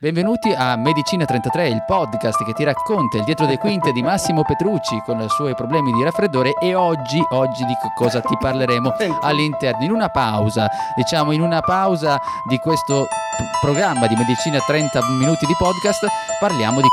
Benvenuti 0.00 0.52
a 0.56 0.76
Medicina 0.76 1.24
33, 1.24 1.70
il 1.70 1.82
podcast 1.84 2.44
che 2.44 2.52
ti 2.52 2.62
racconta 2.62 3.18
il 3.18 3.24
dietro 3.24 3.46
le 3.46 3.58
quinte 3.58 3.90
di 3.90 4.00
Massimo 4.00 4.44
Petrucci 4.44 5.02
con 5.04 5.20
i 5.20 5.28
suoi 5.28 5.56
problemi 5.56 5.92
di 5.92 6.04
raffreddore 6.04 6.52
e 6.52 6.76
oggi, 6.76 7.20
oggi 7.30 7.64
di 7.64 7.74
cosa 7.96 8.20
ti 8.20 8.36
parleremo 8.38 8.94
all'interno, 9.22 9.84
in 9.84 9.90
una 9.90 10.08
pausa, 10.08 10.68
diciamo 10.94 11.32
in 11.32 11.40
una 11.40 11.62
pausa 11.62 12.20
di 12.48 12.58
questo 12.58 13.08
programma 13.60 14.06
di 14.06 14.14
Medicina 14.14 14.60
30 14.60 15.04
minuti 15.18 15.46
di 15.46 15.54
podcast, 15.58 16.06
parliamo 16.38 16.80
di... 16.80 16.86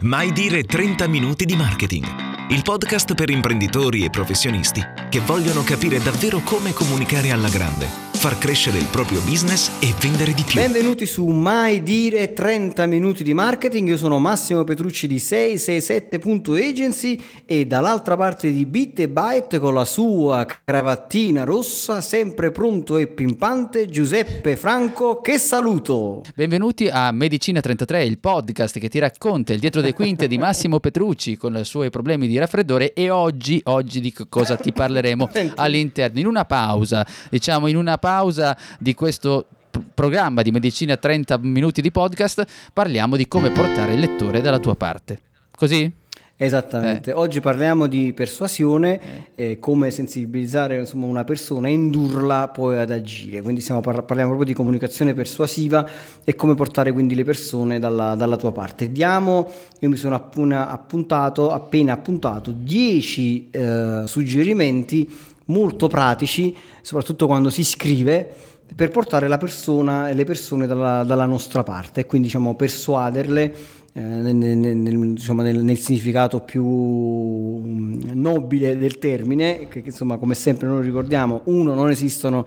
Mai 0.00 0.32
dire 0.32 0.64
30 0.64 1.06
minuti 1.06 1.44
di 1.44 1.54
marketing. 1.54 2.06
Il 2.48 2.62
podcast 2.62 3.14
per 3.14 3.30
imprenditori 3.30 4.04
e 4.04 4.10
professionisti 4.10 4.84
che 5.08 5.20
vogliono 5.20 5.62
capire 5.62 6.00
davvero 6.00 6.40
come 6.40 6.72
comunicare 6.72 7.30
alla 7.30 7.48
grande 7.48 8.05
far 8.26 8.38
crescere 8.38 8.78
il 8.78 8.86
proprio 8.86 9.20
business 9.20 9.70
e 9.78 9.94
vendere 10.00 10.32
di 10.32 10.42
più. 10.42 10.60
Benvenuti 10.60 11.06
su 11.06 11.26
Mai 11.26 11.84
Dire 11.84 12.32
30 12.32 12.84
Minuti 12.86 13.22
di 13.22 13.34
Marketing, 13.34 13.86
io 13.86 13.96
sono 13.96 14.18
Massimo 14.18 14.64
Petrucci 14.64 15.06
di 15.06 15.18
667.agency 15.18 17.22
e 17.46 17.66
dall'altra 17.66 18.16
parte 18.16 18.50
di 18.50 18.66
Bit 18.66 18.98
e 18.98 19.08
Byte 19.08 19.60
con 19.60 19.74
la 19.74 19.84
sua 19.84 20.44
cravattina 20.44 21.44
rossa, 21.44 22.00
sempre 22.00 22.50
pronto 22.50 22.96
e 22.96 23.06
pimpante, 23.06 23.86
Giuseppe 23.86 24.56
Franco, 24.56 25.20
che 25.20 25.38
saluto! 25.38 26.24
Benvenuti 26.34 26.88
a 26.88 27.12
Medicina 27.12 27.60
33, 27.60 28.02
il 28.02 28.18
podcast 28.18 28.80
che 28.80 28.88
ti 28.88 28.98
racconta 28.98 29.52
il 29.52 29.60
dietro 29.60 29.80
le 29.80 29.92
quinte 29.92 30.26
di 30.26 30.36
Massimo 30.36 30.80
Petrucci 30.80 31.36
con 31.36 31.56
i 31.56 31.64
suoi 31.64 31.90
problemi 31.90 32.26
di 32.26 32.36
raffreddore 32.38 32.92
e 32.92 33.08
oggi, 33.08 33.60
oggi 33.66 34.00
di 34.00 34.12
cosa 34.28 34.56
ti 34.56 34.72
parleremo 34.72 35.30
all'interno, 35.54 36.18
in 36.18 36.26
una 36.26 36.44
pausa, 36.44 37.06
diciamo 37.30 37.68
in 37.68 37.76
una 37.76 37.98
pausa 37.98 38.14
pausa 38.16 38.56
di 38.78 38.94
questo 38.94 39.44
programma 39.92 40.40
di 40.40 40.50
medicina 40.50 40.96
30 40.96 41.36
minuti 41.42 41.82
di 41.82 41.90
podcast 41.90 42.46
parliamo 42.72 43.14
di 43.14 43.28
come 43.28 43.50
portare 43.50 43.92
il 43.92 44.00
lettore 44.00 44.40
dalla 44.40 44.58
tua 44.58 44.74
parte. 44.74 45.20
Così? 45.54 45.92
Esattamente, 46.38 47.10
eh. 47.10 47.14
oggi 47.14 47.40
parliamo 47.40 47.86
di 47.86 48.14
persuasione, 48.14 49.00
eh. 49.34 49.50
eh, 49.50 49.58
come 49.58 49.90
sensibilizzare 49.90 50.78
insomma, 50.78 51.06
una 51.06 51.24
persona 51.24 51.68
e 51.68 51.72
indurla 51.72 52.48
poi 52.48 52.78
ad 52.78 52.90
agire, 52.90 53.42
quindi 53.42 53.62
par- 53.62 54.04
parliamo 54.04 54.30
proprio 54.30 54.44
di 54.44 54.54
comunicazione 54.54 55.12
persuasiva 55.12 55.86
e 56.24 56.34
come 56.34 56.54
portare 56.54 56.92
quindi 56.92 57.14
le 57.14 57.24
persone 57.24 57.78
dalla, 57.78 58.14
dalla 58.14 58.36
tua 58.36 58.52
parte. 58.52 58.92
Diamo, 58.92 59.50
io 59.80 59.88
mi 59.90 59.96
sono 59.96 60.14
appena 60.14 60.70
appuntato, 60.70 61.50
appena 61.50 61.92
appuntato 61.92 62.50
10 62.50 63.50
eh, 63.50 64.02
suggerimenti 64.06 65.34
molto 65.46 65.88
pratici, 65.88 66.56
soprattutto 66.82 67.26
quando 67.26 67.50
si 67.50 67.64
scrive, 67.64 68.34
per 68.74 68.90
portare 68.90 69.28
la 69.28 69.38
persona 69.38 70.08
e 70.08 70.14
le 70.14 70.24
persone 70.24 70.66
dalla, 70.66 71.04
dalla 71.04 71.26
nostra 71.26 71.62
parte. 71.62 72.00
E 72.00 72.06
quindi 72.06 72.28
diciamo, 72.28 72.54
persuaderle 72.54 73.54
eh, 73.92 74.00
nel, 74.00 74.34
nel, 74.34 75.12
diciamo, 75.14 75.42
nel, 75.42 75.62
nel, 75.62 75.78
significato 75.78 76.40
più 76.40 76.64
mm, 76.64 78.10
nobile 78.12 78.76
del 78.76 78.98
termine, 78.98 79.68
che, 79.68 79.82
che 79.82 79.88
insomma 79.88 80.16
come 80.16 80.34
sempre 80.34 80.66
noi 80.66 80.82
ricordiamo, 80.82 81.42
uno 81.44 81.74
non 81.74 81.90
esistono 81.90 82.46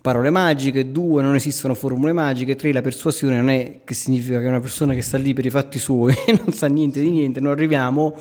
parole 0.00 0.30
magiche, 0.30 0.92
due 0.92 1.20
non 1.20 1.34
esistono 1.34 1.74
formule 1.74 2.12
magiche, 2.12 2.54
tre 2.54 2.72
la 2.72 2.80
persuasione 2.80 3.36
non 3.36 3.50
è 3.50 3.80
che 3.82 3.92
significa 3.92 4.38
che 4.40 4.46
una 4.46 4.60
persona 4.60 4.94
che 4.94 5.02
sta 5.02 5.18
lì 5.18 5.34
per 5.34 5.44
i 5.44 5.50
fatti 5.50 5.80
suoi 5.80 6.14
non 6.44 6.54
sa 6.54 6.68
niente 6.68 7.00
di 7.00 7.10
niente, 7.10 7.40
non 7.40 7.50
arriviamo 7.50 8.14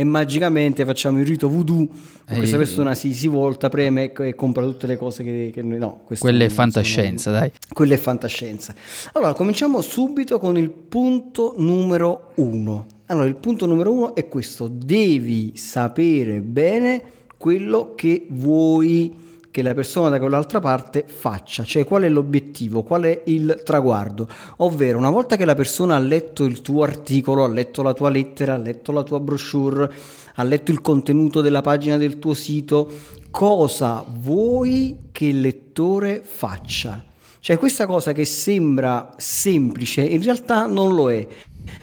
e 0.00 0.04
magicamente 0.04 0.84
facciamo 0.84 1.18
il 1.18 1.26
rito 1.26 1.48
voodoo 1.48 1.88
e 2.28 2.36
questa 2.36 2.56
persona 2.56 2.94
si, 2.94 3.12
si, 3.14 3.26
volta, 3.26 3.68
preme 3.68 4.12
e, 4.12 4.34
compra 4.36 4.62
tutte 4.62 4.86
le 4.86 4.96
cose 4.96 5.24
che, 5.24 5.50
che 5.52 5.60
noi 5.60 5.78
no. 5.78 6.02
Quella 6.20 6.44
è 6.44 6.48
fantascienza, 6.48 7.30
sono, 7.30 7.38
dai. 7.40 7.52
Quella 7.72 7.94
è 7.94 7.96
fantascienza. 7.96 8.72
Allora, 9.14 9.32
cominciamo 9.32 9.80
subito 9.80 10.38
con 10.38 10.56
il 10.56 10.70
punto 10.70 11.54
numero 11.58 12.30
uno. 12.36 12.86
Allora, 13.06 13.26
il 13.26 13.34
punto 13.34 13.66
numero 13.66 13.90
uno 13.90 14.14
è 14.14 14.28
questo, 14.28 14.68
devi 14.68 15.56
sapere 15.56 16.42
bene 16.42 17.02
quello 17.36 17.94
che 17.96 18.24
vuoi 18.30 19.12
che 19.58 19.64
la 19.64 19.74
persona 19.74 20.08
da 20.08 20.20
quell'altra 20.20 20.60
parte 20.60 21.04
faccia, 21.04 21.64
cioè 21.64 21.84
qual 21.84 22.02
è 22.04 22.08
l'obiettivo, 22.08 22.84
qual 22.84 23.02
è 23.02 23.22
il 23.26 23.62
traguardo, 23.64 24.28
ovvero 24.58 24.98
una 24.98 25.10
volta 25.10 25.36
che 25.36 25.44
la 25.44 25.56
persona 25.56 25.96
ha 25.96 25.98
letto 25.98 26.44
il 26.44 26.60
tuo 26.60 26.84
articolo, 26.84 27.42
ha 27.42 27.48
letto 27.48 27.82
la 27.82 27.92
tua 27.92 28.08
lettera, 28.08 28.54
ha 28.54 28.56
letto 28.56 28.92
la 28.92 29.02
tua 29.02 29.18
brochure, 29.18 29.90
ha 30.36 30.42
letto 30.44 30.70
il 30.70 30.80
contenuto 30.80 31.40
della 31.40 31.60
pagina 31.60 31.96
del 31.96 32.20
tuo 32.20 32.34
sito, 32.34 32.88
cosa 33.32 34.04
vuoi 34.06 34.96
che 35.10 35.24
il 35.24 35.40
lettore 35.40 36.22
faccia? 36.24 37.04
Cioè 37.40 37.58
questa 37.58 37.86
cosa 37.86 38.12
che 38.12 38.24
sembra 38.24 39.12
semplice 39.16 40.02
in 40.02 40.22
realtà 40.22 40.66
non 40.66 40.94
lo 40.94 41.10
è. 41.10 41.26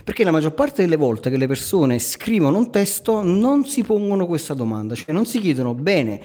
Perché 0.02 0.24
la 0.24 0.32
maggior 0.32 0.54
parte 0.54 0.82
delle 0.82 0.96
volte 0.96 1.30
che 1.30 1.38
le 1.38 1.48
persone 1.48 2.00
scrivono 2.00 2.58
un 2.58 2.72
testo 2.72 3.22
non 3.22 3.66
si 3.66 3.84
pongono 3.84 4.26
questa 4.26 4.54
domanda, 4.54 4.96
cioè 4.96 5.14
non 5.14 5.26
si 5.26 5.40
chiedono 5.40 5.74
bene 5.74 6.22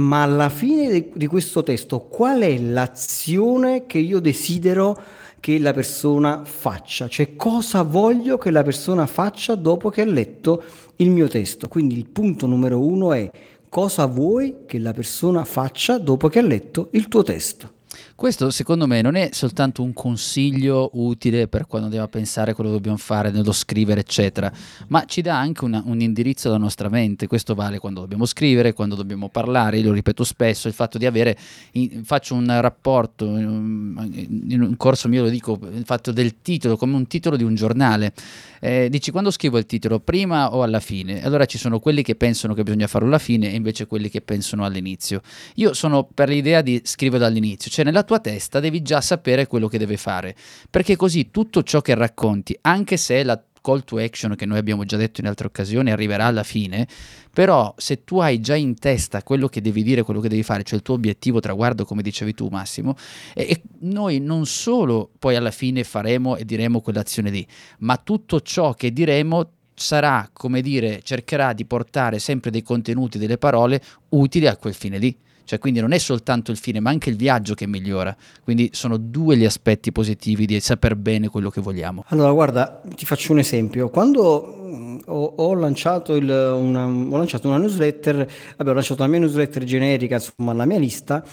ma 0.00 0.22
alla 0.22 0.48
fine 0.48 1.10
di, 1.12 1.26
questo 1.26 1.62
testo 1.62 2.00
qual 2.00 2.40
è 2.40 2.58
l'azione 2.58 3.86
che 3.86 3.98
io 3.98 4.18
desidero 4.18 4.98
che 5.38 5.58
la 5.58 5.72
persona 5.72 6.42
faccia, 6.44 7.08
cioè 7.08 7.34
cosa 7.36 7.82
voglio 7.82 8.36
che 8.36 8.50
la 8.50 8.62
persona 8.62 9.06
faccia 9.06 9.54
dopo 9.54 9.88
che 9.88 10.02
ha 10.02 10.06
letto 10.06 10.62
il 10.96 11.10
mio 11.10 11.28
testo. 11.28 11.68
Quindi 11.68 11.96
il 11.96 12.06
punto 12.06 12.46
numero 12.46 12.78
uno 12.80 13.12
è 13.12 13.30
cosa 13.68 14.06
vuoi 14.06 14.64
che 14.66 14.78
la 14.78 14.92
persona 14.92 15.44
faccia 15.44 15.98
dopo 15.98 16.28
che 16.28 16.40
ha 16.40 16.42
letto 16.42 16.88
il 16.92 17.08
tuo 17.08 17.22
testo. 17.22 17.78
Questo 18.14 18.50
secondo 18.50 18.86
me 18.86 19.02
non 19.02 19.16
è 19.16 19.30
soltanto 19.32 19.82
un 19.82 19.92
consiglio 19.92 20.90
utile 20.92 21.48
per 21.48 21.66
quando 21.66 21.86
andiamo 21.86 22.06
a 22.06 22.10
pensare 22.10 22.54
quello 22.54 22.70
che 22.70 22.76
dobbiamo 22.76 22.98
fare, 22.98 23.30
nello 23.30 23.52
scrivere, 23.52 24.00
eccetera, 24.00 24.52
ma 24.88 25.04
ci 25.06 25.22
dà 25.22 25.38
anche 25.38 25.64
una, 25.64 25.82
un 25.84 26.00
indirizzo 26.00 26.48
alla 26.48 26.58
nostra 26.58 26.88
mente. 26.88 27.26
Questo 27.26 27.54
vale 27.54 27.78
quando 27.78 28.00
dobbiamo 28.00 28.26
scrivere, 28.26 28.74
quando 28.74 28.94
dobbiamo 28.94 29.28
parlare. 29.28 29.80
Lo 29.80 29.92
ripeto 29.92 30.22
spesso: 30.22 30.68
il 30.68 30.74
fatto 30.74 30.98
di 30.98 31.06
avere, 31.06 31.36
in, 31.72 32.04
faccio 32.04 32.34
un 32.34 32.60
rapporto, 32.60 33.24
in 33.24 34.60
un 34.60 34.76
corso 34.76 35.08
mio 35.08 35.22
lo 35.22 35.28
dico, 35.28 35.58
il 35.72 35.84
fatto 35.84 36.12
del 36.12 36.42
titolo 36.42 36.76
come 36.76 36.94
un 36.94 37.06
titolo 37.06 37.36
di 37.36 37.42
un 37.42 37.54
giornale. 37.54 38.12
Eh, 38.60 38.88
dici 38.90 39.10
quando 39.10 39.30
scrivo 39.30 39.58
il 39.58 39.66
titolo, 39.66 40.00
prima 40.00 40.54
o 40.54 40.62
alla 40.62 40.80
fine? 40.80 41.24
Allora 41.24 41.46
ci 41.46 41.58
sono 41.58 41.78
quelli 41.80 42.02
che 42.02 42.14
pensano 42.14 42.54
che 42.54 42.62
bisogna 42.62 42.86
farlo 42.86 43.08
alla 43.08 43.18
fine 43.18 43.50
e 43.50 43.54
invece 43.54 43.86
quelli 43.86 44.10
che 44.10 44.20
pensano 44.20 44.64
all'inizio. 44.64 45.22
Io 45.56 45.72
sono 45.72 46.04
per 46.12 46.28
l'idea 46.28 46.60
di 46.60 46.80
scrivere 46.84 47.22
dall'inizio, 47.22 47.70
cioè 47.70 47.84
nella 47.84 48.02
tua 48.02 48.20
testa 48.20 48.60
devi 48.60 48.82
già 48.82 49.00
sapere 49.00 49.46
quello 49.46 49.66
che 49.66 49.78
deve 49.78 49.96
fare, 49.96 50.36
perché 50.68 50.94
così 50.96 51.30
tutto 51.30 51.62
ciò 51.62 51.80
che 51.80 51.94
racconti, 51.94 52.56
anche 52.60 52.96
se 52.96 53.22
la 53.22 53.42
call 53.60 53.84
to 53.84 53.98
action 53.98 54.34
che 54.36 54.46
noi 54.46 54.58
abbiamo 54.58 54.84
già 54.84 54.96
detto 54.96 55.20
in 55.20 55.26
altre 55.26 55.46
occasioni 55.46 55.90
arriverà 55.90 56.26
alla 56.26 56.42
fine, 56.42 56.86
però 57.32 57.74
se 57.76 58.04
tu 58.04 58.18
hai 58.18 58.40
già 58.40 58.54
in 58.54 58.78
testa 58.78 59.22
quello 59.22 59.48
che 59.48 59.60
devi 59.60 59.82
dire, 59.82 60.02
quello 60.02 60.20
che 60.20 60.28
devi 60.28 60.42
fare, 60.42 60.62
cioè 60.62 60.76
il 60.76 60.82
tuo 60.82 60.94
obiettivo 60.94 61.40
traguardo 61.40 61.84
come 61.84 62.02
dicevi 62.02 62.34
tu 62.34 62.48
Massimo, 62.48 62.96
e, 63.34 63.42
e 63.42 63.62
noi 63.80 64.20
non 64.20 64.46
solo 64.46 65.10
poi 65.18 65.36
alla 65.36 65.50
fine 65.50 65.84
faremo 65.84 66.36
e 66.36 66.44
diremo 66.44 66.80
quell'azione 66.80 67.30
lì, 67.30 67.46
ma 67.78 67.96
tutto 67.96 68.40
ciò 68.40 68.74
che 68.74 68.92
diremo 68.92 69.52
sarà, 69.74 70.28
come 70.32 70.60
dire, 70.60 71.00
cercherà 71.02 71.52
di 71.52 71.64
portare 71.64 72.18
sempre 72.18 72.50
dei 72.50 72.62
contenuti, 72.62 73.18
delle 73.18 73.38
parole 73.38 73.82
utili 74.10 74.46
a 74.46 74.56
quel 74.56 74.74
fine 74.74 74.98
lì. 74.98 75.16
Cioè, 75.50 75.58
quindi 75.58 75.80
non 75.80 75.90
è 75.90 75.98
soltanto 75.98 76.52
il 76.52 76.56
fine, 76.56 76.78
ma 76.78 76.90
anche 76.90 77.10
il 77.10 77.16
viaggio 77.16 77.54
che 77.54 77.66
migliora. 77.66 78.16
Quindi 78.44 78.70
sono 78.72 78.96
due 78.96 79.36
gli 79.36 79.44
aspetti 79.44 79.90
positivi 79.90 80.46
di 80.46 80.60
saper 80.60 80.94
bene 80.94 81.26
quello 81.26 81.50
che 81.50 81.60
vogliamo. 81.60 82.04
Allora, 82.10 82.30
guarda, 82.30 82.80
ti 82.94 83.04
faccio 83.04 83.32
un 83.32 83.40
esempio. 83.40 83.88
Quando 83.88 84.60
mm, 84.62 84.98
ho, 85.06 85.24
ho, 85.38 85.54
lanciato, 85.54 86.14
il, 86.14 86.28
una, 86.28 86.84
ho 86.84 87.16
lanciato, 87.16 87.48
una, 87.48 87.56
newsletter, 87.56 88.30
vabbè, 88.58 88.70
ho 88.70 88.74
lanciato 88.74 89.02
la 89.02 89.08
mia 89.08 89.18
newsletter 89.18 89.64
generica, 89.64 90.14
insomma, 90.14 90.52
la 90.52 90.66
mia 90.66 90.78
lista, 90.78 91.24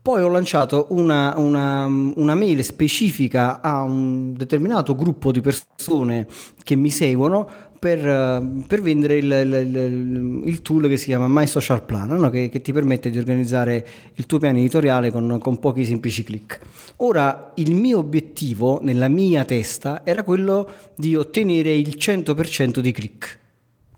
poi 0.00 0.22
ho 0.22 0.28
lanciato 0.28 0.86
una, 0.92 1.34
una, 1.36 1.84
una, 1.84 2.34
mail 2.34 2.64
specifica 2.64 3.60
a 3.60 3.82
un 3.82 4.32
determinato 4.32 4.94
gruppo 4.94 5.30
di 5.32 5.42
persone 5.42 6.26
che 6.62 6.76
mi 6.76 6.88
seguono 6.88 7.68
per, 7.80 8.06
eh, 8.06 8.62
per 8.66 8.82
vendere 8.82 9.16
il, 9.16 9.24
il, 9.24 10.42
il, 10.44 10.62
tool 10.62 10.86
che 10.86 10.98
si 10.98 11.06
chiama 11.06 11.26
My 11.28 11.46
Social 11.46 11.82
Plan, 11.82 12.08
no? 12.08 12.28
che, 12.28 12.50
che, 12.50 12.60
ti 12.60 12.74
permette 12.74 13.08
di 13.08 13.18
organizzare 13.18 13.86
il 14.14 14.26
tuo 14.26 14.38
piano 14.38 14.58
editoriale 14.58 15.10
con, 15.10 15.38
con 15.40 15.58
pochi 15.58 15.86
semplici 15.86 16.22
clic. 16.22 16.60
Ora, 16.96 17.52
il 17.54 17.74
mio 17.74 17.98
obiettivo 17.98 18.80
nella 18.82 19.08
mia 19.08 19.46
testa 19.46 20.02
era 20.04 20.22
quello 20.22 20.70
di 20.94 21.16
ottenere 21.16 21.74
il 21.74 21.96
100% 21.98 22.80
di 22.80 22.92
click, 22.92 23.38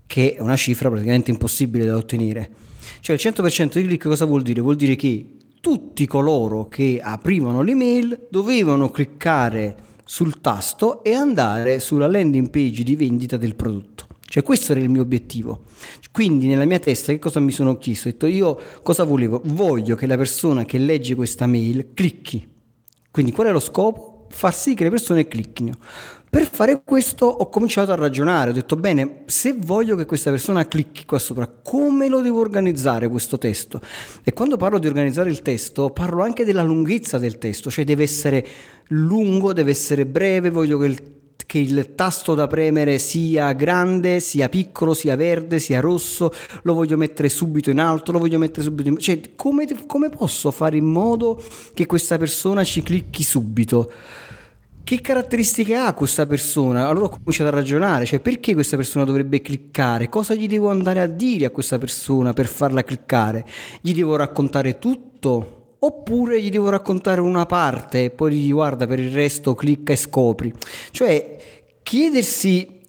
che 0.06 0.36
è 0.36 0.40
una 0.40 0.56
cifra 0.56 0.88
praticamente 0.88 1.32
impossibile 1.32 1.84
da 1.84 1.96
ottenere. 1.96 2.50
Cioè 3.00 3.16
il 3.16 3.22
100% 3.22 3.80
di 3.80 3.86
click 3.86 4.06
cosa 4.06 4.26
vuol 4.26 4.42
dire? 4.42 4.60
Vuol 4.60 4.76
dire 4.76 4.94
che 4.94 5.26
tutti 5.60 6.06
coloro 6.06 6.68
che 6.68 7.00
aprivano 7.02 7.62
l'email 7.62 8.28
dovevano 8.30 8.90
cliccare 8.90 9.90
sul 10.12 10.42
tasto 10.42 11.02
e 11.02 11.14
andare 11.14 11.80
sulla 11.80 12.06
landing 12.06 12.50
page 12.50 12.82
di 12.82 12.96
vendita 12.96 13.38
del 13.38 13.54
prodotto. 13.54 14.08
Cioè 14.20 14.42
questo 14.42 14.72
era 14.72 14.82
il 14.82 14.90
mio 14.90 15.00
obiettivo. 15.00 15.62
Quindi 16.10 16.48
nella 16.48 16.66
mia 16.66 16.78
testa 16.78 17.12
che 17.12 17.18
cosa 17.18 17.40
mi 17.40 17.50
sono 17.50 17.78
chiesto? 17.78 18.08
Ho 18.08 18.10
detto 18.10 18.26
io 18.26 18.60
cosa 18.82 19.04
volevo? 19.04 19.40
Voglio 19.42 19.96
che 19.96 20.04
la 20.04 20.18
persona 20.18 20.66
che 20.66 20.76
legge 20.76 21.14
questa 21.14 21.46
mail 21.46 21.92
clicchi. 21.94 22.46
Quindi 23.10 23.32
qual 23.32 23.46
è 23.46 23.52
lo 23.52 23.58
scopo? 23.58 24.26
far 24.28 24.54
sì 24.54 24.74
che 24.74 24.84
le 24.84 24.90
persone 24.90 25.26
clicchino. 25.26 25.72
Per 26.34 26.48
fare 26.50 26.80
questo 26.82 27.26
ho 27.26 27.50
cominciato 27.50 27.92
a 27.92 27.94
ragionare, 27.94 28.52
ho 28.52 28.54
detto 28.54 28.76
bene, 28.76 29.24
se 29.26 29.54
voglio 29.54 29.96
che 29.96 30.06
questa 30.06 30.30
persona 30.30 30.66
clicchi 30.66 31.04
qua 31.04 31.18
sopra, 31.18 31.46
come 31.46 32.08
lo 32.08 32.22
devo 32.22 32.40
organizzare 32.40 33.06
questo 33.08 33.36
testo? 33.36 33.82
E 34.24 34.32
quando 34.32 34.56
parlo 34.56 34.78
di 34.78 34.86
organizzare 34.86 35.28
il 35.28 35.42
testo, 35.42 35.90
parlo 35.90 36.22
anche 36.22 36.46
della 36.46 36.62
lunghezza 36.62 37.18
del 37.18 37.36
testo, 37.36 37.70
cioè 37.70 37.84
deve 37.84 38.04
essere 38.04 38.46
lungo, 38.88 39.52
deve 39.52 39.72
essere 39.72 40.06
breve, 40.06 40.48
voglio 40.48 40.78
che 40.78 40.86
il 40.86 41.10
che 41.44 41.58
il 41.58 41.92
tasto 41.94 42.34
da 42.34 42.46
premere 42.46 42.98
sia 42.98 43.52
grande, 43.52 44.20
sia 44.20 44.48
piccolo, 44.48 44.94
sia 44.94 45.16
verde, 45.16 45.58
sia 45.58 45.80
rosso, 45.80 46.32
lo 46.62 46.72
voglio 46.72 46.96
mettere 46.96 47.28
subito 47.28 47.68
in 47.68 47.78
alto, 47.78 48.10
lo 48.10 48.18
voglio 48.18 48.38
mettere 48.38 48.62
subito 48.62 48.88
in... 48.88 48.98
Cioè, 48.98 49.34
come, 49.36 49.66
come 49.86 50.08
posso 50.08 50.50
fare 50.50 50.78
in 50.78 50.86
modo 50.86 51.42
che 51.74 51.84
questa 51.84 52.16
persona 52.16 52.64
ci 52.64 52.82
clicchi 52.82 53.22
subito? 53.22 53.92
Che 54.84 55.00
caratteristiche 55.00 55.76
ha 55.76 55.92
questa 55.94 56.26
persona? 56.26 56.88
Allora 56.88 57.06
ho 57.06 57.08
cominciato 57.10 57.48
a 57.48 57.52
ragionare, 57.52 58.04
cioè 58.04 58.20
perché 58.20 58.54
questa 58.54 58.76
persona 58.76 59.04
dovrebbe 59.04 59.40
cliccare? 59.40 60.08
Cosa 60.08 60.34
gli 60.34 60.48
devo 60.48 60.70
andare 60.70 61.00
a 61.00 61.06
dire 61.06 61.46
a 61.46 61.50
questa 61.50 61.78
persona 61.78 62.32
per 62.32 62.46
farla 62.46 62.82
cliccare? 62.82 63.44
Gli 63.80 63.94
devo 63.94 64.16
raccontare 64.16 64.78
tutto? 64.78 65.76
Oppure 65.78 66.40
gli 66.40 66.50
devo 66.50 66.68
raccontare 66.68 67.20
una 67.20 67.46
parte 67.46 68.04
e 68.04 68.10
poi 68.10 68.34
gli 68.34 68.52
guarda 68.52 68.86
per 68.86 69.00
il 69.00 69.12
resto, 69.12 69.54
clicca 69.54 69.92
e 69.92 69.96
scopri. 69.96 70.52
Cioè 70.90 71.38
chiedersi 71.82 72.81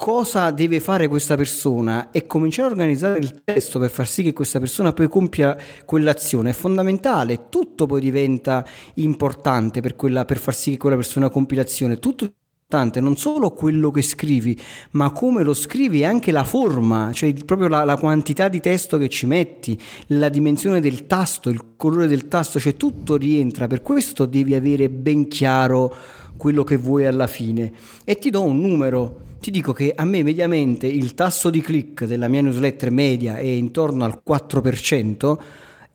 cosa 0.00 0.50
deve 0.50 0.80
fare 0.80 1.08
questa 1.08 1.36
persona 1.36 2.10
e 2.10 2.24
cominciare 2.24 2.68
a 2.68 2.70
organizzare 2.70 3.18
il 3.18 3.42
testo 3.44 3.78
per 3.78 3.90
far 3.90 4.08
sì 4.08 4.22
che 4.22 4.32
questa 4.32 4.58
persona 4.58 4.94
poi 4.94 5.10
compia 5.10 5.54
quell'azione 5.84 6.50
è 6.50 6.52
fondamentale. 6.54 7.50
Tutto 7.50 7.84
poi 7.84 8.00
diventa 8.00 8.64
importante 8.94 9.82
per, 9.82 9.96
quella, 9.96 10.24
per 10.24 10.38
far 10.38 10.54
sì 10.54 10.70
che 10.70 10.76
quella 10.78 10.96
persona 10.96 11.28
compia 11.28 11.58
l'azione. 11.58 11.98
Tutto 11.98 12.24
importante, 12.24 12.98
non 13.00 13.18
solo 13.18 13.50
quello 13.50 13.90
che 13.90 14.00
scrivi, 14.00 14.58
ma 14.92 15.10
come 15.10 15.42
lo 15.42 15.52
scrivi 15.52 16.00
e 16.00 16.06
anche 16.06 16.32
la 16.32 16.44
forma, 16.44 17.12
cioè 17.12 17.34
proprio 17.34 17.68
la, 17.68 17.84
la, 17.84 17.98
quantità 17.98 18.48
di 18.48 18.60
testo 18.60 18.96
che 18.96 19.10
ci 19.10 19.26
metti, 19.26 19.78
la 20.06 20.30
dimensione 20.30 20.80
del 20.80 21.06
tasto, 21.06 21.50
il 21.50 21.74
colore 21.76 22.06
del 22.06 22.26
tasto, 22.26 22.58
cioè 22.58 22.74
tutto 22.74 23.16
rientra. 23.18 23.66
Per 23.66 23.82
questo 23.82 24.24
devi 24.24 24.54
avere 24.54 24.88
ben 24.88 25.28
chiaro 25.28 25.94
quello 26.38 26.64
che 26.64 26.78
vuoi 26.78 27.04
alla 27.04 27.26
fine. 27.26 27.70
E 28.02 28.16
ti 28.16 28.30
do 28.30 28.42
un 28.42 28.58
numero 28.60 29.28
ti 29.40 29.50
dico 29.50 29.72
che 29.72 29.92
a 29.96 30.04
me 30.04 30.22
mediamente 30.22 30.86
il 30.86 31.14
tasso 31.14 31.48
di 31.48 31.62
click 31.62 32.04
della 32.04 32.28
mia 32.28 32.42
newsletter 32.42 32.90
media 32.90 33.38
è 33.38 33.46
intorno 33.46 34.04
al 34.04 34.22
4% 34.26 35.38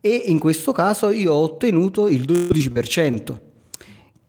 e 0.01 0.23
in 0.25 0.39
questo 0.39 0.71
caso 0.71 1.11
io 1.11 1.33
ho 1.33 1.43
ottenuto 1.43 2.07
il 2.07 2.21
12%. 2.21 3.39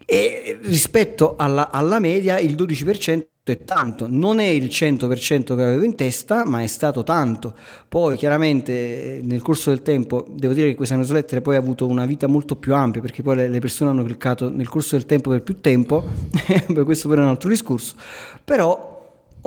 E 0.04 0.58
rispetto 0.62 1.34
alla, 1.36 1.70
alla 1.70 1.98
media 1.98 2.38
il 2.38 2.54
12% 2.54 3.26
è 3.42 3.64
tanto, 3.64 4.06
non 4.08 4.38
è 4.38 4.46
il 4.46 4.66
100% 4.66 5.44
che 5.44 5.52
avevo 5.52 5.84
in 5.84 5.94
testa, 5.94 6.44
ma 6.44 6.62
è 6.62 6.66
stato 6.66 7.02
tanto. 7.02 7.54
Poi 7.88 8.16
chiaramente 8.16 9.20
nel 9.22 9.40
corso 9.40 9.70
del 9.70 9.82
tempo, 9.82 10.26
devo 10.28 10.52
dire 10.52 10.68
che 10.68 10.74
questa 10.74 10.96
newsletter 10.96 11.42
poi 11.42 11.56
ha 11.56 11.58
avuto 11.58 11.86
una 11.86 12.06
vita 12.06 12.26
molto 12.26 12.56
più 12.56 12.74
ampia, 12.74 13.00
perché 13.00 13.22
poi 13.22 13.48
le, 13.48 13.58
persone 13.60 13.90
hanno 13.90 14.02
cliccato 14.02 14.50
nel 14.50 14.68
corso 14.68 14.96
del 14.96 15.06
tempo 15.06 15.30
per 15.30 15.42
più 15.42 15.60
tempo, 15.60 16.04
questo 16.84 17.08
però 17.08 17.22
è 17.22 17.24
un 17.24 17.30
altro 17.30 17.48
discorso, 17.48 17.94
però 18.44 18.95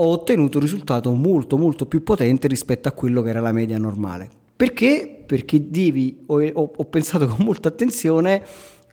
ho 0.02 0.12
ottenuto 0.12 0.58
un 0.58 0.64
risultato 0.64 1.12
molto 1.14 1.58
molto 1.58 1.86
più 1.86 2.04
potente 2.04 2.48
rispetto 2.48 2.88
a 2.88 2.92
quello 2.92 3.22
che 3.22 3.30
era 3.30 3.42
la 3.42 3.52
media 3.52 3.78
normale. 3.78 4.30
Perché? 4.56 5.24
Perché 5.26 5.70
devi, 5.70 6.24
ho, 6.26 6.42
ho 6.54 6.86
pensato 6.86 7.28
con 7.28 7.46
molta 7.46 7.68
attenzione 7.68 8.44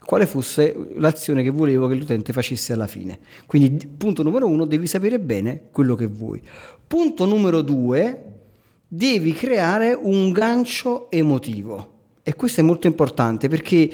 quale 0.05 0.25
fosse 0.25 0.73
l'azione 0.95 1.43
che 1.43 1.49
volevo 1.49 1.87
che 1.87 1.95
l'utente 1.95 2.31
facesse 2.31 2.71
alla 2.71 2.87
fine. 2.87 3.19
Quindi 3.45 3.87
punto 3.87 4.23
numero 4.23 4.47
uno, 4.47 4.65
devi 4.65 4.87
sapere 4.87 5.19
bene 5.19 5.63
quello 5.71 5.95
che 5.95 6.07
vuoi. 6.07 6.41
Punto 6.85 7.25
numero 7.25 7.61
due, 7.61 8.23
devi 8.87 9.33
creare 9.33 9.97
un 9.99 10.31
gancio 10.31 11.11
emotivo. 11.11 11.95
E 12.23 12.35
questo 12.35 12.61
è 12.61 12.63
molto 12.63 12.87
importante 12.87 13.49
perché 13.49 13.89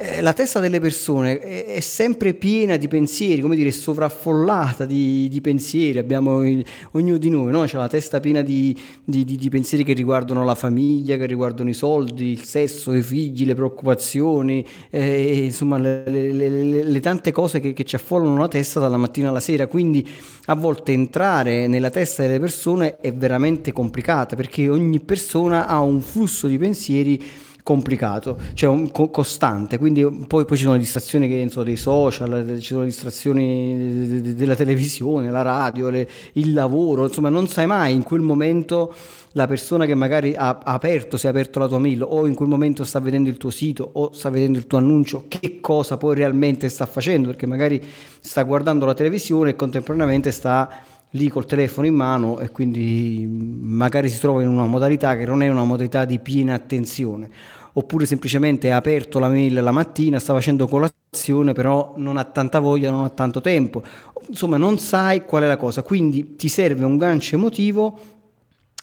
eh, 0.00 0.20
la 0.20 0.32
testa 0.32 0.60
delle 0.60 0.78
persone 0.78 1.40
è, 1.40 1.64
è, 1.64 1.80
sempre 1.80 2.32
piena 2.32 2.76
di 2.76 2.86
pensieri, 2.86 3.40
come 3.40 3.56
dire, 3.56 3.72
sovraffollata 3.72 4.84
di, 4.84 5.26
di 5.28 5.40
pensieri. 5.40 5.98
Abbiamo 5.98 6.46
il, 6.46 6.64
ognuno 6.92 7.18
di 7.18 7.28
noi, 7.28 7.50
no? 7.50 7.64
C'è 7.64 7.76
la 7.76 7.88
testa 7.88 8.20
piena 8.20 8.42
di, 8.42 8.78
di, 9.02 9.24
di, 9.24 9.48
pensieri 9.48 9.82
che 9.82 9.94
riguardano 9.94 10.44
la 10.44 10.54
famiglia, 10.54 11.16
che 11.16 11.26
riguardano 11.26 11.68
i 11.68 11.74
soldi, 11.74 12.26
il 12.26 12.44
sesso, 12.44 12.94
i 12.94 13.02
figli, 13.02 13.44
le 13.44 13.56
preoccupazioni, 13.56 14.64
eh, 14.90 15.46
insomma, 15.46 15.78
le, 15.78 16.08
le, 16.08 16.32
le, 16.32 16.84
le, 16.84 17.00
tante 17.00 17.32
cose 17.32 17.58
che, 17.58 17.72
che 17.72 17.82
ci 17.82 17.96
affollano 17.96 18.38
la 18.38 18.48
testa 18.48 18.78
dalla 18.78 18.98
mattina 18.98 19.30
alla 19.30 19.40
sera. 19.40 19.66
Quindi 19.66 20.08
a 20.46 20.54
volte 20.54 20.92
entrare 20.92 21.66
nella 21.66 21.90
testa 21.90 22.22
delle 22.22 22.38
persone 22.38 22.98
è 23.00 23.12
veramente 23.12 23.72
complicata 23.72 24.36
perché 24.36 24.68
ogni 24.68 25.00
persona 25.00 25.66
ha 25.66 25.80
un 25.80 26.00
flusso 26.00 26.46
di 26.46 26.56
pensieri 26.56 27.46
complicato, 27.68 28.38
cioè 28.54 28.70
un, 28.70 28.90
co- 28.90 29.10
costante, 29.10 29.76
quindi 29.76 30.02
poi, 30.26 30.46
poi, 30.46 30.56
ci 30.56 30.62
sono 30.62 30.78
distrazioni 30.78 31.28
che, 31.28 31.46
so, 31.50 31.62
dei 31.62 31.76
social, 31.76 32.56
ci 32.60 32.68
sono 32.68 32.84
distrazioni 32.84 34.08
de- 34.08 34.20
de- 34.22 34.34
della 34.34 34.54
televisione, 34.54 35.30
la 35.30 35.42
radio, 35.42 35.90
le, 35.90 36.08
il 36.32 36.54
lavoro, 36.54 37.04
insomma 37.04 37.28
non 37.28 37.46
sai 37.46 37.66
mai 37.66 37.92
in 37.92 38.04
quel 38.04 38.22
momento 38.22 38.94
la 39.32 39.46
persona 39.46 39.84
che 39.84 39.94
magari 39.94 40.34
ha, 40.34 40.60
aperto, 40.64 41.18
si 41.18 41.26
è 41.26 41.28
aperto 41.28 41.58
la 41.58 41.68
tua 41.68 41.78
mail 41.78 42.02
o 42.02 42.26
in 42.26 42.34
quel 42.34 42.48
momento 42.48 42.84
sta 42.84 43.00
vedendo 43.00 43.28
il 43.28 43.36
tuo 43.36 43.50
sito 43.50 43.86
o 43.92 44.12
sta 44.14 44.30
vedendo 44.30 44.56
il 44.56 44.66
tuo 44.66 44.78
annuncio, 44.78 45.26
che 45.28 45.60
cosa 45.60 45.98
poi 45.98 46.14
realmente 46.14 46.70
sta 46.70 46.86
facendo, 46.86 47.28
perché 47.28 47.44
magari 47.44 47.84
sta 48.20 48.44
guardando 48.44 48.86
la 48.86 48.94
televisione 48.94 49.50
e 49.50 49.56
contemporaneamente 49.56 50.30
sta 50.30 50.84
lì 51.10 51.28
col 51.28 51.44
telefono 51.44 51.86
in 51.86 51.94
mano 51.94 52.38
e 52.38 52.50
quindi 52.50 53.26
magari 53.28 54.08
si 54.08 54.18
trova 54.18 54.40
in 54.40 54.48
una 54.48 54.66
modalità 54.66 55.16
che 55.16 55.26
non 55.26 55.42
è 55.42 55.48
una 55.48 55.64
modalità 55.64 56.06
di 56.06 56.18
piena 56.18 56.54
attenzione 56.54 57.56
oppure 57.78 58.06
semplicemente 58.06 58.72
ha 58.72 58.76
aperto 58.76 59.20
la 59.20 59.28
mail 59.28 59.54
la 59.54 59.70
mattina, 59.70 60.18
sta 60.18 60.34
facendo 60.34 60.66
colazione, 60.66 61.52
però 61.52 61.94
non 61.96 62.16
ha 62.16 62.24
tanta 62.24 62.58
voglia, 62.58 62.90
non 62.90 63.04
ha 63.04 63.08
tanto 63.08 63.40
tempo. 63.40 63.84
Insomma, 64.28 64.56
non 64.56 64.78
sai 64.78 65.24
qual 65.24 65.44
è 65.44 65.46
la 65.46 65.56
cosa, 65.56 65.82
quindi 65.82 66.34
ti 66.34 66.48
serve 66.48 66.84
un 66.84 66.96
gancio 66.96 67.36
emotivo, 67.36 67.98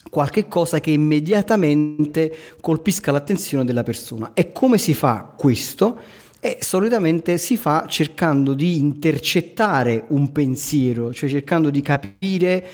qualche 0.09 0.47
cosa 0.47 0.80
che 0.80 0.92
immediatamente 0.92 2.33
colpisca 2.62 3.12
l'attenzione 3.12 3.65
della 3.65 3.83
persona. 3.83 4.31
E 4.33 4.53
come 4.53 4.77
si 4.77 4.94
fa 4.94 5.33
questo? 5.36 6.00
E 6.39 6.59
solitamente 6.62 7.38
si 7.38 7.57
fa 7.57 7.86
cercando 7.89 8.53
di 8.53 8.77
intercettare 8.77 10.06
un 10.09 10.31
pensiero, 10.31 11.13
cioè 11.13 11.30
cercando 11.30 11.69
di 11.69 11.81
capire 11.81 12.67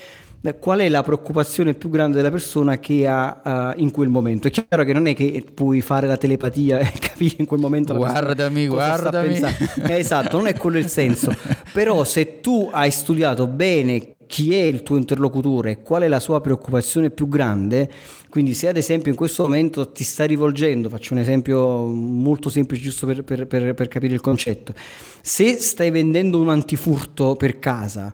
qual 0.58 0.80
è 0.80 0.88
la 0.88 1.02
preoccupazione 1.02 1.74
più 1.74 1.88
grande 1.88 2.16
della 2.16 2.30
persona 2.30 2.78
che 2.78 3.06
ha 3.06 3.74
uh, 3.74 3.80
in 3.80 3.90
quel 3.92 4.08
momento. 4.08 4.48
È 4.48 4.50
chiaro 4.50 4.82
che 4.84 4.92
non 4.92 5.06
è 5.06 5.14
che 5.14 5.44
puoi 5.54 5.80
fare 5.80 6.06
la 6.06 6.16
telepatia 6.16 6.78
e 6.80 6.92
capire 6.98 7.36
in 7.38 7.46
quel 7.46 7.60
momento 7.60 7.94
guardami, 7.94 8.66
guardami. 8.66 9.40
Eh, 9.88 9.98
esatto, 9.98 10.36
non 10.36 10.48
è 10.48 10.54
quello 10.56 10.78
il 10.78 10.88
senso. 10.88 11.32
Però 11.72 12.02
se 12.04 12.40
tu 12.40 12.68
hai 12.72 12.90
studiato 12.90 13.46
bene 13.46 14.16
chi 14.26 14.54
è 14.54 14.62
il 14.62 14.82
tuo 14.82 14.96
interlocutore, 14.96 15.82
qual 15.82 16.02
è 16.02 16.08
la 16.08 16.18
sua 16.18 16.40
preoccupazione 16.40 17.10
più 17.10 17.28
grande, 17.28 17.90
quindi 18.30 18.54
se 18.54 18.66
ad 18.66 18.78
esempio 18.78 19.10
in 19.10 19.16
questo 19.16 19.42
momento 19.42 19.92
ti 19.92 20.04
sta 20.04 20.24
rivolgendo, 20.24 20.88
faccio 20.88 21.12
un 21.12 21.20
esempio 21.20 21.84
molto 21.86 22.48
semplice 22.48 22.82
giusto 22.82 23.06
per, 23.06 23.24
per, 23.24 23.46
per, 23.46 23.74
per 23.74 23.88
capire 23.88 24.14
il 24.14 24.22
concetto, 24.22 24.72
se 25.20 25.56
stai 25.58 25.90
vendendo 25.90 26.40
un 26.40 26.48
antifurto 26.48 27.36
per 27.36 27.58
casa, 27.58 28.12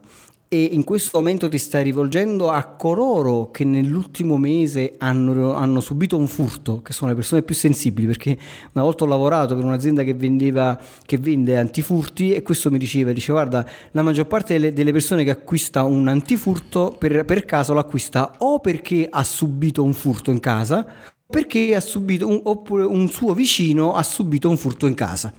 e 0.51 0.63
in 0.63 0.83
questo 0.83 1.19
momento 1.19 1.47
ti 1.47 1.59
stai 1.59 1.83
rivolgendo 1.83 2.49
a 2.49 2.63
coloro 2.63 3.51
che 3.51 3.63
nell'ultimo 3.63 4.35
mese 4.35 4.95
hanno, 4.97 5.53
hanno, 5.53 5.79
subito 5.79 6.17
un 6.17 6.27
furto, 6.27 6.81
che 6.81 6.91
sono 6.91 7.11
le 7.11 7.15
persone 7.15 7.43
più 7.43 7.53
sensibili, 7.53 8.07
perché 8.07 8.35
una 8.73 8.83
volta 8.83 9.03
ho 9.03 9.07
lavorato 9.07 9.53
per 9.53 9.63
un'azienda 9.63 10.01
che, 10.01 10.15
vendeva, 10.15 10.79
che 11.05 11.19
vende 11.19 11.55
antifurti 11.55 12.33
e 12.33 12.41
questo 12.41 12.71
mi 12.71 12.79
diceva, 12.79 13.11
dice 13.11 13.31
guarda, 13.31 13.63
la 13.91 14.01
maggior 14.01 14.25
parte 14.25 14.53
delle, 14.53 14.73
delle 14.73 14.91
persone 14.91 15.23
che 15.23 15.29
acquista 15.29 15.83
un 15.83 16.07
antifurto 16.07 16.95
per, 16.97 17.25
per 17.25 17.45
caso 17.45 17.73
lo 17.73 17.79
acquista 17.79 18.33
o 18.39 18.59
perché 18.59 19.07
ha 19.07 19.23
subito 19.23 19.83
un 19.83 19.93
furto 19.93 20.31
in 20.31 20.39
casa, 20.39 20.83
perché 21.27 21.75
ha 21.75 21.79
subito 21.79 22.27
un, 22.27 22.41
oppure 22.43 22.85
un 22.85 23.07
suo 23.07 23.35
vicino 23.35 23.93
ha 23.93 24.01
subito 24.01 24.49
un 24.49 24.57
furto 24.57 24.87
in 24.87 24.95
casa. 24.95 25.31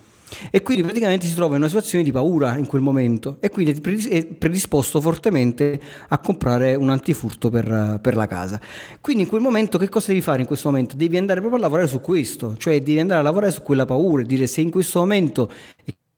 E 0.50 0.62
quindi 0.62 0.82
praticamente 0.82 1.26
si 1.26 1.34
trova 1.34 1.54
in 1.54 1.60
una 1.60 1.68
situazione 1.68 2.04
di 2.04 2.12
paura 2.12 2.56
in 2.56 2.66
quel 2.66 2.82
momento 2.82 3.38
e 3.40 3.50
quindi 3.50 3.72
è 3.72 4.25
predisposto 4.26 5.00
fortemente 5.00 5.80
a 6.08 6.18
comprare 6.18 6.75
un 6.75 6.90
antifurto 6.90 7.50
per, 7.50 7.99
per, 8.00 8.16
la 8.16 8.26
casa. 8.26 8.60
Quindi 9.00 9.25
in 9.25 9.28
quel 9.28 9.40
momento 9.40 9.78
che 9.78 9.88
cosa 9.88 10.08
devi 10.08 10.20
fare 10.20 10.40
in 10.40 10.46
questo 10.46 10.68
momento? 10.68 10.96
Devi 10.96 11.16
andare 11.16 11.40
proprio 11.40 11.60
a 11.60 11.64
lavorare 11.64 11.88
su 11.88 12.00
questo, 12.00 12.56
cioè 12.56 12.80
devi 12.82 13.00
andare 13.00 13.20
a 13.20 13.22
lavorare 13.22 13.52
su 13.52 13.62
quella 13.62 13.84
paura 13.84 14.22
e 14.22 14.26
dire 14.26 14.46
se 14.46 14.60
in 14.60 14.70
questo 14.70 15.00
momento 15.00 15.50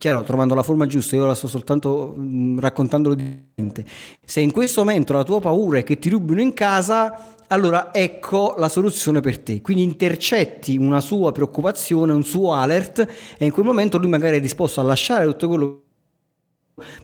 chiaro, 0.02 0.24
trovando 0.24 0.56
la 0.56 0.64
forma 0.64 0.86
giusta, 0.86 1.14
io 1.14 1.26
la 1.26 1.34
sto 1.36 1.46
soltanto 1.46 2.12
mh, 2.16 2.58
raccontandolo 2.58 3.14
di 3.14 3.40
mente. 3.54 3.84
Se 4.24 4.40
in 4.40 4.50
questo 4.50 4.80
momento 4.80 5.12
la 5.12 5.22
tua 5.22 5.38
paura 5.38 5.78
è 5.78 5.84
che 5.84 5.96
ti 6.00 6.08
rubino 6.08 6.40
in 6.40 6.52
casa, 6.54 7.31
allora 7.52 7.92
ecco 7.92 8.54
la 8.56 8.68
soluzione 8.68 9.20
per 9.20 9.38
te. 9.38 9.60
Quindi 9.60 9.82
intercetti 9.82 10.76
una 10.76 11.00
sua 11.00 11.32
preoccupazione, 11.32 12.12
un 12.12 12.24
suo 12.24 12.54
alert 12.54 13.06
e 13.36 13.44
in 13.44 13.52
quel 13.52 13.66
momento 13.66 13.98
lui 13.98 14.08
magari 14.08 14.38
è 14.38 14.40
disposto 14.40 14.80
a 14.80 14.84
lasciare 14.84 15.26
tutto 15.26 15.48
quello 15.48 15.82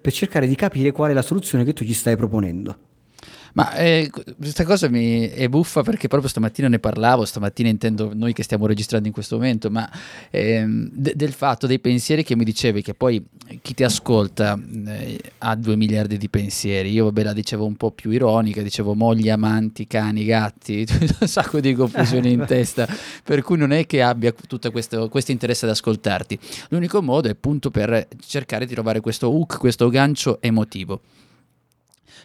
per 0.01 0.13
cercare 0.13 0.47
di 0.47 0.55
capire 0.55 0.91
qual 0.91 1.11
è 1.11 1.15
la 1.15 1.23
soluzione 1.23 1.65
che 1.65 1.75
tu 1.75 1.85
gli 1.85 1.93
stai 1.93 2.17
proponendo. 2.17 2.77
Ma 3.55 3.75
eh, 3.75 4.11
questa 4.37 4.65
cosa 4.65 4.89
mi 4.89 5.29
è 5.29 5.49
buffa 5.49 5.83
perché 5.83 6.09
proprio 6.09 6.29
stamattina 6.29 6.69
ne 6.69 6.79
parlavo, 6.79 7.25
stamattina 7.25 7.69
intendo 7.69 8.13
noi 8.15 8.33
che 8.33 8.43
stiamo 8.43 8.67
registrando 8.67 9.07
in 9.07 9.13
questo 9.13 9.37
momento, 9.37 9.71
ma 9.71 9.89
ehm, 10.31 10.91
de- 10.93 11.15
del 11.17 11.33
fatto 11.33 11.67
dei 11.67 11.79
pensieri 11.79 12.23
che 12.23 12.37
mi 12.37 12.45
dicevi, 12.45 12.83
che 12.83 12.95
poi 12.95 13.25
chi 13.63 13.75
ti 13.75 13.85
ascolta 13.85 14.59
eh, 14.87 15.21
ha 15.39 15.55
due 15.57 15.77
miliardi 15.77 16.19
di 16.19 16.29
pensieri, 16.29 16.93
io 16.93 17.05
vabbè 17.05 17.23
la 17.23 17.33
dicevo 17.33 17.65
un 17.65 17.77
po' 17.77 17.91
più 17.91 18.11
ironica, 18.11 18.63
dicevo 18.63 18.95
mogli, 18.95 19.31
amanti, 19.31 19.87
cani, 19.87 20.25
gatti, 20.25 20.87
un 21.21 21.27
sacco 21.27 21.61
di 21.61 21.75
confusione 21.75 22.29
in 22.31 22.45
testa, 22.47 22.87
per 23.25 23.43
cui 23.43 23.57
non 23.57 23.73
è 23.73 23.87
che 23.87 24.03
abbia 24.03 24.33
tutto 24.47 24.71
questo, 24.71 25.09
questo 25.09 25.33
interesse 25.33 25.65
ad 25.65 25.71
ascoltarti, 25.71 26.39
l'unico 26.69 27.03
modo 27.03 27.29
è 27.29 27.33
appunto 27.33 27.71
per 27.71 28.07
cercare 28.21 28.67
di 28.67 28.75
trovare 28.75 29.01
questo 29.01 29.31
hook, 29.31 29.59
questo 29.59 29.89
gancio 29.89 30.41
emotivo. 30.41 31.01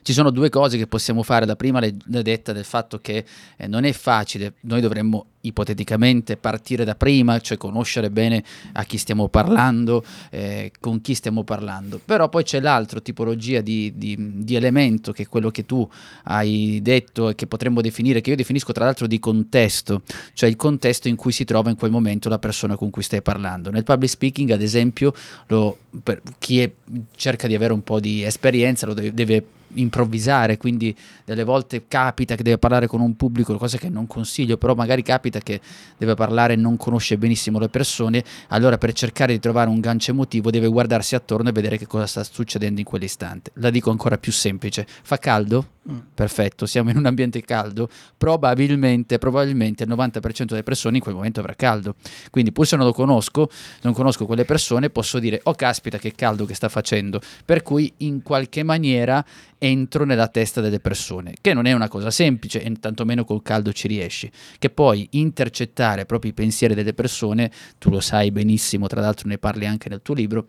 Ci 0.04 0.14
sono 0.14 0.32
due 0.32 0.50
cose 0.50 0.78
che 0.78 0.86
possiamo 0.86 1.24
fare. 1.24 1.46
La 1.46 1.56
prima 1.56 1.80
l'è 1.80 1.92
detta 1.92 2.52
del 2.52 2.66
fatto 2.66 3.00
che 3.00 3.26
eh, 3.56 3.68
non 3.68 3.86
è 3.86 3.94
facile, 3.94 4.54
noi 4.62 4.82
dovremmo 4.82 5.28
ipoteticamente 5.46 6.38
partire 6.38 6.84
da 6.84 6.96
prima, 6.96 7.40
cioè 7.40 7.58
conoscere 7.58 8.10
bene 8.10 8.44
a 8.74 8.84
chi 8.84 8.98
stiamo 8.98 9.28
parlando, 9.28 10.04
eh, 10.30 10.72
con 10.80 11.02
chi 11.02 11.16
stiamo 11.16 11.44
parlando. 11.44 12.00
Però 12.04 12.30
poi 12.30 12.44
c'è 12.44 12.60
l'altra 12.60 13.00
tipologia 13.00 13.62
di, 13.62 13.94
di, 13.96 14.16
di, 14.44 14.56
elemento 14.56 15.12
che 15.12 15.24
è 15.24 15.28
quello 15.28 15.52
che 15.52 15.66
tu 15.66 15.88
hai 16.24 16.80
detto 16.82 17.30
e 17.30 17.36
che 17.36 17.48
potremmo 17.48 17.82
definire, 17.82 18.22
che 18.22 18.30
io 18.30 18.36
definisco 18.36 18.72
tra 18.72 18.86
l'altro 18.86 19.08
di 19.08 19.20
contesto, 19.20 20.04
cioè 20.34 20.50
il 20.50 20.56
contesto 20.56 21.08
in 21.08 21.16
cui 21.16 21.32
si 21.32 21.44
trova 21.44 21.70
in 21.70 21.76
quel 21.76 21.92
momento 21.92 22.30
la 22.30 22.40
persona 22.40 22.76
con 22.76 22.90
cui 22.90 23.04
stai 23.04 23.22
parlando. 23.22 23.70
Nel 23.70 23.84
public 23.84 24.10
speaking, 24.10 24.52
ad 24.52 24.62
esempio, 24.62 25.14
lo, 25.48 25.78
per 26.02 26.22
chi 26.40 26.62
è, 26.62 26.72
cerca 27.16 27.48
di 27.48 27.56
avere 27.56 27.74
un 27.74 27.84
po' 27.84 28.00
di 28.00 28.24
esperienza 28.24 28.86
lo 28.86 28.94
deve, 28.94 29.14
deve 29.14 29.46
improvvisare, 29.76 30.58
quindi 30.58 30.96
delle 31.26 31.44
volte 31.44 31.88
capita 31.88 32.36
che 32.36 32.44
deve 32.44 32.58
parlare 32.58 32.88
con 32.88 33.02
un 33.02 33.16
pubblico, 33.16 33.58
cosa 33.58 33.78
che 33.78 33.90
non 33.90 34.08
consiglio, 34.08 34.58
però 34.58 34.76
magari 34.76 35.02
capita 35.04 35.40
che 35.40 35.60
deve 35.98 36.16
parlare 36.16 36.54
e 36.54 36.56
non 36.56 36.78
conosce 36.78 37.18
benissimo 37.18 37.60
le 37.60 37.70
persone, 37.70 38.24
allora 38.50 38.78
per 38.78 38.94
cercare 38.94 39.34
di 39.34 39.40
trovare 39.40 39.70
un 39.70 39.80
gancio 39.80 40.12
emotivo 40.12 40.50
deve 40.50 40.68
guardarsi 40.68 41.16
attorno 41.16 41.50
e 41.50 41.52
vedere 41.52 41.78
che 41.78 41.88
cosa 41.88 42.08
sta 42.08 42.24
succedendo 42.24 42.80
in 42.80 42.86
quell'istante. 42.86 43.52
La 43.56 43.70
dico 43.70 43.90
ancora 43.90 44.18
più 44.18 44.32
semplice, 44.32 44.86
fa 44.88 45.18
caldo? 45.18 45.68
Mm. 45.90 45.98
Perfetto, 46.14 46.66
siamo 46.66 46.92
in 46.92 46.98
un 46.98 47.06
ambiente 47.06 47.42
caldo, 47.42 47.90
probabilmente, 48.18 49.18
probabilmente 49.18 49.84
il 49.84 49.90
90% 49.90 50.46
delle 50.46 50.64
persone 50.64 50.98
in 50.98 51.04
quel 51.04 51.16
momento 51.16 51.42
avrà 51.42 51.56
caldo. 51.56 51.96
Quindi 52.30 52.54
pur 52.54 52.66
se 52.66 52.78
non 52.78 52.86
lo 52.86 52.94
conosco, 52.94 53.50
non 53.82 53.94
conosco 53.94 54.26
quelle 54.26 54.46
persone, 54.46 54.90
posso 54.90 55.20
dire, 55.20 55.42
oh 55.44 55.54
caspita 55.56 55.98
che 55.98 56.14
caldo 56.14 56.46
che 56.46 56.54
sta 56.54 56.70
facendo, 56.70 57.20
per 57.44 57.64
cui 57.64 57.92
in 57.98 58.22
qualche 58.22 58.64
maniera 58.64 59.24
entro 59.64 60.04
nella 60.04 60.28
testa 60.28 60.60
delle 60.60 60.82
persone, 60.82 61.36
che 61.40 61.54
non 61.54 61.66
è 61.66 61.72
una 61.72 61.88
cosa 61.88 62.12
semplice 62.12 62.62
e 62.62 62.72
tantomeno 62.82 63.24
col 63.24 63.42
caldo 63.42 63.72
ci 63.72 63.88
riesci, 63.88 64.30
che 64.60 64.70
poi 64.70 65.08
intercettare 65.12 66.06
proprio 66.06 66.32
i 66.32 66.34
pensieri 66.34 66.74
delle 66.74 66.94
persone, 66.94 67.50
tu 67.78 67.90
lo 67.90 68.02
sai 68.02 68.32
benissimo, 68.32 68.88
tra 68.88 69.00
l'altro 69.00 69.30
ne 69.30 69.38
parli 69.38 69.66
anche 69.66 69.88
nel 69.88 70.02
tuo 70.02 70.16
libro, 70.16 70.48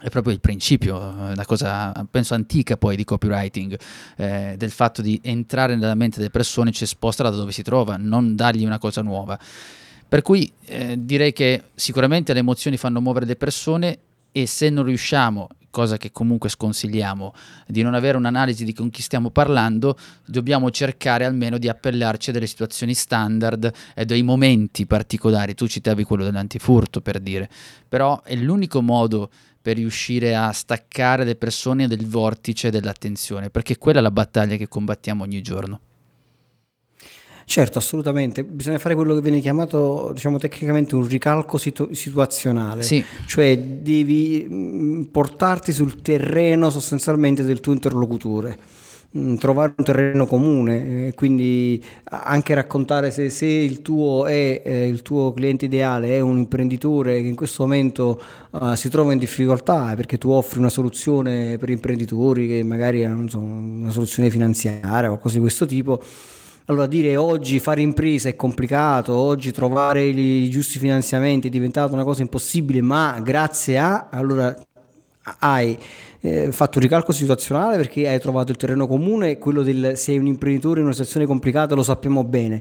è 0.00 0.08
proprio 0.08 0.32
il 0.32 0.40
principio, 0.40 0.96
una 0.96 1.44
cosa 1.44 1.92
penso 2.10 2.32
antica 2.32 2.78
poi 2.78 2.96
di 2.96 3.04
copywriting, 3.04 3.78
eh, 4.16 4.54
del 4.56 4.70
fatto 4.70 5.02
di 5.02 5.20
entrare 5.22 5.76
nella 5.76 5.94
mente 5.94 6.16
delle 6.16 6.30
persone, 6.30 6.72
ci 6.72 6.86
sposta 6.86 7.22
da 7.22 7.30
dove 7.30 7.52
si 7.52 7.62
trova, 7.62 7.96
non 7.98 8.34
dargli 8.34 8.64
una 8.64 8.78
cosa 8.78 9.02
nuova. 9.02 9.38
Per 10.08 10.22
cui 10.22 10.50
eh, 10.64 10.96
direi 10.98 11.34
che 11.34 11.64
sicuramente 11.74 12.32
le 12.32 12.38
emozioni 12.38 12.78
fanno 12.78 13.02
muovere 13.02 13.26
le 13.26 13.36
persone 13.36 13.98
e 14.32 14.46
se 14.46 14.70
non 14.70 14.84
riusciamo 14.84 15.48
cosa 15.76 15.98
che 15.98 16.10
comunque 16.10 16.48
sconsigliamo, 16.48 17.34
di 17.66 17.82
non 17.82 17.92
avere 17.92 18.16
un'analisi 18.16 18.64
di 18.64 18.72
con 18.72 18.88
chi 18.88 19.02
stiamo 19.02 19.28
parlando, 19.28 19.98
dobbiamo 20.24 20.70
cercare 20.70 21.26
almeno 21.26 21.58
di 21.58 21.68
appellarci 21.68 22.30
a 22.30 22.32
delle 22.32 22.46
situazioni 22.46 22.94
standard 22.94 23.70
e 23.94 24.06
dei 24.06 24.22
momenti 24.22 24.86
particolari. 24.86 25.52
Tu 25.54 25.66
citavi 25.66 26.02
quello 26.04 26.24
dell'antifurto 26.24 27.02
per 27.02 27.20
dire, 27.20 27.50
però 27.86 28.22
è 28.22 28.34
l'unico 28.36 28.80
modo 28.80 29.28
per 29.60 29.76
riuscire 29.76 30.34
a 30.34 30.50
staccare 30.50 31.24
le 31.24 31.36
persone 31.36 31.86
del 31.86 32.06
vortice 32.06 32.70
dell'attenzione, 32.70 33.50
perché 33.50 33.76
quella 33.76 33.98
è 33.98 34.02
la 34.02 34.10
battaglia 34.10 34.56
che 34.56 34.68
combattiamo 34.68 35.24
ogni 35.24 35.42
giorno. 35.42 35.80
Certo, 37.48 37.78
assolutamente. 37.78 38.42
Bisogna 38.42 38.78
fare 38.78 38.96
quello 38.96 39.14
che 39.14 39.20
viene 39.20 39.38
chiamato, 39.38 40.10
diciamo 40.12 40.36
tecnicamente, 40.36 40.96
un 40.96 41.06
ricalco 41.06 41.58
situ- 41.58 41.92
situazionale. 41.92 42.82
Sì. 42.82 43.02
Cioè 43.24 43.56
devi 43.56 44.44
mm, 44.50 45.02
portarti 45.04 45.72
sul 45.72 46.02
terreno 46.02 46.70
sostanzialmente 46.70 47.44
del 47.44 47.60
tuo 47.60 47.72
interlocutore 47.72 48.58
mm, 49.16 49.36
trovare 49.36 49.74
un 49.76 49.84
terreno 49.84 50.26
comune, 50.26 51.06
eh, 51.06 51.14
quindi 51.14 51.80
anche 52.02 52.52
raccontare 52.52 53.12
se, 53.12 53.30
se 53.30 53.46
il 53.46 53.80
tuo 53.80 54.26
è 54.26 54.62
eh, 54.64 54.88
il 54.88 55.02
tuo 55.02 55.32
cliente 55.32 55.66
ideale 55.66 56.16
è 56.16 56.20
un 56.20 56.38
imprenditore 56.38 57.20
che 57.22 57.28
in 57.28 57.36
questo 57.36 57.62
momento 57.62 58.20
uh, 58.50 58.74
si 58.74 58.88
trova 58.88 59.12
in 59.12 59.18
difficoltà 59.20 59.94
perché 59.94 60.18
tu 60.18 60.30
offri 60.30 60.58
una 60.58 60.68
soluzione 60.68 61.58
per 61.58 61.70
imprenditori 61.70 62.48
che 62.48 62.64
magari 62.64 63.04
hanno 63.04 63.28
so, 63.28 63.38
una 63.38 63.92
soluzione 63.92 64.30
finanziaria 64.30 65.06
o 65.06 65.10
qualcosa 65.10 65.34
di 65.36 65.40
questo 65.40 65.64
tipo 65.64 66.02
allora 66.66 66.86
dire 66.86 67.16
oggi 67.16 67.60
fare 67.60 67.80
impresa 67.80 68.28
è 68.28 68.34
complicato, 68.34 69.14
oggi 69.14 69.52
trovare 69.52 70.04
i 70.04 70.50
giusti 70.50 70.78
finanziamenti 70.78 71.46
è 71.46 71.50
diventata 71.50 71.92
una 71.92 72.02
cosa 72.02 72.22
impossibile, 72.22 72.80
ma 72.80 73.20
grazie 73.22 73.78
a, 73.78 74.08
allora 74.10 74.54
hai 75.40 75.78
eh, 76.20 76.50
fatto 76.50 76.78
un 76.78 76.84
ricalco 76.84 77.12
situazionale 77.12 77.76
perché 77.76 78.08
hai 78.08 78.18
trovato 78.18 78.50
il 78.50 78.56
terreno 78.56 78.88
comune, 78.88 79.38
quello 79.38 79.62
del 79.62 79.96
sei 79.96 80.18
un 80.18 80.26
imprenditore 80.26 80.80
in 80.80 80.86
una 80.86 80.94
situazione 80.94 81.26
complicata, 81.26 81.76
lo 81.76 81.84
sappiamo 81.84 82.24
bene. 82.24 82.60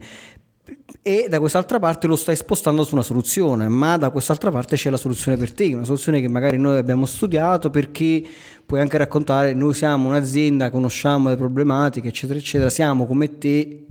E 1.01 1.27
da 1.29 1.39
quest'altra 1.39 1.79
parte 1.79 2.07
lo 2.07 2.15
stai 2.15 2.35
spostando 2.35 2.83
su 2.83 2.93
una 2.93 3.03
soluzione, 3.03 3.67
ma 3.67 3.97
da 3.97 4.11
quest'altra 4.11 4.51
parte 4.51 4.75
c'è 4.75 4.89
la 4.91 4.97
soluzione 4.97 5.37
per 5.37 5.51
te, 5.51 5.73
una 5.73 5.83
soluzione 5.83 6.21
che 6.21 6.27
magari 6.27 6.57
noi 6.57 6.77
abbiamo 6.77 7.05
studiato 7.07 7.69
perché 7.71 8.23
puoi 8.65 8.81
anche 8.81 8.97
raccontare, 8.97 9.53
noi 9.53 9.73
siamo 9.73 10.09
un'azienda, 10.09 10.69
conosciamo 10.69 11.29
le 11.29 11.37
problematiche, 11.37 12.07
eccetera, 12.07 12.39
eccetera, 12.39 12.69
siamo 12.71 13.05
come 13.05 13.37
te 13.37 13.85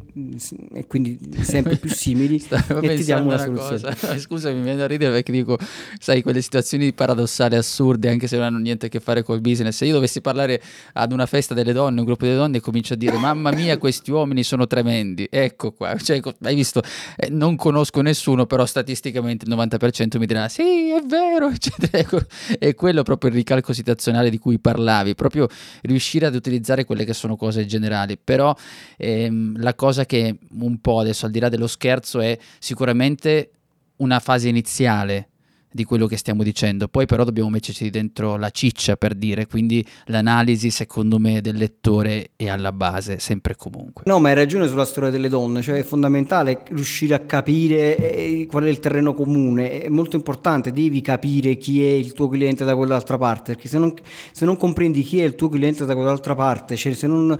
e 0.73 0.87
quindi 0.87 1.18
sempre 1.40 1.76
più 1.76 1.90
simili 1.90 2.37
e 2.83 2.97
ti 2.97 3.04
diamo 3.04 3.33
una, 3.33 3.35
una 3.35 3.44
soluzione. 3.44 3.97
Cosa. 3.97 4.18
Scusami, 4.18 4.54
mi 4.56 4.62
viene 4.62 4.78
da 4.78 4.87
ridere 4.87 5.12
perché 5.12 5.33
dico, 5.33 5.59
sai, 5.99 6.23
quelle 6.23 6.40
situazioni 6.40 6.92
paradossali, 6.92 7.56
assurde, 7.56 8.09
anche 8.09 8.28
se 8.28 8.37
non 8.37 8.47
hanno 8.47 8.59
niente 8.59 8.87
a 8.87 8.88
che 8.88 9.00
fare 9.00 9.25
col 9.25 9.40
business. 9.40 9.76
Se 9.76 9.87
io 9.87 9.92
dovessi 9.94 10.21
parlare 10.21 10.62
ad 10.92 11.11
una 11.11 11.26
festa 11.26 11.52
delle 11.52 11.73
donne, 11.73 11.99
un 11.99 12.06
gruppo 12.06 12.26
di 12.26 12.35
donne, 12.35 12.59
e 12.59 12.61
comincio 12.61 12.94
a 12.94 12.97
dire, 12.97 13.16
mamma 13.16 13.50
mia, 13.50 13.76
questi 13.76 14.12
uomini 14.12 14.44
sono 14.44 14.68
tremendi. 14.68 15.26
Ecco 15.28 15.73
qua, 15.73 15.97
cioè, 15.97 16.21
hai 16.42 16.54
visto, 16.54 16.80
eh, 17.16 17.28
non 17.30 17.56
conosco 17.56 18.00
nessuno, 18.00 18.47
però 18.47 18.66
statisticamente 18.66 19.47
il 19.49 19.54
90% 19.54 20.18
mi 20.18 20.26
dirà, 20.26 20.49
sì, 20.49 20.90
è 20.90 21.00
vero, 21.04 21.49
eccetera. 21.54 21.99
Ecco, 21.99 22.21
è 22.59 22.75
quello 22.75 23.02
proprio 23.02 23.30
il 23.30 23.37
ricalco 23.37 23.73
situazionale 23.73 24.30
di 24.30 24.38
cui 24.38 24.61
parlavi, 24.61 25.16
proprio 25.16 25.49
riuscire 25.83 26.26
ad 26.26 26.37
utilizzare 26.37 26.85
quelle 26.85 27.04
che 27.04 27.14
sono 27.14 27.35
cose 27.37 27.66
generali. 27.66 28.16
Però 28.23 28.54
ehm, 28.97 29.61
la 29.61 29.75
cosa 29.75 30.03
che 30.04 30.38
un 30.58 30.78
po' 30.80 31.00
adesso 31.00 31.26
al 31.26 31.32
di 31.32 31.38
là 31.38 31.49
dello 31.49 31.66
scherzo 31.66 32.20
è 32.20 32.38
sicuramente 32.58 33.50
una 33.96 34.18
fase 34.20 34.49
iniziale 34.49 35.28
di 35.75 35.82
quello 35.82 36.06
che 36.06 36.16
stiamo 36.16 36.44
dicendo. 36.44 36.87
Poi 36.87 37.04
però 37.04 37.25
dobbiamo 37.25 37.50
metterci 37.50 37.90
dentro 37.90 38.37
la 38.37 38.50
ciccia 38.50 38.96
per 38.96 39.14
dire, 39.14 39.49
quindi 39.49 39.84
l'analisi 40.06 40.70
secondo 40.70 41.18
me 41.18 41.40
del 41.40 41.56
lettore 41.56 42.30
è 42.37 42.46
alla 42.46 42.70
base, 42.70 43.18
sempre 43.18 43.54
e 43.54 43.56
comunque. 43.56 44.04
No, 44.06 44.20
ma 44.20 44.28
hai 44.28 44.37
ragione 44.37 44.68
sulla 44.68 44.84
storia 44.84 45.11
delle 45.11 45.28
donne, 45.28 45.62
cioè 45.62 45.80
è 45.80 45.82
fondamentale 45.82 46.62
riuscire 46.68 47.14
a 47.14 47.20
capire 47.20 47.96
eh, 47.96 48.46
qual 48.49 48.64
è 48.64 48.68
il 48.68 48.78
terreno 48.78 49.14
comune, 49.14 49.80
è 49.80 49.88
molto 49.88 50.14
importante, 50.14 50.70
devi 50.70 51.00
capire 51.00 51.56
chi 51.56 51.84
è 51.84 51.90
il 51.90 52.12
tuo 52.12 52.28
cliente 52.28 52.64
da 52.64 52.76
quell'altra 52.76 53.18
parte, 53.18 53.54
perché 53.54 53.66
se 53.66 53.78
non, 53.78 53.92
se 54.30 54.44
non 54.44 54.56
comprendi 54.56 55.02
chi 55.02 55.20
è 55.20 55.25
il 55.25 55.34
tuo 55.34 55.49
cliente 55.49 55.84
da 55.84 55.96
quell'altra 55.96 56.37
parte, 56.37 56.76
cioè 56.76 56.94
se 56.94 57.08
non 57.08 57.37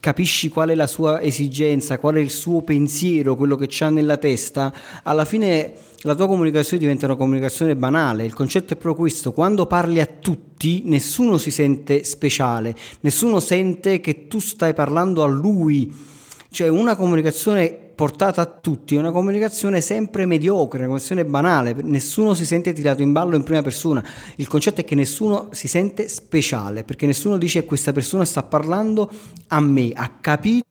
capisci 0.00 0.48
qual 0.48 0.70
è 0.70 0.74
la 0.74 0.86
sua 0.86 1.20
esigenza, 1.20 1.98
qual 1.98 2.16
è 2.16 2.20
il 2.20 2.30
suo 2.30 2.62
pensiero, 2.62 3.36
quello 3.36 3.56
che 3.56 3.66
c'ha 3.68 3.90
nella 3.90 4.16
testa, 4.16 4.72
alla 5.02 5.24
fine 5.24 5.74
la 6.02 6.14
tua 6.14 6.26
comunicazione 6.26 6.78
diventa 6.78 7.06
una 7.06 7.16
comunicazione 7.16 7.76
banale. 7.76 8.24
Il 8.24 8.34
concetto 8.34 8.72
è 8.72 8.76
proprio 8.76 8.94
questo: 8.94 9.32
quando 9.32 9.66
parli 9.66 10.00
a 10.00 10.06
tutti, 10.06 10.82
nessuno 10.86 11.36
si 11.36 11.50
sente 11.50 12.04
speciale, 12.04 12.74
nessuno 13.00 13.40
sente 13.40 14.00
che 14.00 14.26
tu 14.26 14.38
stai 14.38 14.74
parlando 14.74 15.22
a 15.22 15.26
lui. 15.26 16.08
Cioè, 16.52 16.68
una 16.68 16.96
comunicazione 16.96 17.79
portata 18.00 18.40
a 18.40 18.46
tutti 18.46 18.96
è 18.96 18.98
una 18.98 19.10
comunicazione 19.10 19.82
sempre 19.82 20.24
mediocre, 20.24 20.78
una 20.78 20.86
comunicazione 20.86 21.26
banale, 21.26 21.76
nessuno 21.82 22.32
si 22.32 22.46
sente 22.46 22.72
tirato 22.72 23.02
in 23.02 23.12
ballo 23.12 23.36
in 23.36 23.42
prima 23.42 23.60
persona. 23.60 24.02
Il 24.36 24.48
concetto 24.48 24.80
è 24.80 24.84
che 24.84 24.94
nessuno 24.94 25.48
si 25.50 25.68
sente 25.68 26.08
speciale, 26.08 26.82
perché 26.82 27.04
nessuno 27.04 27.36
dice 27.36 27.66
questa 27.66 27.92
persona 27.92 28.24
sta 28.24 28.42
parlando 28.42 29.10
a 29.48 29.60
me, 29.60 29.92
ha 29.94 30.16
capito 30.18 30.64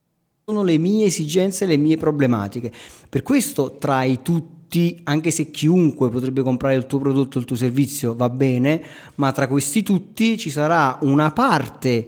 le 0.63 0.79
mie 0.79 1.05
esigenze, 1.05 1.67
le 1.67 1.77
mie 1.77 1.97
problematiche. 1.97 2.71
Per 3.07 3.21
questo 3.21 3.77
tra 3.77 4.01
i 4.01 4.23
tutti 4.23 4.99
anche 5.03 5.29
se 5.29 5.51
chiunque 5.51 6.09
potrebbe 6.09 6.41
comprare 6.41 6.73
il 6.73 6.87
tuo 6.87 6.97
prodotto 6.97 7.37
il 7.37 7.45
tuo 7.45 7.55
servizio, 7.55 8.15
va 8.15 8.31
bene, 8.31 8.81
ma 9.15 9.31
tra 9.33 9.47
questi 9.47 9.83
tutti 9.83 10.35
ci 10.35 10.49
sarà 10.49 10.97
una 11.01 11.29
parte 11.29 12.07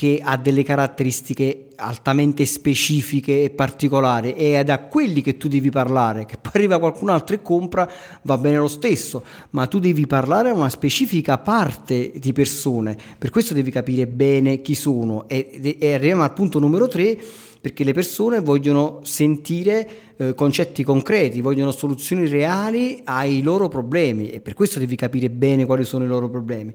che 0.00 0.18
ha 0.24 0.38
delle 0.38 0.62
caratteristiche 0.62 1.66
altamente 1.76 2.46
specifiche 2.46 3.42
e 3.42 3.50
particolari 3.50 4.32
e 4.32 4.58
è 4.58 4.64
da 4.64 4.78
quelli 4.78 5.20
che 5.20 5.36
tu 5.36 5.46
devi 5.46 5.68
parlare, 5.68 6.24
che 6.24 6.38
poi 6.38 6.52
arriva 6.54 6.78
qualcun 6.78 7.10
altro 7.10 7.34
e 7.34 7.42
compra, 7.42 7.86
va 8.22 8.38
bene 8.38 8.56
lo 8.56 8.66
stesso, 8.66 9.22
ma 9.50 9.66
tu 9.66 9.78
devi 9.78 10.06
parlare 10.06 10.48
a 10.48 10.54
una 10.54 10.70
specifica 10.70 11.36
parte 11.36 12.12
di 12.16 12.32
persone, 12.32 12.96
per 13.18 13.28
questo 13.28 13.52
devi 13.52 13.70
capire 13.70 14.06
bene 14.06 14.62
chi 14.62 14.74
sono. 14.74 15.28
E, 15.28 15.76
e 15.78 15.92
arriviamo 15.92 16.22
al 16.22 16.32
punto 16.32 16.58
numero 16.58 16.88
tre 16.88 17.18
perché 17.60 17.84
le 17.84 17.92
persone 17.92 18.40
vogliono 18.40 19.00
sentire 19.02 20.14
eh, 20.16 20.32
concetti 20.32 20.82
concreti, 20.82 21.42
vogliono 21.42 21.72
soluzioni 21.72 22.26
reali 22.26 23.02
ai 23.04 23.42
loro 23.42 23.68
problemi 23.68 24.30
e 24.30 24.40
per 24.40 24.54
questo 24.54 24.78
devi 24.78 24.96
capire 24.96 25.28
bene 25.28 25.66
quali 25.66 25.84
sono 25.84 26.04
i 26.04 26.08
loro 26.08 26.30
problemi. 26.30 26.72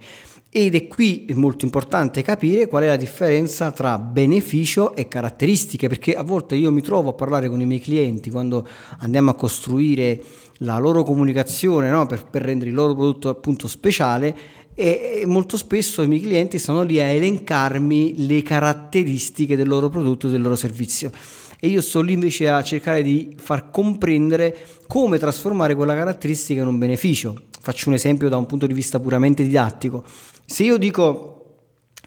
Ed 0.57 0.73
è 0.73 0.87
qui 0.87 1.25
molto 1.33 1.65
importante 1.65 2.21
capire 2.21 2.69
qual 2.69 2.83
è 2.83 2.87
la 2.87 2.95
differenza 2.95 3.71
tra 3.71 3.99
beneficio 3.99 4.95
e 4.95 5.09
caratteristiche, 5.09 5.89
perché 5.89 6.15
a 6.15 6.23
volte 6.23 6.55
io 6.55 6.71
mi 6.71 6.81
trovo 6.81 7.09
a 7.09 7.13
parlare 7.13 7.49
con 7.49 7.59
i 7.59 7.65
miei 7.65 7.81
clienti 7.81 8.29
quando 8.29 8.65
andiamo 8.99 9.31
a 9.31 9.35
costruire 9.35 10.23
la 10.59 10.77
loro 10.77 11.03
comunicazione 11.03 11.89
no? 11.89 12.05
per, 12.05 12.23
per, 12.23 12.43
rendere 12.43 12.69
il 12.69 12.75
loro 12.77 12.93
prodotto 12.95 13.27
appunto 13.27 13.67
speciale 13.67 14.33
e, 14.73 15.19
e, 15.23 15.25
molto 15.25 15.57
spesso 15.57 16.01
i 16.03 16.07
miei 16.07 16.21
clienti 16.21 16.57
sono 16.57 16.83
lì 16.83 17.01
a 17.01 17.07
elencarmi 17.07 18.25
le 18.25 18.41
caratteristiche 18.41 19.57
del 19.57 19.67
loro 19.67 19.89
prodotto, 19.89 20.29
del 20.29 20.41
loro 20.41 20.55
servizio 20.55 21.11
e 21.59 21.67
io 21.67 21.81
sto 21.81 22.01
lì 22.01 22.13
invece 22.13 22.49
a 22.49 22.61
cercare 22.63 23.01
di 23.01 23.35
far 23.37 23.69
comprendere 23.69 24.67
come 24.87 25.17
trasformare 25.17 25.75
quella 25.75 25.95
caratteristica 25.95 26.61
in 26.61 26.67
un 26.67 26.77
beneficio. 26.77 27.35
Faccio 27.59 27.89
un 27.89 27.95
esempio 27.95 28.29
da 28.29 28.37
un 28.37 28.45
punto 28.45 28.67
di 28.67 28.73
vista 28.73 28.99
puramente 28.99 29.43
didattico. 29.43 30.03
Se 30.45 30.63
io 30.63 30.77
dico 30.77 31.31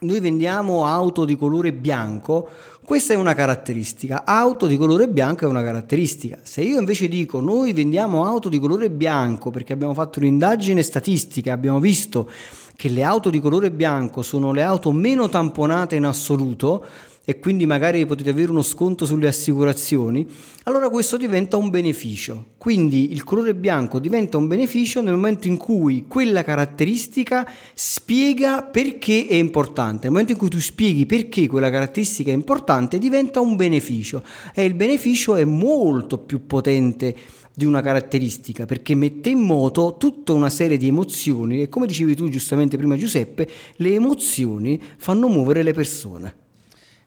noi 0.01 0.21
vendiamo 0.21 0.87
auto 0.87 1.25
di 1.25 1.37
colore 1.37 1.73
bianco, 1.73 2.49
questa 2.85 3.13
è 3.13 3.17
una 3.17 3.35
caratteristica. 3.35 4.25
Auto 4.25 4.67
di 4.67 4.77
colore 4.77 5.09
bianco 5.09 5.45
è 5.45 5.49
una 5.49 5.63
caratteristica. 5.63 6.39
Se 6.43 6.63
io 6.63 6.79
invece 6.79 7.09
dico 7.09 7.41
noi 7.41 7.73
vendiamo 7.73 8.25
auto 8.25 8.49
di 8.49 8.59
colore 8.59 8.91
bianco 8.91 9.51
perché 9.51 9.73
abbiamo 9.73 9.95
fatto 9.95 10.21
un'indagine 10.21 10.83
statistica, 10.83 11.53
abbiamo 11.53 11.81
visto 11.81 12.31
che 12.77 12.89
le 12.89 13.03
auto 13.03 13.29
di 13.29 13.41
colore 13.41 13.73
bianco 13.73 14.23
sono 14.23 14.53
le 14.53 14.63
auto 14.63 14.93
meno 14.93 15.29
tamponate 15.29 15.97
in 15.97 16.05
assoluto, 16.05 16.87
e 17.29 17.39
quindi 17.41 17.67
magari 17.67 18.07
potete 18.07 18.31
avere 18.31 18.51
uno 18.51 18.63
sconto 18.63 19.05
sulle 19.05 19.29
assicurazioni, 19.29 20.27
allora 20.63 20.89
questo 20.89 21.19
diventa 21.19 21.59
un 21.59 21.69
beneficio. 21.69 22.53
Quindi 22.57 23.13
il 23.13 23.23
colore 23.23 23.55
bianco 23.55 23.99
diventa 23.99 24.39
un 24.39 24.47
beneficio 24.47 25.03
nel 25.03 25.13
momento 25.13 25.47
in 25.47 25.59
cui 25.59 26.07
quella 26.09 26.43
caratteristica 26.43 27.47
spiega 27.75 28.63
perché 28.63 29.27
è 29.27 29.35
importante. 29.35 30.05
Nel 30.05 30.13
momento 30.13 30.33
in 30.33 30.39
cui 30.39 30.49
tu 30.49 30.59
spieghi 30.59 31.05
perché 31.05 31.47
quella 31.49 31.69
caratteristica 31.69 32.31
è 32.31 32.35
importante, 32.35 32.97
diventa 32.97 33.41
un 33.41 33.57
beneficio 33.57 34.23
e 34.55 34.65
il 34.65 34.73
beneficio 34.73 35.37
è 35.37 35.45
molto 35.45 36.17
più 36.17 36.47
potente 36.47 37.15
di 37.55 37.67
una 37.67 37.83
caratteristica 37.83 38.65
perché 38.65 38.95
mette 38.95 39.29
in 39.29 39.41
moto 39.41 39.97
tutta 39.99 40.33
una 40.33 40.49
serie 40.49 40.79
di 40.79 40.89
emozioni 40.89 41.61
e 41.61 41.69
come 41.69 41.87
dicevi 41.87 42.17
tu 42.17 42.31
giustamente 42.31 42.79
prima 42.79 42.97
Giuseppe, 42.97 43.47
le 43.77 43.93
emozioni 43.93 44.81
fanno 44.97 45.29
muovere 45.29 45.63
le 45.63 45.75
persone. 45.75 46.47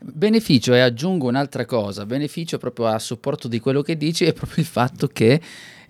Beneficio, 0.03 0.73
e 0.73 0.79
aggiungo 0.79 1.27
un'altra 1.27 1.63
cosa, 1.65 2.07
beneficio 2.07 2.57
proprio 2.57 2.87
a 2.87 2.97
supporto 2.97 3.47
di 3.47 3.59
quello 3.59 3.83
che 3.83 3.97
dici 3.97 4.25
è 4.25 4.33
proprio 4.33 4.63
il 4.63 4.65
fatto 4.65 5.07
che 5.07 5.39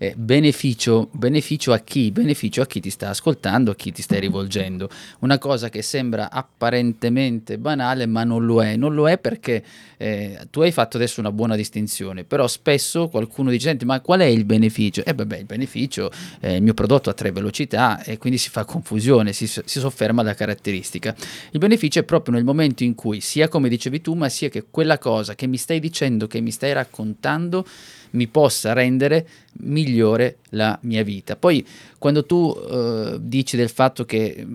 eh, 0.02 0.14
beneficio, 0.16 1.10
beneficio 1.12 1.72
a 1.72 1.78
chi? 1.78 2.10
Beneficio 2.10 2.60
a 2.60 2.66
chi 2.66 2.80
ti 2.80 2.90
sta 2.90 3.10
ascoltando, 3.10 3.70
a 3.70 3.76
chi 3.76 3.92
ti 3.92 4.02
stai 4.02 4.18
rivolgendo. 4.18 4.90
Una 5.20 5.38
cosa 5.38 5.68
che 5.68 5.80
sembra 5.82 6.28
apparentemente 6.28 7.56
banale, 7.56 8.06
ma 8.06 8.24
non 8.24 8.44
lo 8.44 8.64
è. 8.64 8.74
Non 8.74 8.94
lo 8.94 9.08
è 9.08 9.16
perché 9.16 9.62
eh, 9.98 10.48
tu 10.50 10.60
hai 10.60 10.72
fatto 10.72 10.96
adesso 10.96 11.20
una 11.20 11.30
buona 11.30 11.54
distinzione, 11.54 12.24
però 12.24 12.48
spesso 12.48 13.06
qualcuno 13.06 13.50
dice, 13.50 13.68
senti, 13.68 13.84
ma 13.84 14.00
qual 14.00 14.18
è 14.20 14.24
il 14.24 14.44
beneficio? 14.44 15.04
E 15.04 15.10
eh, 15.10 15.14
beh, 15.14 15.38
il 15.38 15.44
beneficio 15.44 16.10
è 16.40 16.48
il 16.48 16.62
mio 16.62 16.74
prodotto 16.74 17.08
a 17.08 17.12
tre 17.12 17.30
velocità 17.30 18.02
e 18.02 18.18
quindi 18.18 18.40
si 18.40 18.50
fa 18.50 18.64
confusione, 18.64 19.32
si, 19.32 19.46
si 19.46 19.62
sofferma 19.64 20.24
la 20.24 20.34
caratteristica. 20.34 21.14
Il 21.52 21.60
beneficio 21.60 22.00
è 22.00 22.02
proprio 22.02 22.34
nel 22.34 22.42
momento 22.42 22.82
in 22.82 22.96
cui, 22.96 23.20
sia 23.20 23.46
come 23.46 23.68
dicevi 23.68 24.00
tu, 24.00 24.14
ma 24.14 24.28
sia 24.28 24.48
che 24.48 24.64
quella 24.68 24.98
cosa 24.98 25.36
che 25.36 25.46
mi 25.46 25.58
stai 25.58 25.78
dicendo, 25.78 26.26
che 26.26 26.40
mi 26.40 26.50
stai 26.50 26.72
raccontando, 26.72 27.64
mi 28.12 28.26
possa 28.28 28.72
rendere 28.72 29.26
migliore 29.60 30.38
la 30.50 30.78
mia 30.82 31.02
vita. 31.02 31.36
Poi 31.36 31.66
quando 31.98 32.24
tu 32.24 32.54
eh, 32.70 33.16
dici 33.20 33.56
del 33.56 33.68
fatto 33.68 34.04
che 34.04 34.46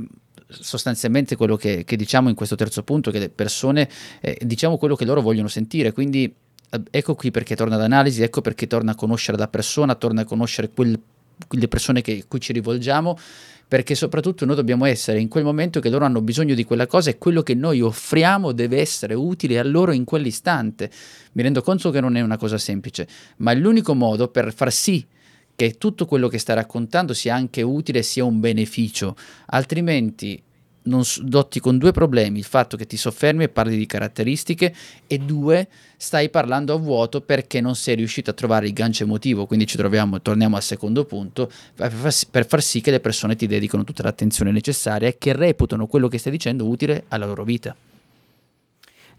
sostanzialmente 0.50 1.36
quello 1.36 1.56
che, 1.56 1.84
che, 1.84 1.96
diciamo 1.96 2.30
in 2.30 2.36
questo 2.36 2.56
terzo 2.56 2.84
punto, 2.84 3.12
che 3.12 3.20
le 3.20 3.30
persone 3.30 3.89
eh, 4.22 4.38
diciamo 4.41 4.78
quello 4.78 4.96
che 4.96 5.06
loro 5.06 5.22
vogliono 5.22 5.48
sentire, 5.48 5.91
quindi 5.91 6.34
eh, 6.70 6.82
ecco 6.89 7.15
qui 7.15 7.32
perché 7.32 7.56
torna 7.56 7.76
ad 7.76 7.82
analisi, 7.82 8.24
ecco 8.24 8.41
perché 8.41 8.67
torna 8.67 8.91
a 8.91 8.96
conoscere 8.96 9.38
la 9.38 9.48
persona, 9.48 9.96
torna 9.96 10.22
a 10.22 10.26
conoscere 10.26 10.70
quel, 10.70 11.00
quelle 11.48 11.67
persone 11.67 12.02
che, 12.02 12.26
cui 12.28 12.39
ci 12.39 12.54
rivolgiamo 12.54 13.17
perché 13.67 13.95
soprattutto 13.95 14.45
noi 14.45 14.56
dobbiamo 14.56 14.86
essere 14.86 15.19
in 15.19 15.27
quel 15.27 15.43
momento 15.43 15.80
che 15.80 15.89
loro 15.89 16.06
hanno 16.06 16.21
bisogno 16.21 16.56
di 16.56 16.63
quella 16.63 16.88
cosa 16.88 17.10
e 17.10 17.17
quello 17.17 17.43
che 17.43 17.53
noi 17.53 17.82
offriamo 17.82 18.53
deve 18.53 18.80
essere 18.80 19.13
utile 19.13 19.60
a 19.60 19.63
loro 19.63 19.91
in 19.91 20.06
quell'istante. 20.06 20.89
Mi 21.34 21.43
rendo 21.43 21.62
conto 21.62 21.89
che 21.89 21.99
non 21.99 22.15
è 22.15 22.21
una 22.21 22.38
cosa 22.38 22.58
semplice, 22.58 23.08
ma 23.38 23.51
è 23.51 23.56
l'unico 23.56 23.93
modo 23.93 24.30
per 24.30 24.53
far 24.53 24.71
sì 24.71 25.06
che 25.56 25.75
tutto 25.77 26.06
quello 26.06 26.27
che 26.27 26.38
sta 26.38 26.53
raccontando 26.53 27.13
sia 27.13 27.34
anche 27.34 27.63
utile, 27.63 28.03
sia 28.03 28.23
un 28.23 28.39
beneficio, 28.39 29.15
altrimenti 29.47 30.41
non 30.88 31.04
dotti 31.21 31.60
con 31.60 31.78
due 31.78 31.91
problemi, 31.91 32.39
il 32.39 32.45
fatto 32.45 32.78
che 32.78 32.88
ti 32.88 32.97
soffermi 32.97 33.43
e 33.43 33.50
parli 33.50 33.78
di 33.78 33.86
caratteristiche 33.86 34.73
e 35.06 35.17
due, 35.19 35.67
stai 35.97 36.30
parlando 36.30 36.73
a 36.73 36.78
vuoto 36.78 37.21
perché 37.21 37.62
non 37.62 37.76
sei 37.76 37.95
riuscito 37.95 38.32
a 38.32 38.34
trovare 38.34 38.67
il 38.67 38.73
gancio 38.73 39.04
emotivo, 39.04 39.45
quindi 39.45 39.67
ci 39.67 39.78
troviamo, 39.78 40.21
torniamo 40.21 40.56
al 40.56 40.63
secondo 40.63 41.06
punto, 41.06 41.52
per 41.76 41.91
far, 41.91 42.13
sì, 42.13 42.26
per 42.30 42.47
far 42.47 42.62
sì 42.62 42.82
che 42.82 42.91
le 42.91 43.00
persone 43.00 43.36
ti 43.36 43.47
dedicano 43.47 43.84
tutta 43.84 44.04
l'attenzione 44.04 44.52
necessaria 44.52 45.08
e 45.08 45.17
che 45.17 45.34
reputano 45.34 45.88
quello 45.88 46.08
che 46.08 46.17
stai 46.17 46.32
dicendo 46.32 46.67
utile 46.67 47.04
alla 47.10 47.26
loro 47.26 47.43
vita. 47.43 47.76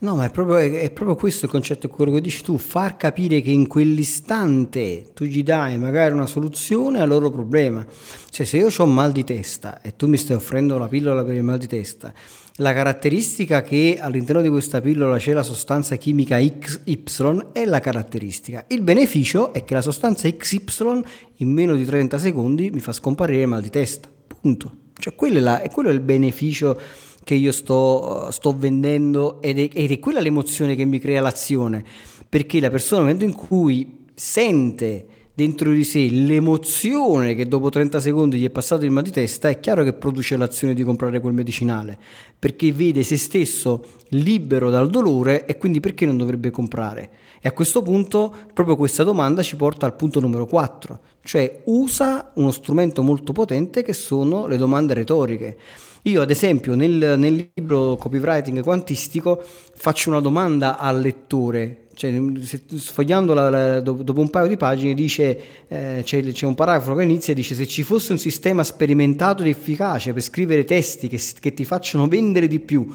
No, 0.00 0.14
ma 0.14 0.26
è 0.26 0.30
proprio, 0.30 0.58
è, 0.58 0.90
proprio, 0.92 1.16
questo 1.16 1.46
il 1.46 1.50
concetto, 1.50 1.88
quello 1.88 2.12
che 2.12 2.20
dici 2.20 2.42
tu, 2.42 2.56
far 2.56 2.96
capire 2.96 3.40
che 3.40 3.50
in 3.50 3.66
quell'istante 3.66 5.10
tu 5.12 5.24
gli 5.24 5.42
dai 5.42 5.76
magari 5.76 6.14
una 6.14 6.26
soluzione 6.26 7.00
al 7.00 7.08
loro 7.08 7.32
problema. 7.32 7.84
Cioè 8.30 8.46
se 8.46 8.58
io 8.58 8.68
ho 8.76 8.84
un 8.84 8.94
mal 8.94 9.10
di 9.10 9.24
testa 9.24 9.80
e 9.80 9.96
tu 9.96 10.06
mi 10.06 10.16
stai 10.16 10.36
offrendo 10.36 10.78
la 10.78 10.86
pillola 10.86 11.24
per 11.24 11.34
il 11.34 11.42
mal 11.42 11.58
di 11.58 11.66
testa, 11.66 12.12
la 12.60 12.72
caratteristica 12.72 13.62
che 13.62 13.98
all'interno 14.00 14.40
di 14.40 14.48
questa 14.48 14.80
pillola 14.80 15.18
c'è 15.18 15.32
la 15.32 15.42
sostanza 15.42 15.96
chimica 15.96 16.38
XY 16.38 17.48
è 17.50 17.64
la 17.64 17.80
caratteristica. 17.80 18.66
Il 18.68 18.82
beneficio 18.82 19.52
è 19.52 19.64
che 19.64 19.74
la 19.74 19.82
sostanza 19.82 20.30
XY 20.30 21.02
in 21.38 21.50
meno 21.50 21.74
di 21.74 21.84
30 21.84 22.18
secondi 22.18 22.70
mi 22.70 22.78
fa 22.78 22.92
scomparire 22.92 23.42
il 23.42 23.48
mal 23.48 23.62
di 23.62 23.70
testa. 23.70 24.08
Punto. 24.40 24.72
Cioè 24.96 25.16
quello 25.16 25.38
è, 25.38 25.40
la, 25.40 25.62
quello 25.72 25.88
è 25.88 25.92
il 25.92 26.00
beneficio 26.00 26.80
che 27.28 27.34
io 27.34 27.52
sto, 27.52 28.28
sto 28.30 28.56
vendendo 28.56 29.42
ed 29.42 29.58
è, 29.58 29.68
ed 29.70 29.90
è 29.90 29.98
quella 29.98 30.20
l'emozione 30.20 30.74
che 30.74 30.86
mi 30.86 30.98
crea 30.98 31.20
l'azione, 31.20 31.84
perché 32.26 32.58
la 32.58 32.70
persona 32.70 33.02
nel 33.02 33.16
momento 33.16 33.38
in 33.38 33.46
cui 33.46 34.06
sente 34.14 35.06
dentro 35.34 35.70
di 35.70 35.84
sé 35.84 36.08
l'emozione 36.08 37.34
che 37.34 37.46
dopo 37.46 37.68
30 37.68 38.00
secondi 38.00 38.38
gli 38.38 38.46
è 38.46 38.50
passato 38.50 38.86
il 38.86 38.92
mal 38.92 39.02
di 39.02 39.10
testa, 39.10 39.50
è 39.50 39.60
chiaro 39.60 39.84
che 39.84 39.92
produce 39.92 40.38
l'azione 40.38 40.72
di 40.72 40.82
comprare 40.82 41.20
quel 41.20 41.34
medicinale, 41.34 41.98
perché 42.38 42.72
vede 42.72 43.02
se 43.02 43.18
stesso 43.18 43.84
libero 44.12 44.70
dal 44.70 44.88
dolore 44.88 45.44
e 45.44 45.58
quindi 45.58 45.80
perché 45.80 46.06
non 46.06 46.16
dovrebbe 46.16 46.50
comprare? 46.50 47.10
E 47.42 47.48
a 47.48 47.52
questo 47.52 47.82
punto 47.82 48.34
proprio 48.54 48.74
questa 48.74 49.04
domanda 49.04 49.42
ci 49.42 49.54
porta 49.54 49.84
al 49.84 49.96
punto 49.96 50.18
numero 50.18 50.46
4, 50.46 50.98
cioè 51.24 51.60
usa 51.66 52.30
uno 52.36 52.52
strumento 52.52 53.02
molto 53.02 53.34
potente 53.34 53.82
che 53.82 53.92
sono 53.92 54.46
le 54.46 54.56
domande 54.56 54.94
retoriche. 54.94 55.58
Io 56.02 56.22
ad 56.22 56.30
esempio 56.30 56.74
nel, 56.74 57.18
nel 57.18 57.50
libro 57.54 57.96
copywriting 57.96 58.62
quantistico 58.62 59.42
faccio 59.74 60.10
una 60.10 60.20
domanda 60.20 60.78
al 60.78 61.00
lettore, 61.00 61.88
cioè, 61.98 62.12
la, 62.12 63.80
dopo 63.80 64.20
un 64.20 64.30
paio 64.30 64.46
di 64.46 64.56
pagine 64.56 64.94
dice, 64.94 65.66
eh, 65.66 66.02
c'è, 66.04 66.22
c'è, 66.22 66.46
un 66.46 66.54
paragrafo 66.54 66.94
che 66.94 67.02
inizia 67.02 67.32
e 67.32 67.36
dice 67.36 67.56
se 67.56 67.66
ci 67.66 67.82
fosse 67.82 68.12
un 68.12 68.18
sistema 68.18 68.62
sperimentato 68.62 69.42
ed 69.42 69.48
efficace 69.48 70.12
per 70.12 70.22
scrivere 70.22 70.64
testi 70.64 71.08
che, 71.08 71.20
che 71.40 71.52
ti 71.52 71.64
facciano 71.64 72.06
vendere 72.06 72.46
di 72.46 72.60
più, 72.60 72.88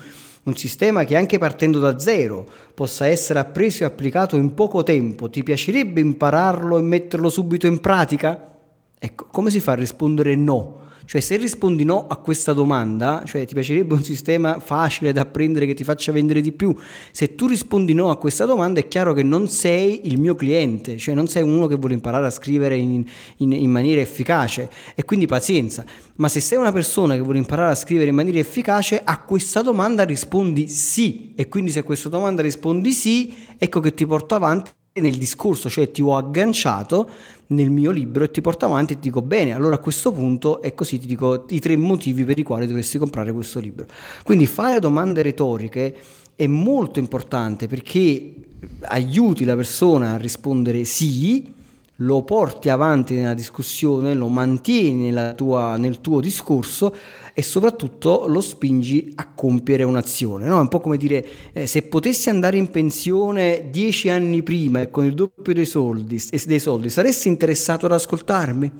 un 0.43 0.55
sistema 0.55 1.03
che 1.03 1.17
anche 1.17 1.37
partendo 1.37 1.79
da 1.79 1.99
zero 1.99 2.47
possa 2.73 3.07
essere 3.07 3.39
appreso 3.39 3.83
e 3.83 3.87
applicato 3.87 4.37
in 4.37 4.53
poco 4.53 4.83
tempo, 4.83 5.29
ti 5.29 5.43
piacerebbe 5.43 5.99
impararlo 5.99 6.77
e 6.77 6.81
metterlo 6.81 7.29
subito 7.29 7.67
in 7.67 7.81
pratica? 7.81 8.51
Ecco, 8.97 9.25
come 9.29 9.49
si 9.49 9.59
fa 9.59 9.73
a 9.73 9.75
rispondere 9.75 10.33
no? 10.35 10.82
Cioè 11.05 11.21
se 11.21 11.37
rispondi 11.37 11.83
no 11.83 12.07
a 12.07 12.15
questa 12.17 12.53
domanda, 12.53 13.23
cioè 13.25 13.45
ti 13.45 13.53
piacerebbe 13.53 13.93
un 13.93 14.03
sistema 14.03 14.59
facile 14.59 15.11
da 15.11 15.21
apprendere 15.21 15.65
che 15.65 15.73
ti 15.73 15.83
faccia 15.83 16.11
vendere 16.11 16.41
di 16.41 16.51
più, 16.51 16.75
se 17.11 17.35
tu 17.35 17.47
rispondi 17.47 17.93
no 17.93 18.09
a 18.09 18.17
questa 18.17 18.45
domanda 18.45 18.79
è 18.79 18.87
chiaro 18.87 19.13
che 19.13 19.23
non 19.23 19.47
sei 19.47 20.07
il 20.07 20.19
mio 20.19 20.35
cliente, 20.35 20.97
cioè 20.97 21.13
non 21.13 21.27
sei 21.27 21.43
uno 21.43 21.67
che 21.67 21.75
vuole 21.75 21.93
imparare 21.93 22.25
a 22.25 22.29
scrivere 22.29 22.75
in, 22.75 23.05
in, 23.37 23.51
in 23.51 23.69
maniera 23.69 24.01
efficace 24.01 24.69
e 24.95 25.03
quindi 25.03 25.27
pazienza. 25.27 25.85
Ma 26.15 26.29
se 26.29 26.39
sei 26.39 26.57
una 26.57 26.71
persona 26.71 27.15
che 27.15 27.21
vuole 27.21 27.39
imparare 27.39 27.71
a 27.71 27.75
scrivere 27.75 28.09
in 28.09 28.15
maniera 28.15 28.39
efficace, 28.39 29.01
a 29.03 29.19
questa 29.21 29.61
domanda 29.61 30.03
rispondi 30.03 30.67
sì. 30.67 31.33
E 31.35 31.47
quindi 31.47 31.71
se 31.71 31.79
a 31.79 31.83
questa 31.83 32.09
domanda 32.09 32.41
rispondi 32.41 32.91
sì, 32.91 33.35
ecco 33.57 33.79
che 33.79 33.93
ti 33.93 34.05
porto 34.05 34.35
avanti 34.35 34.71
nel 34.93 35.15
discorso, 35.15 35.69
cioè 35.69 35.89
ti 35.89 36.01
ho 36.01 36.15
agganciato 36.15 37.09
nel 37.47 37.71
mio 37.71 37.91
libro 37.91 38.23
e 38.23 38.31
ti 38.31 38.41
porto 38.41 38.65
avanti 38.65 38.93
e 38.93 38.95
ti 38.97 39.03
dico 39.03 39.21
bene, 39.21 39.53
allora 39.53 39.75
a 39.75 39.79
questo 39.79 40.11
punto 40.11 40.61
è 40.61 40.73
così, 40.73 40.99
ti 40.99 41.07
dico 41.07 41.45
i 41.49 41.59
tre 41.59 41.75
motivi 41.77 42.23
per 42.23 42.37
i 42.37 42.43
quali 42.43 42.67
dovresti 42.67 42.97
comprare 42.97 43.31
questo 43.31 43.59
libro. 43.59 43.85
Quindi 44.23 44.45
fare 44.45 44.79
domande 44.79 45.21
retoriche 45.21 45.95
è 46.35 46.47
molto 46.47 46.99
importante 46.99 47.67
perché 47.67 48.33
aiuti 48.81 49.45
la 49.45 49.55
persona 49.55 50.13
a 50.13 50.17
rispondere 50.17 50.83
sì, 50.83 51.51
lo 51.97 52.23
porti 52.23 52.69
avanti 52.69 53.13
nella 53.15 53.33
discussione, 53.33 54.13
lo 54.13 54.27
mantieni 54.27 55.13
tua, 55.35 55.77
nel 55.77 56.01
tuo 56.01 56.19
discorso 56.21 56.95
e 57.33 57.41
soprattutto 57.41 58.27
lo 58.27 58.41
spingi 58.41 59.11
a 59.15 59.27
compiere 59.33 59.83
un'azione. 59.83 60.45
No? 60.45 60.57
È 60.57 60.61
un 60.61 60.67
po' 60.67 60.79
come 60.79 60.97
dire, 60.97 61.25
eh, 61.51 61.67
se 61.67 61.81
potessi 61.83 62.29
andare 62.29 62.57
in 62.57 62.69
pensione 62.69 63.69
dieci 63.71 64.09
anni 64.09 64.43
prima 64.43 64.81
e 64.81 64.91
con 64.91 65.05
il 65.05 65.15
doppio 65.15 65.53
dei 65.53 65.65
soldi, 65.65 66.21
dei 66.45 66.59
soldi 66.59 66.89
saresti 66.89 67.27
interessato 67.27 67.87
ad 67.87 67.93
ascoltarmi? 67.93 68.71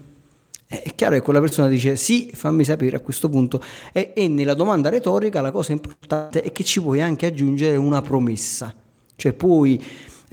Eh, 0.67 0.81
è 0.83 0.95
chiaro 0.95 1.15
che 1.15 1.21
quella 1.21 1.39
persona 1.39 1.67
dice 1.67 1.95
sì, 1.95 2.29
fammi 2.33 2.63
sapere 2.63 2.97
a 2.97 2.99
questo 2.99 3.27
punto. 3.27 3.61
E, 3.91 4.13
e 4.15 4.27
nella 4.27 4.53
domanda 4.53 4.89
retorica 4.89 5.41
la 5.41 5.51
cosa 5.51 5.71
importante 5.71 6.41
è 6.41 6.51
che 6.51 6.63
ci 6.63 6.79
puoi 6.79 7.01
anche 7.01 7.25
aggiungere 7.25 7.75
una 7.75 8.01
promessa. 8.01 8.73
Cioè 9.15 9.33
puoi 9.33 9.81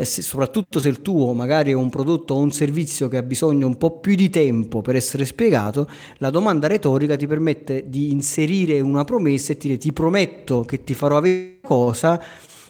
e 0.01 0.05
se, 0.07 0.23
soprattutto 0.23 0.81
se 0.81 0.89
il 0.89 1.03
tuo 1.03 1.35
magari 1.35 1.73
è 1.73 1.75
un 1.75 1.91
prodotto 1.91 2.33
o 2.33 2.39
un 2.39 2.53
servizio 2.53 3.09
che 3.09 3.19
ha 3.19 3.23
bisogno 3.23 3.67
un 3.67 3.77
po' 3.77 3.99
più 3.99 4.15
di 4.15 4.31
tempo 4.31 4.81
per 4.81 4.97
essere 4.97 5.27
spiegato, 5.27 5.89
la 6.17 6.31
domanda 6.31 6.67
retorica 6.67 7.17
ti 7.17 7.27
permette 7.27 7.85
di 7.87 8.11
inserire 8.11 8.81
una 8.81 9.05
promessa 9.05 9.53
e 9.53 9.59
dire 9.59 9.77
ti 9.77 9.93
prometto 9.93 10.63
che 10.65 10.83
ti 10.85 10.95
farò 10.95 11.19
avere 11.19 11.59
cosa 11.61 12.19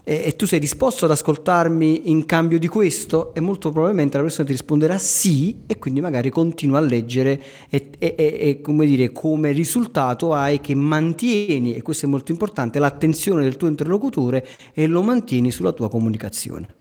e, 0.03 0.23
e, 0.25 0.35
tu 0.35 0.47
sei 0.47 0.59
disposto 0.59 1.05
ad 1.05 1.13
ascoltarmi 1.13 2.11
in 2.11 2.25
cambio 2.27 2.59
di 2.59 2.67
questo? 2.67 3.33
E 3.33 3.39
molto 3.39 3.71
probabilmente 3.71 4.17
la 4.17 4.25
persona 4.25 4.47
ti 4.47 4.53
risponderà 4.53 4.99
sì 4.99 5.59
e 5.67 5.79
quindi 5.79 6.01
magari 6.01 6.31
continua 6.31 6.79
a 6.79 6.81
leggere 6.81 7.41
e, 7.69 7.91
e, 7.99 8.15
e 8.17 8.61
come, 8.61 8.87
dire, 8.87 9.13
come 9.13 9.53
risultato 9.53 10.33
hai 10.33 10.61
che 10.61 10.75
mantieni, 10.75 11.75
e 11.75 11.83
questo 11.83 12.07
è 12.07 12.09
molto 12.09 12.33
importante, 12.33 12.81
l'attenzione 12.81 13.43
del 13.43 13.57
tuo 13.57 13.69
interlocutore 13.69 14.49
e 14.73 14.87
lo 14.89 15.03
mantieni 15.03 15.53
sulla 15.53 15.73
tua 15.73 15.89
comunicazione. 15.89 16.80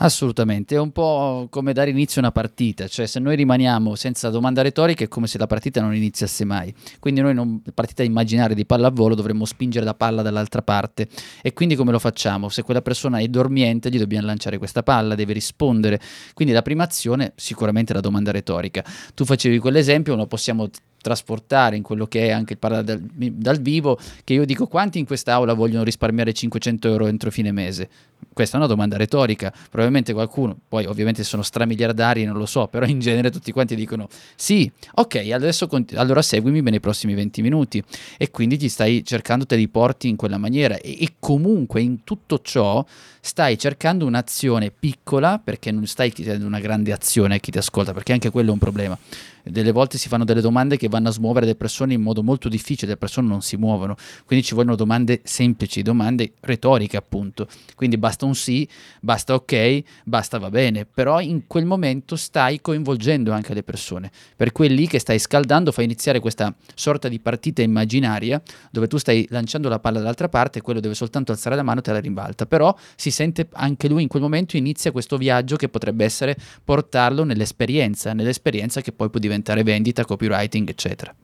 Assolutamente, 0.00 0.76
è 0.76 0.78
un 0.78 0.92
po' 0.92 1.48
come 1.50 1.72
dare 1.72 1.90
inizio 1.90 2.20
a 2.20 2.24
una 2.24 2.32
partita, 2.32 2.86
cioè 2.86 3.06
se 3.06 3.18
noi 3.18 3.34
rimaniamo 3.34 3.96
senza 3.96 4.30
domanda 4.30 4.62
retorica 4.62 5.02
è 5.02 5.08
come 5.08 5.26
se 5.26 5.38
la 5.38 5.48
partita 5.48 5.80
non 5.80 5.92
iniziasse 5.92 6.44
mai. 6.44 6.72
Quindi 7.00 7.20
noi 7.20 7.34
non 7.34 7.60
partita 7.74 8.04
immaginaria 8.04 8.54
di 8.54 8.64
pallavolo 8.64 9.16
dovremmo 9.16 9.44
spingere 9.44 9.84
la 9.84 9.94
palla 9.94 10.22
dall'altra 10.22 10.62
parte 10.62 11.08
e 11.42 11.52
quindi 11.52 11.74
come 11.74 11.90
lo 11.90 11.98
facciamo? 11.98 12.48
Se 12.48 12.62
quella 12.62 12.80
persona 12.80 13.18
è 13.18 13.26
dormiente 13.26 13.90
gli 13.90 13.98
dobbiamo 13.98 14.26
lanciare 14.26 14.56
questa 14.58 14.84
palla, 14.84 15.16
deve 15.16 15.32
rispondere. 15.32 16.00
Quindi 16.32 16.54
la 16.54 16.62
prima 16.62 16.84
azione 16.84 17.32
sicuramente 17.34 17.90
è 17.90 17.96
la 17.96 18.00
domanda 18.00 18.30
retorica. 18.30 18.84
Tu 19.14 19.24
facevi 19.24 19.58
quell'esempio, 19.58 20.14
lo 20.14 20.28
possiamo 20.28 20.70
trasportare 21.00 21.76
in 21.76 21.82
quello 21.82 22.06
che 22.06 22.26
è 22.26 22.30
anche 22.30 22.52
il 22.52 22.58
parlare 22.58 22.84
dal, 22.84 23.00
dal, 23.00 23.60
vivo, 23.60 23.98
che 24.24 24.34
io 24.34 24.44
dico 24.44 24.66
quanti 24.66 24.98
in 24.98 25.06
quest'aula 25.06 25.54
vogliono 25.54 25.84
risparmiare 25.84 26.32
500 26.32 26.88
euro 26.88 27.06
entro 27.06 27.30
fine 27.30 27.50
mese? 27.52 27.88
Questa 28.32 28.56
è 28.56 28.58
una 28.58 28.68
domanda 28.68 28.96
retorica, 28.96 29.52
probabilmente 29.68 30.12
qualcuno, 30.12 30.56
poi 30.68 30.86
ovviamente 30.86 31.24
sono 31.24 31.42
stramiliardari, 31.42 32.24
non 32.24 32.36
lo 32.36 32.46
so, 32.46 32.68
però 32.68 32.86
in 32.86 33.00
genere 33.00 33.30
tutti 33.30 33.50
quanti 33.50 33.74
dicono 33.74 34.08
sì, 34.36 34.70
ok, 34.94 35.30
adesso 35.32 35.66
cont- 35.66 35.94
allora 35.96 36.22
seguimi 36.22 36.60
nei 36.62 36.80
prossimi 36.80 37.14
20 37.14 37.42
minuti. 37.42 37.82
E 38.16 38.30
quindi 38.30 38.56
ti 38.56 38.68
stai 38.68 39.04
cercando, 39.04 39.46
te 39.46 39.56
li 39.56 39.68
porti 39.68 40.08
in 40.08 40.16
quella 40.16 40.38
maniera. 40.38 40.76
E, 40.76 41.02
e 41.02 41.14
comunque 41.18 41.80
in 41.80 42.04
tutto 42.04 42.40
ciò 42.42 42.84
stai 43.20 43.58
cercando 43.58 44.06
un'azione 44.06 44.70
piccola 44.70 45.38
perché 45.42 45.70
non 45.70 45.86
stai 45.86 46.10
chiedendo 46.12 46.46
una 46.46 46.60
grande 46.60 46.92
azione 46.92 47.36
a 47.36 47.38
chi 47.38 47.50
ti 47.50 47.58
ascolta, 47.58 47.92
perché 47.92 48.12
anche 48.12 48.30
quello 48.30 48.50
è 48.50 48.52
un 48.52 48.58
problema. 48.58 48.98
Delle 49.42 49.72
volte 49.72 49.96
si 49.96 50.08
fanno 50.08 50.24
delle 50.24 50.40
domande 50.40 50.76
che 50.76 50.88
vanno 50.88 51.08
a 51.08 51.12
smuovere 51.12 51.46
le 51.46 51.54
persone 51.54 51.94
in 51.94 52.02
modo 52.02 52.22
molto 52.22 52.48
difficile, 52.48 52.92
le 52.92 52.96
persone 52.96 53.28
non 53.28 53.40
si 53.40 53.56
muovono, 53.56 53.96
quindi 54.26 54.44
ci 54.44 54.54
vogliono 54.54 54.76
domande 54.76 55.20
semplici, 55.24 55.80
domande 55.82 56.32
retoriche 56.40 56.96
appunto, 56.96 57.48
quindi 57.74 57.96
basta 58.08 58.24
un 58.24 58.34
sì, 58.34 58.66
basta 59.02 59.34
ok, 59.34 59.82
basta 60.04 60.38
va 60.38 60.48
bene, 60.48 60.86
però 60.86 61.20
in 61.20 61.46
quel 61.46 61.66
momento 61.66 62.16
stai 62.16 62.58
coinvolgendo 62.62 63.32
anche 63.32 63.52
le 63.52 63.62
persone, 63.62 64.10
per 64.34 64.52
quelli 64.52 64.86
che 64.86 64.98
stai 64.98 65.18
scaldando 65.18 65.72
fa 65.72 65.82
iniziare 65.82 66.18
questa 66.18 66.54
sorta 66.74 67.08
di 67.08 67.18
partita 67.18 67.60
immaginaria 67.60 68.40
dove 68.70 68.86
tu 68.86 68.96
stai 68.96 69.26
lanciando 69.28 69.68
la 69.68 69.78
palla 69.78 69.98
dall'altra 69.98 70.30
parte 70.30 70.60
e 70.60 70.62
quello 70.62 70.80
deve 70.80 70.94
soltanto 70.94 71.32
alzare 71.32 71.54
la 71.54 71.62
mano 71.62 71.80
e 71.80 71.82
te 71.82 71.92
la 71.92 72.00
rimbalta, 72.00 72.46
però 72.46 72.74
si 72.96 73.10
sente 73.10 73.48
anche 73.52 73.88
lui 73.88 74.00
in 74.00 74.08
quel 74.08 74.22
momento 74.22 74.56
inizia 74.56 74.90
questo 74.90 75.18
viaggio 75.18 75.56
che 75.56 75.68
potrebbe 75.68 76.06
essere 76.06 76.34
portarlo 76.64 77.24
nell'esperienza, 77.24 78.14
nell'esperienza 78.14 78.80
che 78.80 78.92
poi 78.92 79.10
può 79.10 79.20
diventare 79.20 79.62
vendita, 79.62 80.06
copywriting, 80.06 80.66
eccetera? 80.70 81.14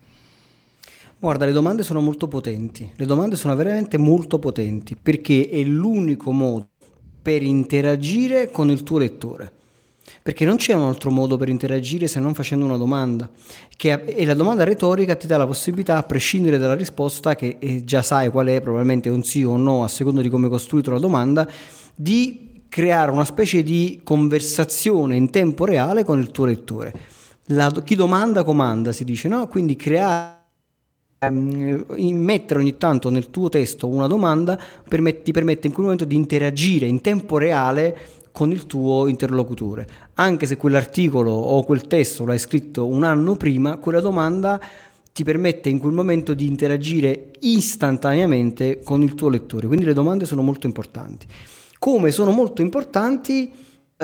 Guarda, 1.25 1.47
le 1.47 1.53
domande 1.53 1.83
sono 1.83 2.03
molto 2.03 2.29
potenti, 2.29 2.93
le 2.95 3.07
domande 3.07 3.37
sono 3.37 3.57
veramente 3.57 3.97
molto 3.97 4.39
potenti 4.39 4.95
perché 4.95 5.49
è 5.49 5.63
l'unico 5.63 6.33
modo 6.33 6.69
per 7.25 7.43
interagire 7.43 8.51
con 8.51 8.71
il 8.71 8.83
tuo 8.83 8.99
lettore. 8.99 9.51
Perché 10.23 10.45
non 10.45 10.57
c'è 10.57 10.75
un 10.75 10.83
altro 10.83 11.11
modo 11.11 11.39
per 11.39 11.49
interagire 11.49 12.07
se 12.07 12.21
non 12.21 12.35
facendo 12.35 12.67
una 12.67 12.77
domanda. 12.77 13.29
Che, 13.75 13.93
e 13.93 14.27
la 14.27 14.35
domanda 14.35 14.65
retorica 14.65 15.15
ti 15.15 15.27
dà 15.27 15.39
la 15.39 15.47
possibilità, 15.47 15.97
a 15.97 16.03
prescindere 16.03 16.59
dalla 16.59 16.75
risposta, 16.75 17.35
che 17.35 17.57
eh, 17.59 17.85
già 17.85 18.03
sai 18.03 18.29
qual 18.29 18.49
è, 18.49 18.61
probabilmente 18.61 19.09
un 19.09 19.23
sì 19.23 19.43
o 19.43 19.53
un 19.53 19.63
no, 19.63 19.83
a 19.83 19.89
seconda 19.89 20.21
di 20.21 20.29
come 20.29 20.45
hai 20.45 20.51
costruito 20.51 20.91
la 20.91 20.99
domanda, 20.99 21.49
di 21.95 22.63
creare 22.69 23.11
una 23.11 23.25
specie 23.25 23.63
di 23.63 24.03
conversazione 24.05 25.17
in 25.17 25.31
tempo 25.31 25.65
reale 25.65 26.05
con 26.05 26.19
il 26.21 26.31
tuo 26.31 26.45
lettore 26.45 27.13
la, 27.49 27.71
chi 27.85 27.95
domanda 27.95 28.45
comanda, 28.45 28.93
si 28.93 29.05
dice, 29.05 29.29
no? 29.29 29.47
Quindi 29.49 29.77
creare 29.77 30.44
mettere 31.31 32.61
ogni 32.61 32.77
tanto 32.77 33.11
nel 33.11 33.31
tuo 33.31 33.49
testo 33.49 33.87
una 33.87 34.07
domanda 34.07 34.59
permette, 34.89 35.23
ti 35.23 35.33
permette 35.33 35.67
in 35.67 35.73
quel 35.73 35.85
momento 35.85 36.05
di 36.05 36.17
interagire 36.17 36.87
in 36.87 37.01
tempo 37.01 37.39
reale 37.39 37.97
con 38.33 38.51
il 38.51 38.67
tuo 38.67 39.07
interlocutore. 39.07 39.87
Anche 40.15 40.47
se 40.47 40.57
quell'articolo 40.57 41.31
o 41.31 41.63
quel 41.63 41.87
testo 41.87 42.25
l'hai 42.25 42.39
scritto 42.39 42.87
un 42.87 43.05
anno 43.05 43.37
prima, 43.37 43.77
quella 43.77 44.01
domanda 44.01 44.61
ti 45.13 45.23
permette 45.23 45.69
in 45.69 45.79
quel 45.79 45.93
momento 45.93 46.35
di 46.35 46.45
interagire 46.45 47.31
istantaneamente 47.41 48.81
con 48.83 49.03
il 49.03 49.15
tuo 49.15 49.29
lettore. 49.29 49.69
Quindi 49.69 49.85
le 49.85 49.93
domande 49.93 50.25
sono 50.25 50.43
molto 50.43 50.67
importanti. 50.67 51.27
Come 51.79 52.11
sono 52.11 52.33
molto 52.33 52.63
importanti 52.63 53.53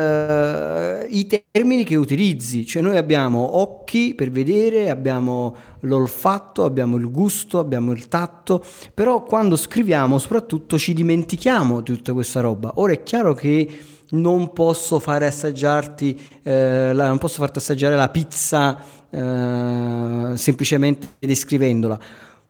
Uh, 0.00 1.06
i 1.10 1.26
termini 1.52 1.84
che 1.84 1.96
utilizzi, 1.96 2.64
cioè 2.64 2.80
noi 2.80 2.96
abbiamo 2.96 3.58
occhi 3.58 4.14
per 4.14 4.30
vedere, 4.30 4.88
abbiamo 4.88 5.54
l'olfatto, 5.80 6.64
abbiamo 6.64 6.96
il 6.96 7.10
gusto, 7.10 7.58
abbiamo 7.58 7.92
il 7.92 8.08
tatto, 8.08 8.64
però 8.94 9.22
quando 9.22 9.56
scriviamo 9.56 10.18
soprattutto 10.18 10.78
ci 10.78 10.94
dimentichiamo 10.94 11.80
di 11.80 11.92
tutta 11.94 12.12
questa 12.12 12.40
roba. 12.40 12.72
Ora 12.76 12.92
è 12.92 13.02
chiaro 13.02 13.34
che 13.34 13.68
non 14.10 14.52
posso 14.52 14.98
fare 15.00 15.26
assaggiarti, 15.26 16.18
eh, 16.42 16.92
la, 16.92 17.08
non 17.08 17.18
posso 17.18 17.36
farti 17.38 17.58
assaggiare 17.58 17.96
la 17.96 18.08
pizza 18.08 18.82
eh, 19.10 20.32
semplicemente 20.36 21.08
descrivendola, 21.18 21.98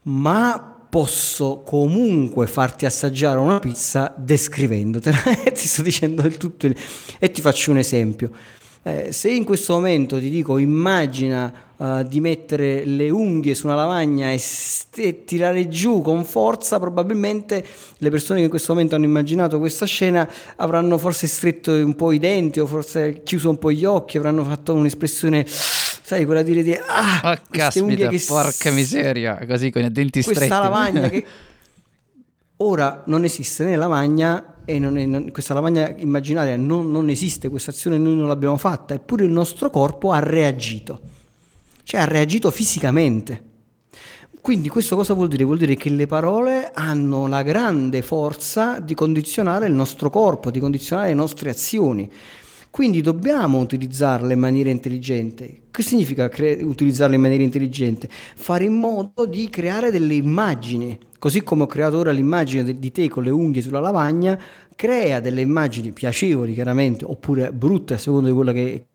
ma 0.02 0.69
posso 0.90 1.62
comunque 1.64 2.48
farti 2.48 2.84
assaggiare 2.84 3.38
una 3.38 3.60
pizza 3.60 4.12
descrivendotela. 4.16 5.22
ti 5.54 5.66
sto 5.66 5.82
dicendo 5.82 6.22
il 6.22 6.36
tutto 6.36 6.68
e 7.18 7.30
ti 7.30 7.40
faccio 7.40 7.70
un 7.70 7.78
esempio. 7.78 8.30
Eh, 8.82 9.12
se 9.12 9.30
in 9.30 9.44
questo 9.44 9.74
momento 9.74 10.18
ti 10.18 10.30
dico 10.30 10.56
immagina 10.56 11.52
uh, 11.76 12.02
di 12.02 12.18
mettere 12.18 12.86
le 12.86 13.10
unghie 13.10 13.54
su 13.54 13.66
una 13.66 13.74
lavagna 13.74 14.32
e, 14.32 14.38
st- 14.38 14.98
e, 14.98 15.24
tirare 15.24 15.68
giù 15.68 16.00
con 16.00 16.24
forza, 16.24 16.78
probabilmente 16.78 17.62
le 17.98 18.10
persone 18.10 18.38
che 18.38 18.44
in 18.44 18.50
questo 18.50 18.72
momento 18.72 18.94
hanno 18.94 19.04
immaginato 19.04 19.58
questa 19.58 19.84
scena 19.84 20.26
avranno 20.56 20.96
forse 20.96 21.26
stretto 21.26 21.72
un 21.72 21.94
po' 21.94 22.10
i 22.12 22.18
denti 22.18 22.58
o 22.58 22.66
forse 22.66 23.20
chiuso 23.22 23.50
un 23.50 23.58
po' 23.58 23.70
gli 23.70 23.84
occhi, 23.84 24.16
avranno 24.16 24.44
fatto 24.44 24.72
un'espressione 24.72 25.44
sai, 26.10 26.24
quella 26.24 26.42
dire 26.42 26.64
di 26.64 26.72
ah, 26.74 27.20
oh, 27.22 27.38
caspita, 27.48 28.08
che 28.08 28.24
porca 28.26 28.72
miseria, 28.72 29.38
così 29.46 29.70
con 29.70 29.84
i 29.84 29.92
denti 29.92 30.24
questa 30.24 30.44
stretti. 30.44 30.48
Questa 30.48 30.60
lavagna 30.60 31.08
che 31.08 31.24
ora 32.58 33.04
non 33.06 33.22
esiste 33.22 33.64
né 33.64 33.76
lavagna 33.76 34.56
e 34.64 34.80
non 34.80 34.98
è, 34.98 35.06
non, 35.06 35.30
questa 35.30 35.54
lavagna 35.54 35.94
immaginaria 35.96 36.56
non, 36.56 36.90
non 36.90 37.10
esiste, 37.10 37.48
questa 37.48 37.70
azione 37.70 37.96
noi 37.96 38.16
non 38.16 38.26
l'abbiamo 38.26 38.56
fatta, 38.56 38.94
eppure 38.94 39.24
il 39.24 39.30
nostro 39.30 39.70
corpo 39.70 40.10
ha 40.10 40.18
reagito, 40.18 41.00
cioè 41.84 42.00
ha 42.00 42.06
reagito 42.06 42.50
fisicamente. 42.50 43.44
Quindi 44.40 44.68
questo 44.68 44.96
cosa 44.96 45.14
vuol 45.14 45.28
dire? 45.28 45.44
Vuol 45.44 45.58
dire 45.58 45.76
che 45.76 45.90
le 45.90 46.08
parole 46.08 46.72
hanno 46.74 47.28
la 47.28 47.42
grande 47.42 48.02
forza 48.02 48.80
di 48.80 48.94
condizionare 48.94 49.66
il 49.66 49.74
nostro 49.74 50.10
corpo, 50.10 50.50
di 50.50 50.58
condizionare 50.58 51.08
le 51.08 51.14
nostre 51.14 51.50
azioni. 51.50 52.10
Quindi 52.70 53.00
dobbiamo 53.00 53.58
utilizzarle 53.58 54.32
in 54.32 54.38
maniera 54.38 54.70
intelligente. 54.70 55.62
Che 55.72 55.82
significa 55.82 56.28
cre- 56.28 56.62
utilizzarle 56.62 57.16
in 57.16 57.20
maniera 57.20 57.42
intelligente? 57.42 58.08
Fare 58.10 58.64
in 58.64 58.74
modo 58.74 59.26
di 59.26 59.50
creare 59.50 59.90
delle 59.90 60.14
immagini. 60.14 60.96
Così 61.18 61.42
come 61.42 61.64
ho 61.64 61.66
creato 61.66 61.98
ora 61.98 62.12
l'immagine 62.12 62.78
di 62.78 62.90
te 62.92 63.08
con 63.08 63.24
le 63.24 63.30
unghie 63.30 63.60
sulla 63.60 63.80
lavagna, 63.80 64.40
crea 64.76 65.20
delle 65.20 65.42
immagini 65.42 65.92
piacevoli 65.92 66.54
chiaramente, 66.54 67.04
oppure 67.04 67.52
brutte 67.52 67.94
a 67.94 67.98
seconda 67.98 68.28
di 68.28 68.34
quello 68.34 68.52
che, 68.52 68.86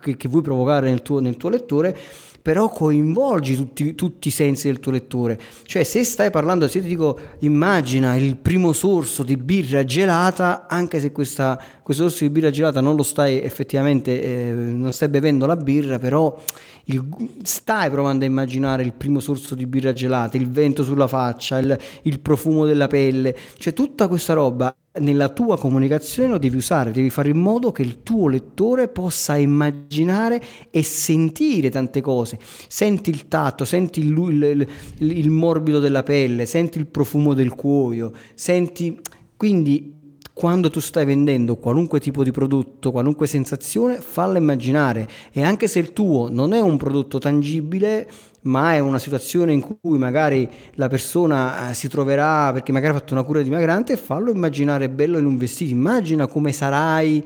che, 0.00 0.16
che 0.16 0.28
vuoi 0.28 0.42
provocare 0.42 0.90
nel 0.90 1.02
tuo, 1.02 1.18
nel 1.18 1.36
tuo 1.36 1.48
lettore, 1.48 1.98
però 2.44 2.68
coinvolgi 2.68 3.56
tutti, 3.56 3.94
tutti, 3.94 4.28
i 4.28 4.30
sensi 4.30 4.66
del 4.66 4.78
tuo 4.78 4.92
lettore. 4.92 5.40
Cioè, 5.62 5.82
se 5.82 6.04
stai 6.04 6.28
parlando, 6.30 6.68
se 6.68 6.82
ti 6.82 6.88
dico, 6.88 7.18
immagina 7.38 8.16
il 8.16 8.36
primo 8.36 8.74
sorso 8.74 9.22
di 9.22 9.38
birra 9.38 9.82
gelata, 9.82 10.66
anche 10.68 11.00
se 11.00 11.10
questa, 11.10 11.58
questo 11.82 12.02
sorso 12.02 12.24
di 12.24 12.28
birra 12.28 12.50
gelata 12.50 12.82
non 12.82 12.96
lo 12.96 13.02
stai 13.02 13.40
effettivamente, 13.40 14.22
eh, 14.22 14.52
non 14.52 14.92
stai 14.92 15.08
bevendo 15.08 15.46
la 15.46 15.56
birra, 15.56 15.98
però 15.98 16.38
il, 16.86 17.04
stai 17.42 17.90
provando 17.90 18.24
a 18.24 18.28
immaginare 18.28 18.82
il 18.82 18.92
primo 18.92 19.20
sorso 19.20 19.54
di 19.54 19.66
birra 19.66 19.92
gelata, 19.92 20.36
il 20.36 20.50
vento 20.50 20.84
sulla 20.84 21.06
faccia, 21.06 21.58
il, 21.58 21.78
il 22.02 22.20
profumo 22.20 22.66
della 22.66 22.86
pelle, 22.86 23.36
cioè 23.58 23.72
tutta 23.72 24.08
questa 24.08 24.32
roba 24.34 24.74
nella 25.00 25.28
tua 25.28 25.58
comunicazione 25.58 26.28
lo 26.28 26.38
devi 26.38 26.56
usare, 26.56 26.92
devi 26.92 27.10
fare 27.10 27.30
in 27.30 27.38
modo 27.38 27.72
che 27.72 27.82
il 27.82 28.02
tuo 28.02 28.28
lettore 28.28 28.88
possa 28.88 29.36
immaginare 29.36 30.40
e 30.70 30.82
sentire 30.82 31.70
tante 31.70 32.00
cose. 32.00 32.38
Senti 32.68 33.10
il 33.10 33.26
tatto, 33.28 33.64
senti 33.64 34.00
il, 34.00 34.16
il, 34.16 34.68
il, 34.98 35.18
il 35.18 35.30
morbido 35.30 35.80
della 35.80 36.02
pelle, 36.02 36.46
senti 36.46 36.78
il 36.78 36.86
profumo 36.86 37.34
del 37.34 37.54
cuoio, 37.54 38.12
senti... 38.34 38.98
Quindi 39.36 39.92
quando 40.34 40.68
tu 40.68 40.80
stai 40.80 41.06
vendendo 41.06 41.56
qualunque 41.56 42.00
tipo 42.00 42.24
di 42.24 42.32
prodotto, 42.32 42.90
qualunque 42.90 43.28
sensazione, 43.28 44.00
falla 44.00 44.36
immaginare. 44.36 45.08
E 45.32 45.42
anche 45.44 45.68
se 45.68 45.78
il 45.78 45.92
tuo 45.92 46.28
non 46.28 46.52
è 46.52 46.60
un 46.60 46.76
prodotto 46.76 47.18
tangibile, 47.18 48.10
ma 48.42 48.74
è 48.74 48.80
una 48.80 48.98
situazione 48.98 49.52
in 49.52 49.60
cui 49.60 49.96
magari 49.96 50.48
la 50.72 50.88
persona 50.88 51.70
eh, 51.70 51.74
si 51.74 51.88
troverà 51.88 52.52
perché 52.52 52.72
magari 52.72 52.94
ha 52.94 52.98
fatto 52.98 53.14
una 53.14 53.22
cura 53.22 53.42
dimagrante, 53.42 53.96
fallo 53.96 54.32
immaginare 54.32 54.90
bello 54.90 55.18
in 55.18 55.24
un 55.24 55.36
vestito, 55.38 55.72
immagina 55.72 56.26
come 56.26 56.52
sarai 56.52 57.24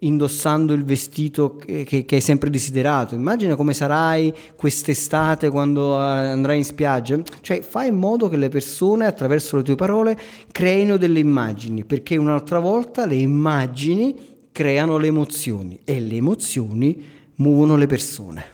indossando 0.00 0.72
il 0.74 0.84
vestito 0.84 1.56
che, 1.56 1.84
che, 1.84 2.04
che, 2.04 2.14
hai 2.16 2.20
sempre 2.20 2.50
desiderato. 2.50 3.14
Immagina 3.14 3.56
come 3.56 3.74
sarai 3.74 4.32
quest'estate 4.54 5.50
quando 5.50 5.98
eh, 5.98 6.02
andrai 6.02 6.58
in 6.58 6.64
spiaggia. 6.64 7.18
Cioè, 7.40 7.62
fai 7.62 7.88
in 7.88 7.96
modo 7.96 8.28
che 8.28 8.36
le 8.36 8.48
persone, 8.48 9.06
attraverso 9.06 9.56
le 9.56 9.62
tue 9.62 9.74
parole, 9.74 10.18
creino 10.52 10.96
delle 10.96 11.18
immagini, 11.18 11.84
perché 11.84 12.16
un'altra 12.16 12.58
volta 12.58 13.06
le 13.06 13.16
immagini 13.16 14.14
creano 14.52 14.98
le 14.98 15.08
emozioni 15.08 15.78
e 15.84 16.00
le 16.00 16.16
emozioni 16.16 17.04
muovono 17.36 17.76
le 17.76 17.86
persone. 17.86 18.44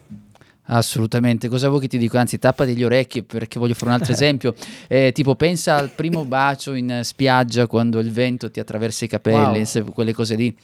Assolutamente, 0.66 1.48
cosa 1.48 1.68
vuoi 1.68 1.82
che 1.82 1.88
ti 1.88 1.98
dico? 1.98 2.16
Anzi, 2.16 2.38
tappati 2.38 2.74
gli 2.74 2.84
orecchi 2.84 3.22
perché 3.22 3.58
voglio 3.58 3.74
fare 3.74 3.90
un 3.90 3.96
altro 3.98 4.12
esempio. 4.14 4.54
Eh, 4.88 5.12
tipo, 5.12 5.34
pensa 5.34 5.76
al 5.76 5.90
primo 5.90 6.24
bacio 6.24 6.72
in 6.72 7.00
spiaggia 7.02 7.66
quando 7.66 7.98
il 7.98 8.10
vento 8.10 8.50
ti 8.50 8.60
attraversa 8.60 9.04
i 9.04 9.08
capelli, 9.08 9.62
wow. 9.74 9.92
quelle 9.92 10.14
cose 10.14 10.36
lì 10.36 10.56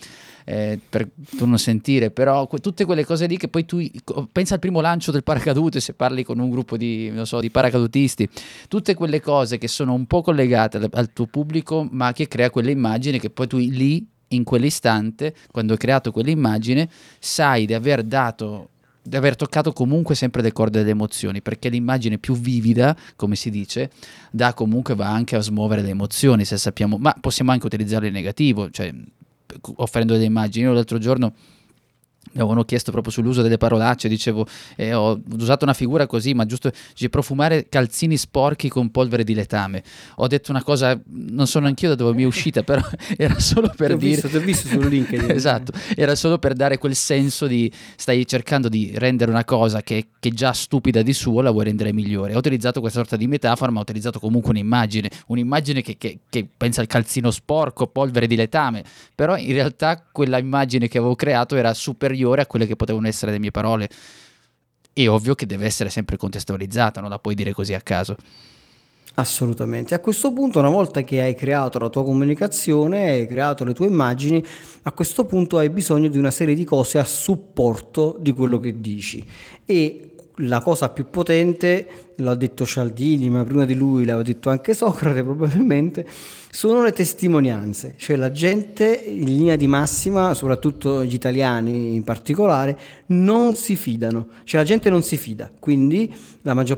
eh, 0.44 0.79
per 0.88 1.09
non 1.40 1.59
sentire, 1.59 2.11
però 2.11 2.46
que- 2.46 2.59
tutte 2.59 2.85
quelle 2.85 3.05
cose 3.05 3.26
lì 3.26 3.37
che 3.37 3.48
poi 3.48 3.64
tu 3.64 3.88
pensa 4.33 4.55
al 4.55 4.61
primo 4.61 4.81
lancio 4.81 5.11
del 5.11 5.22
paracadute 5.22 5.81
se 5.81 5.94
parli 5.94 6.24
con 6.24 6.38
un 6.38 6.50
gruppo 6.50 6.76
di, 6.76 7.12
so, 7.22 7.40
di 7.40 7.50
paracadutisti, 7.50 8.29
tutte 8.68 8.94
quelle 8.94 9.20
cose 9.20 9.59
che 9.59 9.68
sono 9.68 9.94
un 9.94 10.07
po' 10.07 10.22
collegate 10.22 10.79
al, 10.79 10.88
al 10.92 11.12
tuo 11.12 11.26
pubblico 11.26 11.87
ma 11.90 12.12
che 12.12 12.29
crea 12.29 12.50
quelle 12.50 12.70
immagini 12.70 13.18
che 13.18 13.31
poi 13.31 13.46
tu 13.46 13.57
lì 13.59 14.07
in 14.29 14.44
quell'istante, 14.44 15.35
quando 15.50 15.72
hai 15.72 15.79
creato 15.79 16.12
quell'immagine, 16.12 16.88
sai 17.18 17.66
di 17.66 17.74
aver 17.74 18.03
dato 18.03 18.70
di 19.03 19.16
aver 19.16 19.35
toccato 19.35 19.72
comunque 19.72 20.14
sempre 20.14 20.42
le 20.42 20.53
corde 20.53 20.79
delle 20.79 20.90
emozioni, 20.90 21.40
perché 21.40 21.68
l'immagine 21.68 22.18
più 22.18 22.35
vivida, 22.35 22.94
come 23.16 23.35
si 23.35 23.50
dice, 23.50 23.90
da 24.31 24.53
comunque 24.53 24.94
va 24.94 25.09
anche 25.09 25.37
a 25.37 25.40
smuovere 25.40 25.83
le 25.83 25.88
emozioni, 25.88 26.44
se 26.44 26.57
sappiamo, 26.59 26.98
ma 26.98 27.14
possiamo 27.18 27.50
anche 27.50 27.66
utilizzarle 27.66 28.09
in 28.09 28.12
negativo, 28.12 28.70
cioè 28.70 28.92
offrendo 29.76 30.12
delle 30.14 30.24
immagini. 30.26 30.64
Io 30.66 30.72
l'altro 30.72 30.98
giorno 30.98 31.32
mi 32.33 32.40
avevano 32.40 32.64
chiesto 32.64 32.92
proprio 32.92 33.12
sull'uso 33.12 33.42
delle 33.42 33.56
parolacce, 33.56 34.09
dicevo, 34.09 34.46
eh, 34.76 34.94
ho 34.94 35.20
usato 35.33 35.64
una 35.64 35.74
figura 35.74 36.06
così, 36.06 36.33
ma 36.33 36.46
giusto 36.46 36.70
dice, 36.92 37.09
profumare 37.09 37.66
calzini 37.68 38.16
sporchi 38.16 38.68
con 38.68 38.90
polvere 38.90 39.24
di 39.24 39.35
letame. 39.35 39.83
Ho 40.16 40.26
detto 40.28 40.52
una 40.52 40.62
cosa, 40.62 40.98
non 41.06 41.48
so 41.48 41.59
neanche 41.59 41.87
io 41.87 41.90
da 41.90 41.96
dove 41.96 42.14
mi 42.14 42.22
è 42.22 42.26
uscita, 42.26 42.62
però 42.62 42.83
era 43.16 43.38
solo 43.40 43.72
per 43.74 43.92
ti 43.92 43.98
dire... 43.98 44.20
Visto, 44.20 44.40
visto 44.40 44.68
sul 44.68 44.87
LinkedIn. 44.87 45.30
esatto, 45.35 45.72
era 45.96 46.14
solo 46.14 46.38
per 46.38 46.52
dare 46.52 46.78
quel 46.78 46.94
senso 46.94 47.46
di 47.46 47.70
stai 47.96 48.24
cercando 48.26 48.68
di 48.68 48.92
rendere 48.94 49.30
una 49.30 49.44
cosa 49.44 49.83
che, 49.83 50.09
che 50.20 50.30
già 50.30 50.52
stupida 50.52 51.02
di 51.02 51.12
suo, 51.12 51.40
la 51.40 51.50
vuoi 51.50 51.64
rendere 51.64 51.92
migliore. 51.92 52.35
Ho 52.35 52.38
utilizzato 52.38 52.80
questa 52.80 53.00
sorta 53.00 53.16
di 53.16 53.26
metafora, 53.26 53.72
ma 53.72 53.78
ho 53.80 53.83
utilizzato 53.83 54.20
comunque 54.20 54.50
un'immagine, 54.50 55.11
un'immagine 55.28 55.83
che, 55.83 55.96
che, 55.98 56.20
che 56.28 56.46
pensa 56.56 56.80
al 56.80 56.87
calzino 56.87 57.33
sporco, 57.33 57.88
polvere 57.88 58.28
di 58.28 58.37
letame, 58.37 58.85
però 59.16 59.37
in 59.37 59.52
realtà 59.52 60.04
quella 60.12 60.38
immagine 60.38 60.87
che 60.87 60.98
avevo 60.98 61.16
creato 61.16 61.56
era 61.56 61.74
superiore 61.74 62.10
superiore 62.11 62.42
a 62.42 62.46
quelle 62.46 62.66
che 62.66 62.77
potevano 62.77 63.07
essere 63.07 63.33
le 63.33 63.38
mie 63.38 63.51
parole. 63.51 63.88
È 64.92 65.09
ovvio 65.09 65.35
che 65.35 65.46
deve 65.46 65.66
essere 65.66 65.88
sempre 65.88 66.16
contestualizzata, 66.16 67.01
non 67.01 67.11
la 67.11 67.18
puoi 67.18 67.35
dire 67.35 67.53
così 67.53 67.75
a 67.75 67.81
caso. 67.81 68.16
Assolutamente. 69.14 69.94
A 69.94 70.01
questo 70.01 70.33
punto, 70.33 70.59
una 70.59 70.68
volta 70.68 71.03
che 71.03 71.20
hai 71.20 71.35
creato 71.35 71.79
la 71.79 71.88
tua 71.88 72.05
comunicazione, 72.05 73.11
hai 73.11 73.27
creato 73.27 73.64
le 73.64 73.75
tue 73.75 73.87
immagini, 73.87 74.44
a 74.83 74.92
questo 74.92 75.25
punto 75.25 75.59
hai 75.59 75.70
bisogno 75.70 76.09
di 76.09 76.18
una 76.18 76.31
serie 76.31 76.55
di 76.55 76.64
cose 76.64 76.99
a 76.99 77.05
supporto 77.05 78.16
di 78.18 78.33
quello 78.33 78.59
che 78.59 78.81
dici. 78.81 79.25
E 79.64 80.10
la 80.40 80.61
cosa 80.61 80.88
più 80.90 81.07
potente, 81.11 81.87
l'ha 82.16 82.35
detto 82.35 82.64
Cialdini, 82.66 83.29
ma 83.31 83.44
prima 83.44 83.64
di 83.64 83.74
lui 83.74 84.05
l'aveva 84.05 84.22
detto 84.22 84.50
anche 84.50 84.74
Socrate 84.74 85.22
probabilmente, 85.24 86.07
sono 86.53 86.83
le 86.83 86.92
testimonianze, 86.92 87.94
cioè 87.96 88.16
la 88.16 88.33
gente 88.33 88.87
in 88.87 89.24
linea 89.24 89.57
di 89.57 89.68
massima, 89.68 90.35
soprattutto 90.35 91.05
gli 91.05 91.14
italiani 91.14 91.94
in 91.94 92.03
particolare, 92.03 92.79
non 93.07 93.55
si 93.55 93.76
fidano, 93.76 94.29
cioè 94.44 94.61
la 94.61 94.66
gente 94.66 94.90
non 94.90 95.03
si 95.03 95.16
fida, 95.16 95.50
quindi 95.59 96.12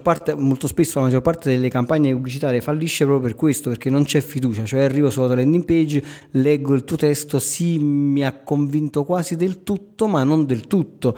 parte, 0.03 0.35
molto 0.35 0.67
spesso 0.67 0.99
la 0.99 1.07
maggior 1.07 1.23
parte 1.23 1.51
delle 1.51 1.71
campagne 1.71 2.13
pubblicitarie 2.13 2.61
fallisce 2.61 3.05
proprio 3.05 3.29
per 3.29 3.37
questo, 3.37 3.71
perché 3.71 3.89
non 3.89 4.05
c'è 4.05 4.21
fiducia, 4.21 4.65
cioè 4.65 4.83
arrivo 4.83 5.09
sulla 5.09 5.35
landing 5.35 5.65
page, 5.65 6.05
leggo 6.33 6.75
il 6.75 6.85
tuo 6.85 6.97
testo, 6.97 7.39
sì 7.39 7.79
mi 7.79 8.25
ha 8.25 8.33
convinto 8.33 9.05
quasi 9.05 9.37
del 9.37 9.63
tutto, 9.63 10.07
ma 10.07 10.23
non 10.23 10.45
del 10.45 10.67
tutto 10.67 11.17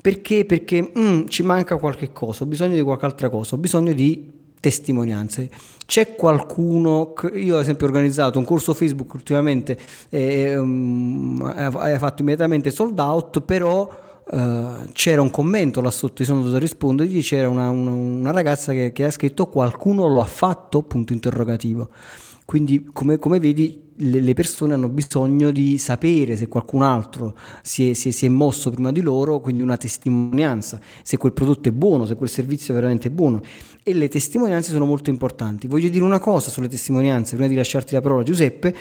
perché? 0.00 0.44
Perché 0.44 0.92
mm, 0.98 1.26
ci 1.28 1.42
manca 1.42 1.76
qualche 1.76 2.12
cosa, 2.12 2.44
ho 2.44 2.46
bisogno 2.46 2.74
di 2.74 2.82
qualche 2.82 3.04
altra 3.04 3.28
cosa, 3.28 3.54
ho 3.54 3.58
bisogno 3.58 3.92
di 3.92 4.38
testimonianze. 4.60 5.50
C'è 5.86 6.14
qualcuno, 6.14 7.14
io 7.34 7.56
ad 7.56 7.62
esempio 7.62 7.86
ho 7.86 7.88
organizzato 7.88 8.38
un 8.38 8.44
corso 8.44 8.74
Facebook 8.74 9.12
ultimamente, 9.14 9.76
eh, 10.08 10.56
um, 10.56 11.52
fatto 11.98 12.22
immediatamente 12.22 12.70
sold 12.70 12.98
out, 12.98 13.40
però 13.40 14.08
Uh, 14.32 14.88
c'era 14.92 15.22
un 15.22 15.30
commento 15.30 15.80
là 15.80 15.90
sotto, 15.90 16.22
sono 16.22 16.42
dovuto 16.42 16.58
rispondergli, 16.58 17.20
c'era 17.20 17.48
una, 17.48 17.68
una, 17.70 17.90
una 17.90 18.30
ragazza 18.30 18.70
che, 18.70 18.92
che, 18.92 19.04
ha 19.04 19.10
scritto 19.10 19.48
qualcuno 19.48 20.06
lo 20.06 20.20
ha 20.20 20.24
fatto, 20.24 20.82
punto 20.82 21.12
interrogativo. 21.12 21.88
Quindi 22.44 22.90
come, 22.92 23.18
come 23.18 23.40
vedi 23.40 23.89
le, 24.00 24.20
le, 24.20 24.34
persone 24.34 24.74
hanno 24.74 24.88
bisogno 24.88 25.50
di 25.50 25.78
sapere 25.78 26.36
se 26.36 26.48
qualcun 26.48 26.82
altro 26.82 27.36
si 27.62 27.90
è, 27.90 27.94
si, 27.94 28.08
è, 28.08 28.12
si 28.12 28.26
è, 28.26 28.28
mosso 28.28 28.70
prima 28.70 28.92
di 28.92 29.00
loro, 29.00 29.40
quindi 29.40 29.62
una 29.62 29.76
testimonianza, 29.76 30.80
se 31.02 31.16
quel 31.16 31.32
prodotto 31.32 31.68
è 31.68 31.72
buono, 31.72 32.06
se 32.06 32.16
quel 32.16 32.28
servizio 32.28 32.72
è 32.72 32.76
veramente 32.76 33.10
buono. 33.10 33.40
E 33.82 33.94
le 33.94 34.08
testimonianze 34.08 34.70
sono 34.70 34.86
molto 34.86 35.10
importanti. 35.10 35.66
Voglio 35.66 35.88
dire 35.88 36.04
una 36.04 36.18
cosa 36.18 36.50
sulle 36.50 36.68
testimonianze, 36.68 37.34
prima 37.34 37.48
di 37.48 37.56
lasciarti 37.56 37.94
la 37.94 38.00
parola 38.00 38.22
Giuseppe, 38.22 38.74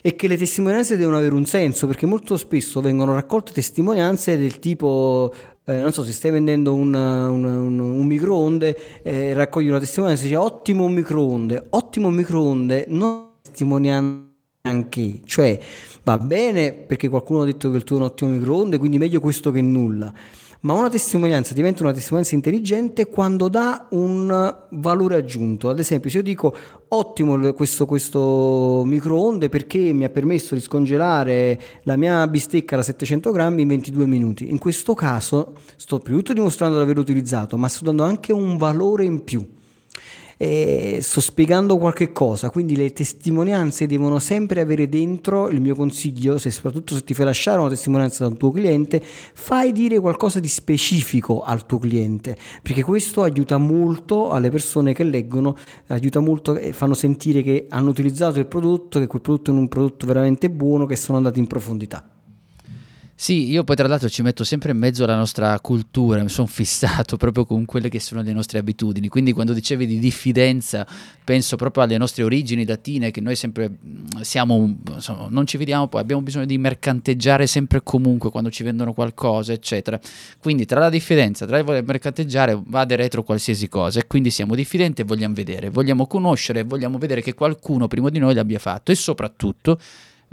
è 0.00 0.14
che 0.14 0.28
le 0.28 0.36
testimonianze 0.36 0.96
devono 0.96 1.16
avere 1.16 1.34
un 1.34 1.44
senso, 1.44 1.86
perché 1.86 2.06
molto 2.06 2.36
spesso 2.36 2.80
vengono 2.80 3.14
raccolte 3.14 3.52
testimonianze 3.52 4.38
del 4.38 4.58
tipo 4.58 5.32
eh, 5.64 5.80
non 5.80 5.92
so 5.92 6.02
se 6.02 6.12
stai 6.12 6.30
vendendo 6.30 6.74
un, 6.74 6.94
un, 6.94 7.44
un, 7.44 7.78
un 7.78 8.06
microonde, 8.06 9.02
eh, 9.02 9.34
raccogli 9.34 9.68
una 9.68 9.78
testimonianza 9.80 10.24
e 10.24 10.28
dice 10.28 10.38
ottimo 10.38 10.88
microonde, 10.88 11.66
ottimo 11.70 12.08
microonde, 12.08 12.86
non 12.88 13.32
testimonianza 13.42 14.27
anche, 14.68 15.20
cioè 15.24 15.58
va 16.04 16.18
bene 16.18 16.72
perché 16.72 17.08
qualcuno 17.08 17.42
ha 17.42 17.44
detto 17.44 17.70
che 17.70 17.76
il 17.76 17.84
tuo 17.84 17.96
è 17.96 17.98
un 18.00 18.04
ottimo 18.06 18.30
microonde, 18.30 18.78
quindi 18.78 18.98
meglio 18.98 19.20
questo 19.20 19.50
che 19.50 19.60
nulla. 19.60 20.12
Ma 20.60 20.72
una 20.72 20.88
testimonianza 20.88 21.54
diventa 21.54 21.84
una 21.84 21.92
testimonianza 21.92 22.34
intelligente 22.34 23.06
quando 23.06 23.48
dà 23.48 23.86
un 23.90 24.56
valore 24.70 25.14
aggiunto. 25.14 25.68
Ad 25.68 25.78
esempio, 25.78 26.10
se 26.10 26.16
io 26.16 26.22
dico 26.24 26.52
ottimo 26.88 27.52
questo, 27.52 27.86
questo 27.86 28.82
microonde 28.84 29.48
perché 29.48 29.92
mi 29.92 30.02
ha 30.02 30.08
permesso 30.08 30.56
di 30.56 30.60
scongelare 30.60 31.60
la 31.84 31.96
mia 31.96 32.26
bistecca 32.26 32.74
da 32.74 32.82
700 32.82 33.30
grammi 33.30 33.62
in 33.62 33.68
22 33.68 34.06
minuti. 34.06 34.50
In 34.50 34.58
questo 34.58 34.94
caso 34.94 35.54
sto 35.76 36.00
più 36.00 36.16
tutto 36.16 36.32
dimostrando 36.32 36.76
di 36.76 36.82
averlo 36.82 37.02
utilizzato, 37.02 37.56
ma 37.56 37.68
sto 37.68 37.84
dando 37.84 38.02
anche 38.02 38.32
un 38.32 38.56
valore 38.56 39.04
in 39.04 39.22
più. 39.22 39.46
Eh, 40.40 41.00
sto 41.02 41.20
spiegando 41.20 41.76
qualche 41.76 42.12
cosa, 42.12 42.50
quindi 42.50 42.76
le 42.76 42.92
testimonianze 42.92 43.86
devono 43.86 44.20
sempre 44.20 44.60
avere 44.60 44.88
dentro 44.88 45.48
il 45.48 45.60
mio 45.60 45.74
consiglio, 45.74 46.38
se, 46.38 46.50
soprattutto 46.50 46.94
se 46.94 47.02
ti 47.02 47.12
fai 47.12 47.26
lasciare 47.26 47.58
una 47.58 47.68
testimonianza 47.68 48.24
da 48.24 48.30
un 48.30 48.36
tuo 48.36 48.52
cliente, 48.52 49.02
fai 49.02 49.72
dire 49.72 49.98
qualcosa 49.98 50.38
di 50.38 50.48
specifico 50.48 51.42
al 51.42 51.66
tuo 51.66 51.78
cliente, 51.78 52.36
perché 52.62 52.82
questo 52.84 53.22
aiuta 53.22 53.58
molto 53.58 54.30
alle 54.30 54.50
persone 54.50 54.94
che 54.94 55.02
leggono, 55.02 55.56
aiuta 55.88 56.20
molto 56.20 56.56
e 56.56 56.72
fanno 56.72 56.94
sentire 56.94 57.42
che 57.42 57.66
hanno 57.68 57.90
utilizzato 57.90 58.38
il 58.38 58.46
prodotto, 58.46 59.00
che 59.00 59.08
quel 59.08 59.20
prodotto 59.20 59.50
è 59.50 59.54
un 59.54 59.68
prodotto 59.68 60.06
veramente 60.06 60.48
buono, 60.48 60.86
che 60.86 60.96
sono 60.96 61.18
andati 61.18 61.40
in 61.40 61.48
profondità. 61.48 62.17
Sì, 63.20 63.50
io 63.50 63.64
poi 63.64 63.74
tra 63.74 63.88
l'altro 63.88 64.08
ci 64.08 64.22
metto 64.22 64.44
sempre 64.44 64.70
in 64.70 64.78
mezzo 64.78 65.02
alla 65.02 65.16
nostra 65.16 65.58
cultura, 65.58 66.22
mi 66.22 66.28
sono 66.28 66.46
fissato 66.46 67.16
proprio 67.18 67.46
con 67.46 67.64
quelle 67.64 67.88
che 67.88 67.98
sono 67.98 68.22
le 68.22 68.32
nostre 68.32 68.60
abitudini, 68.60 69.08
quindi 69.08 69.32
quando 69.32 69.52
dicevi 69.52 69.86
di 69.86 69.98
diffidenza 69.98 70.86
penso 71.24 71.56
proprio 71.56 71.82
alle 71.82 71.98
nostre 71.98 72.22
origini 72.22 72.64
latine 72.64 73.10
che 73.10 73.20
noi 73.20 73.34
sempre 73.34 73.70
mm, 73.70 74.20
siamo, 74.20 74.72
insomma, 74.94 75.26
non 75.30 75.48
ci 75.48 75.56
vediamo 75.56 75.88
poi, 75.88 76.00
abbiamo 76.00 76.22
bisogno 76.22 76.44
di 76.44 76.58
mercanteggiare 76.58 77.48
sempre 77.48 77.78
e 77.78 77.80
comunque 77.82 78.30
quando 78.30 78.52
ci 78.52 78.62
vendono 78.62 78.92
qualcosa, 78.92 79.52
eccetera. 79.52 79.98
Quindi 80.38 80.64
tra 80.64 80.78
la 80.78 80.88
diffidenza, 80.88 81.44
tra 81.44 81.58
il 81.58 81.64
voler 81.64 81.82
mercanteggiare 81.82 82.56
vade 82.66 82.94
retro 82.94 83.24
qualsiasi 83.24 83.68
cosa. 83.68 83.98
E 83.98 84.06
quindi 84.06 84.30
siamo 84.30 84.54
diffidenti 84.54 85.00
e 85.00 85.04
vogliamo 85.04 85.34
vedere, 85.34 85.70
vogliamo 85.70 86.06
conoscere, 86.06 86.62
vogliamo 86.62 86.98
vedere 86.98 87.20
che 87.20 87.34
qualcuno 87.34 87.88
prima 87.88 88.10
di 88.10 88.20
noi 88.20 88.34
l'abbia 88.34 88.60
fatto. 88.60 88.92
E 88.92 88.94
soprattutto 88.94 89.80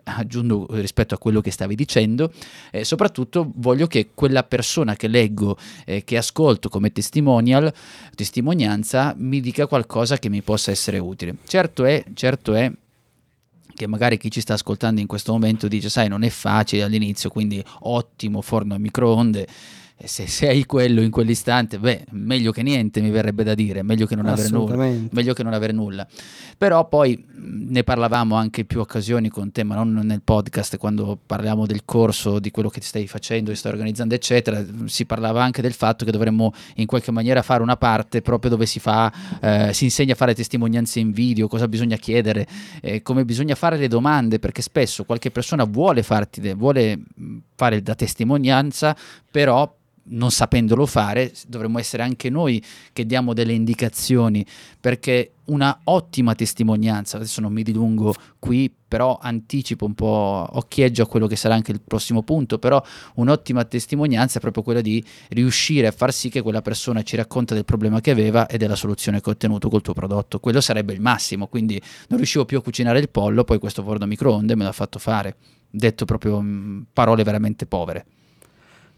aggiungo 0.06 0.68
rispetto 0.72 1.16
a 1.16 1.18
quello 1.18 1.42
che 1.42 1.52
stavi 1.52 1.76
dicendo, 1.76 2.32
eh, 2.72 2.84
soprattutto 2.84 3.52
voglio 3.56 3.88
che 3.88 4.12
quella 4.14 4.44
persona 4.44 4.96
che 4.96 5.08
leggo, 5.08 5.58
eh, 5.86 6.04
che 6.04 6.18
ascolto 6.18 6.70
come 6.70 6.92
testimonial, 6.92 7.74
testimonianza, 8.16 9.14
mi 9.18 9.42
dica 9.42 9.68
qualcosa 9.68 10.18
che 10.18 10.30
mi 10.30 10.42
possa 10.42 10.72
essere 10.72 11.00
utile. 11.00 11.36
Certo 11.48 11.86
è, 11.86 12.04
certo 12.14 12.54
è 12.54 12.72
che 13.76 13.88
magari 13.88 14.18
chi 14.18 14.32
ci 14.32 14.40
sta 14.40 14.54
ascoltando 14.54 15.02
in 15.02 15.08
questo 15.08 15.34
momento 15.34 15.68
dice, 15.68 15.90
sai, 15.90 16.08
non 16.08 16.24
è 16.24 16.30
facile 16.30 16.84
all'inizio, 16.84 17.30
quindi 17.30 17.64
ottimo 17.82 18.42
forno 18.42 18.74
a 18.74 18.78
microonde 18.78 19.48
e 19.98 20.08
se 20.08 20.28
sei 20.28 20.66
quello 20.66 21.02
in 21.02 21.10
quell'istante, 21.10 21.80
beh, 21.80 22.08
meglio 22.12 22.52
che 22.52 22.62
niente 22.62 23.00
mi 23.00 23.12
verrebbe 23.12 23.44
da 23.46 23.56
dire, 23.56 23.82
meglio 23.82 24.06
che 24.06 24.16
non 24.16 24.26
avere 24.26 24.50
nulla. 24.50 24.76
Meglio 25.12 25.34
che 25.34 25.42
non 25.42 25.54
avere 25.54 25.72
nulla. 25.72 26.06
Però 26.58 26.86
poi 26.90 27.24
ne 27.34 27.84
parlavamo 27.84 28.36
anche 28.36 28.62
in 28.62 28.68
più 28.68 28.82
occasioni 28.82 29.30
con 29.30 29.54
te, 29.54 29.64
ma 29.64 29.76
non 29.76 29.94
nel 29.94 30.22
podcast, 30.22 30.76
quando 30.76 31.18
parliamo 31.26 31.66
del 31.66 31.86
corso, 31.86 32.40
di 32.40 32.52
quello 32.52 32.68
che 32.68 32.82
ti 32.82 32.86
stai 32.86 33.08
facendo, 33.08 33.52
ti 33.52 33.58
stai 33.58 33.72
organizzando, 33.72 34.14
eccetera, 34.14 34.62
si 34.84 35.06
parlava 35.06 35.42
anche 35.42 35.62
del 35.62 35.74
fatto 35.74 36.04
che 36.04 36.12
dovremmo 36.12 36.54
in 36.76 36.88
qualche 36.88 37.12
maniera 37.12 37.42
fare 37.42 37.64
una 37.64 37.78
parte 37.78 38.22
proprio 38.22 38.52
dove 38.52 38.66
si 38.66 38.82
fa, 38.82 39.12
eh, 39.40 39.74
si 39.74 39.86
insegna 39.86 40.12
a 40.12 40.18
fare 40.18 40.36
testimonianze 40.36 41.00
in 41.00 41.14
video, 41.14 41.48
cosa 41.48 41.70
bisogna 41.70 41.96
chiedere, 41.96 42.46
eh, 42.82 43.02
come 43.02 43.24
bisogna 43.24 43.56
fare 43.56 43.78
le 43.78 43.88
domande, 43.88 44.40
perché 44.40 44.62
spesso 44.62 45.06
qualche 45.06 45.32
persona 45.32 45.64
vuole 45.64 46.04
farti, 46.04 46.54
vuole 46.54 47.00
fare 47.56 47.82
da 47.82 47.96
testimonianza, 47.96 48.94
però 49.32 49.74
non 50.08 50.32
sapendolo 50.32 50.86
fare, 50.86 51.34
dovremmo 51.48 51.80
essere 51.80 52.04
anche 52.04 52.30
noi 52.30 52.64
che 52.94 53.06
diamo 53.06 53.34
delle 53.34 53.54
indicazioni, 53.54 54.46
perché 54.80 55.32
una 55.46 55.80
ottima 55.86 56.36
testimonianza, 56.36 57.18
adesso 57.18 57.42
non 57.42 57.54
mi 57.54 57.64
dilungo 57.64 58.14
qui, 58.40 58.72
però 58.88 59.18
anticipo 59.22 59.86
un 59.86 59.94
po', 59.94 60.48
occhieggio 60.50 61.04
a 61.04 61.08
quello 61.08 61.28
che 61.28 61.36
sarà 61.36 61.54
anche 61.56 61.72
il 61.72 61.82
prossimo 61.82 62.24
punto, 62.24 62.60
però 62.60 62.82
un'ottima 63.16 63.64
testimonianza 63.66 64.38
è 64.38 64.42
proprio 64.42 64.64
quella 64.64 64.82
di 64.82 65.04
riuscire 65.30 65.88
a 65.88 65.92
far 65.92 66.14
sì 66.14 66.30
che 66.30 66.42
quella 66.42 66.62
persona 66.62 67.02
ci 67.02 67.16
racconta 67.16 67.54
del 67.54 67.66
problema 67.66 68.00
che 68.00 68.12
aveva 68.12 68.48
e 68.48 68.58
della 68.58 68.76
soluzione 68.76 69.22
che 69.22 69.30
ha 69.30 69.34
ottenuto 69.34 69.70
col 69.70 69.82
tuo 69.82 69.94
prodotto. 69.94 70.40
Quello 70.40 70.62
sarebbe 70.62 70.94
il 70.94 71.02
massimo, 71.02 71.48
quindi 71.48 71.82
non 72.10 72.18
riuscivo 72.18 72.46
più 72.46 72.58
a 72.60 72.62
cucinare 72.62 73.00
il 73.00 73.10
pollo, 73.10 73.44
poi 73.44 73.60
questo 73.60 73.84
forno 73.84 74.06
microonde 74.06 74.56
me 74.56 74.64
l'ha 74.64 74.72
fatto 74.72 75.00
fare, 75.00 75.36
detto 75.70 76.06
proprio 76.06 76.44
parole 76.94 77.24
veramente 77.24 77.66
povere. 77.66 78.06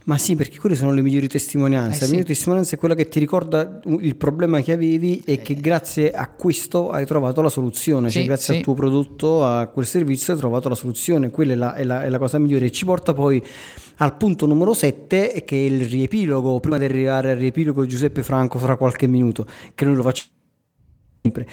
Ma 0.07 0.17
sì, 0.17 0.35
perché 0.35 0.57
quelle 0.57 0.75
sono 0.75 0.93
le 0.93 1.01
migliori 1.01 1.27
testimonianze. 1.27 1.97
Eh, 1.97 1.99
la 1.99 2.05
migliore 2.05 2.27
sì. 2.27 2.33
testimonianza 2.33 2.75
è 2.75 2.79
quella 2.79 2.95
che 2.95 3.09
ti 3.09 3.19
ricorda 3.19 3.81
il 3.83 4.15
problema 4.15 4.61
che 4.61 4.71
avevi 4.71 5.21
e 5.25 5.41
che 5.41 5.51
eh. 5.51 5.59
grazie 5.59 6.11
a 6.11 6.29
questo 6.29 6.91
hai 6.91 7.05
trovato 7.05 7.41
la 7.41 7.49
soluzione. 7.49 8.07
Sì, 8.07 8.19
cioè, 8.19 8.25
grazie 8.25 8.53
sì. 8.53 8.59
al 8.59 8.63
tuo 8.63 8.73
prodotto, 8.73 9.43
a 9.43 9.67
quel 9.67 9.85
servizio, 9.85 10.31
hai 10.31 10.39
trovato 10.39 10.69
la 10.69 10.75
soluzione. 10.75 11.29
Quella 11.29 11.51
è 11.51 11.55
la, 11.55 11.73
è 11.73 11.83
la, 11.83 12.03
è 12.03 12.09
la 12.09 12.19
cosa 12.19 12.39
migliore. 12.39 12.67
E 12.67 12.71
ci 12.71 12.85
porta 12.85 13.13
poi 13.13 13.43
al 13.97 14.15
punto 14.15 14.45
numero 14.45 14.73
7, 14.73 15.43
che 15.45 15.55
è 15.57 15.59
il 15.59 15.85
riepilogo. 15.85 16.57
Prima 16.61 16.77
di 16.77 16.85
arrivare 16.85 17.31
al 17.31 17.37
riepilogo, 17.37 17.85
Giuseppe 17.85 18.23
Franco, 18.23 18.59
fra 18.59 18.77
qualche 18.77 19.07
minuto, 19.07 19.45
che 19.75 19.83
noi 19.83 19.95
lo 19.95 20.03
facciamo 20.03 20.31
sempre. 21.21 21.47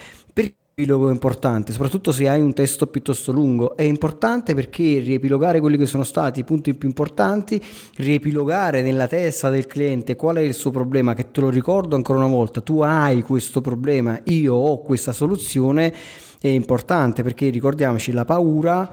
Riepilogo 0.77 1.09
importante, 1.09 1.71
soprattutto 1.71 2.11
se 2.11 2.29
hai 2.29 2.41
un 2.41 2.53
testo 2.53 2.89
piuttosto 2.89 3.31
lungo. 3.31 3.77
È 3.77 3.83
importante 3.83 4.57
perché 4.57 4.99
riepilogare 4.99 5.61
quelli 5.61 5.77
che 5.77 5.87
sono 5.87 6.03
stati 6.03 6.41
i 6.41 6.45
punti 6.45 6.75
più 6.75 6.89
importanti, 6.89 7.63
riepilogare 7.99 8.83
nella 8.83 9.07
testa 9.07 9.51
del 9.51 9.69
cliente 9.69 10.17
qual 10.17 10.35
è 10.35 10.41
il 10.41 10.53
suo 10.53 10.73
problema, 10.73 11.15
che 11.15 11.31
te 11.31 11.43
lo 11.43 11.49
ricordo 11.49 11.95
ancora 11.95 12.19
una 12.19 12.27
volta, 12.27 12.61
tu 12.61 12.81
hai 12.81 13.23
questo 13.23 13.61
problema, 13.61 14.21
io 14.25 14.55
ho 14.55 14.81
questa 14.81 15.13
soluzione, 15.13 15.95
è 16.41 16.49
importante 16.49 17.23
perché 17.23 17.51
ricordiamoci 17.51 18.11
la 18.11 18.25
paura 18.25 18.93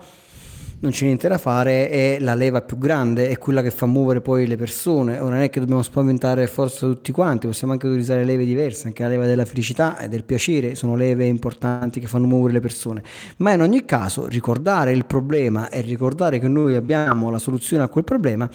non 0.82 0.92
c'è 0.92 1.06
niente 1.06 1.28
da 1.28 1.38
fare, 1.38 1.90
è 1.90 2.18
la 2.20 2.34
leva 2.34 2.62
più 2.62 2.78
grande, 2.80 3.30
è 3.30 3.38
quella 3.38 3.62
che 3.62 3.70
fa 3.70 3.86
muovere 3.86 4.20
poi 4.20 4.48
le 4.48 4.56
persone. 4.56 5.20
Ora 5.20 5.36
non 5.36 5.44
è 5.44 5.50
che 5.52 5.60
dobbiamo 5.60 5.84
spaventare 5.84 6.48
forza 6.48 6.88
tutti 6.88 7.12
quanti, 7.12 7.46
possiamo 7.46 7.74
anche 7.74 7.86
utilizzare 7.86 8.26
leve 8.26 8.46
diverse, 8.46 8.88
anche 8.88 9.04
la 9.04 9.10
leva 9.10 9.28
della 9.28 9.46
felicità 9.46 10.00
e 10.00 10.08
del 10.08 10.24
piacere 10.24 10.74
sono 10.74 10.96
leve 10.96 11.26
importanti 11.26 12.00
che 12.00 12.08
fanno 12.08 12.26
muovere 12.26 12.54
le 12.54 12.60
persone. 12.62 13.04
Ma 13.38 13.54
in 13.54 13.62
ogni 13.62 13.86
caso 13.86 14.26
ricordare 14.26 14.92
il 14.92 15.06
problema 15.06 15.70
e 15.70 15.82
ricordare 15.82 16.40
che 16.40 16.48
noi 16.48 16.76
abbiamo 16.76 17.30
la 17.30 17.38
soluzione 17.40 17.84
a 17.84 17.88
quel 17.88 18.04
problema 18.04 18.50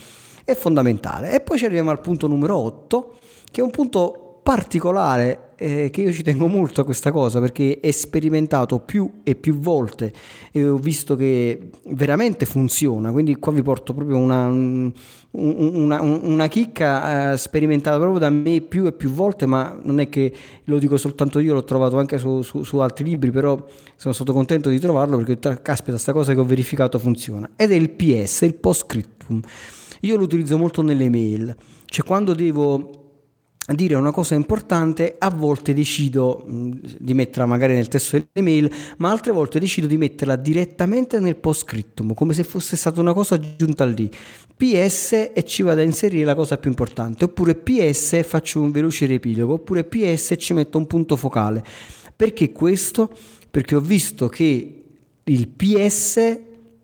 è 0.45 0.55
fondamentale. 0.55 1.33
E 1.33 1.41
poi 1.41 1.59
ci 1.59 1.65
arriviamo 1.65 1.91
al 1.91 2.01
punto 2.01 2.27
numero 2.27 2.57
8, 2.57 3.19
che 3.53 3.61
è 3.61 3.65
un 3.65 3.71
punto 3.71 4.41
particolare 4.43 5.46
eh, 5.57 5.91
che 5.91 6.03
io 6.03 6.13
ci 6.13 6.23
tengo 6.23 6.47
molto 6.47 6.81
a 6.81 6.85
questa 6.85 7.11
cosa 7.11 7.41
perché 7.41 7.81
è 7.81 7.91
sperimentato 7.91 8.79
più 8.79 9.21
e 9.23 9.35
più 9.35 9.59
volte 9.59 10.13
e 10.53 10.69
ho 10.69 10.77
visto 10.77 11.17
che 11.17 11.71
veramente 11.89 12.47
funziona. 12.47 13.11
Quindi 13.11 13.37
qua 13.37 13.53
vi 13.53 13.63
porto 13.63 13.95
proprio 13.95 14.19
una, 14.19 14.49
una, 14.49 16.01
una 16.01 16.47
chicca 16.49 17.33
eh, 17.33 17.37
sperimentata 17.37 17.99
proprio 17.99 18.19
da 18.19 18.31
me 18.31 18.61
più 18.61 18.87
e 18.87 18.93
più 18.93 19.11
volte 19.11 19.47
ma 19.47 19.77
non 19.83 20.01
è 20.01 20.09
che 20.09 20.33
lo 20.65 20.79
dico 20.79 20.97
soltanto 20.97 21.39
io 21.39 21.55
l'ho 21.55 21.65
trovato 21.65 21.99
anche 21.99 22.19
su, 22.19 22.43
su, 22.43 22.63
su 22.63 22.79
altri 22.79 23.05
libri 23.05 23.31
però 23.31 23.65
sono 23.97 24.15
stato 24.15 24.33
contento 24.33 24.69
di 24.69 24.79
trovarlo 24.79 25.17
perché 25.19 25.61
caspita 25.63 25.99
sta 25.99 26.13
cosa 26.13 26.35
che 26.35 26.41
ho 26.41 26.45
verificato 26.45 26.99
funziona. 26.99 27.51
Ed 27.57 27.73
è 27.73 27.75
il 27.75 27.91
PS 27.91 28.43
il 28.43 28.55
post 28.55 28.85
scriptum 28.85 29.41
io 30.01 30.17
lo 30.17 30.25
utilizzo 30.25 30.59
molto 30.59 30.83
nelle 30.83 31.09
mail. 31.09 31.55
Cioè 31.87 32.05
quando 32.05 32.35
devo 32.35 33.06
dire 33.75 33.97
una 33.97 34.13
cosa 34.13 34.35
importante, 34.35 35.17
a 35.19 35.31
volte 35.31 35.75
decido 35.75 36.45
di 36.47 37.15
metterla 37.15 37.47
magari 37.47 37.75
nel 37.75 37.89
testo 37.89 38.17
dell'email, 38.33 38.71
ma 38.99 39.11
altre 39.11 39.33
volte 39.33 39.59
decido 39.59 39.87
di 39.87 39.97
metterla 39.97 40.37
direttamente 40.37 41.19
nel 41.19 41.37
post 41.37 41.63
scriptum, 41.63 42.15
come 42.15 42.33
se 42.33 42.45
fosse 42.45 42.77
stata 42.77 43.01
una 43.01 43.13
cosa 43.13 43.35
aggiunta 43.35 43.85
lì. 43.85 44.11
PS 44.57 45.31
e 45.35 45.45
ci 45.45 45.63
vado 45.63 45.81
a 45.81 45.85
inserire 45.85 46.25
la 46.25 46.35
cosa 46.35 46.57
più 46.59 46.71
importante, 46.71 47.25
oppure 47.25 47.57
PS 47.57 48.15
e 48.15 48.23
faccio 48.23 48.61
un 48.61 48.71
veloce 48.71 49.07
riepilogo, 49.07 49.55
oppure 49.55 49.85
PS 49.85 50.31
e 50.31 50.39
ci 50.39 50.53
metto 50.55 50.79
un 50.79 50.87
punto 50.87 51.17
focale. 51.17 51.65
Perché 52.15 52.53
questo? 52.53 53.11
Perché 53.51 53.75
ho 53.75 53.81
visto 53.81 54.29
che 54.29 54.85
il 55.25 55.49
PS 55.49 56.39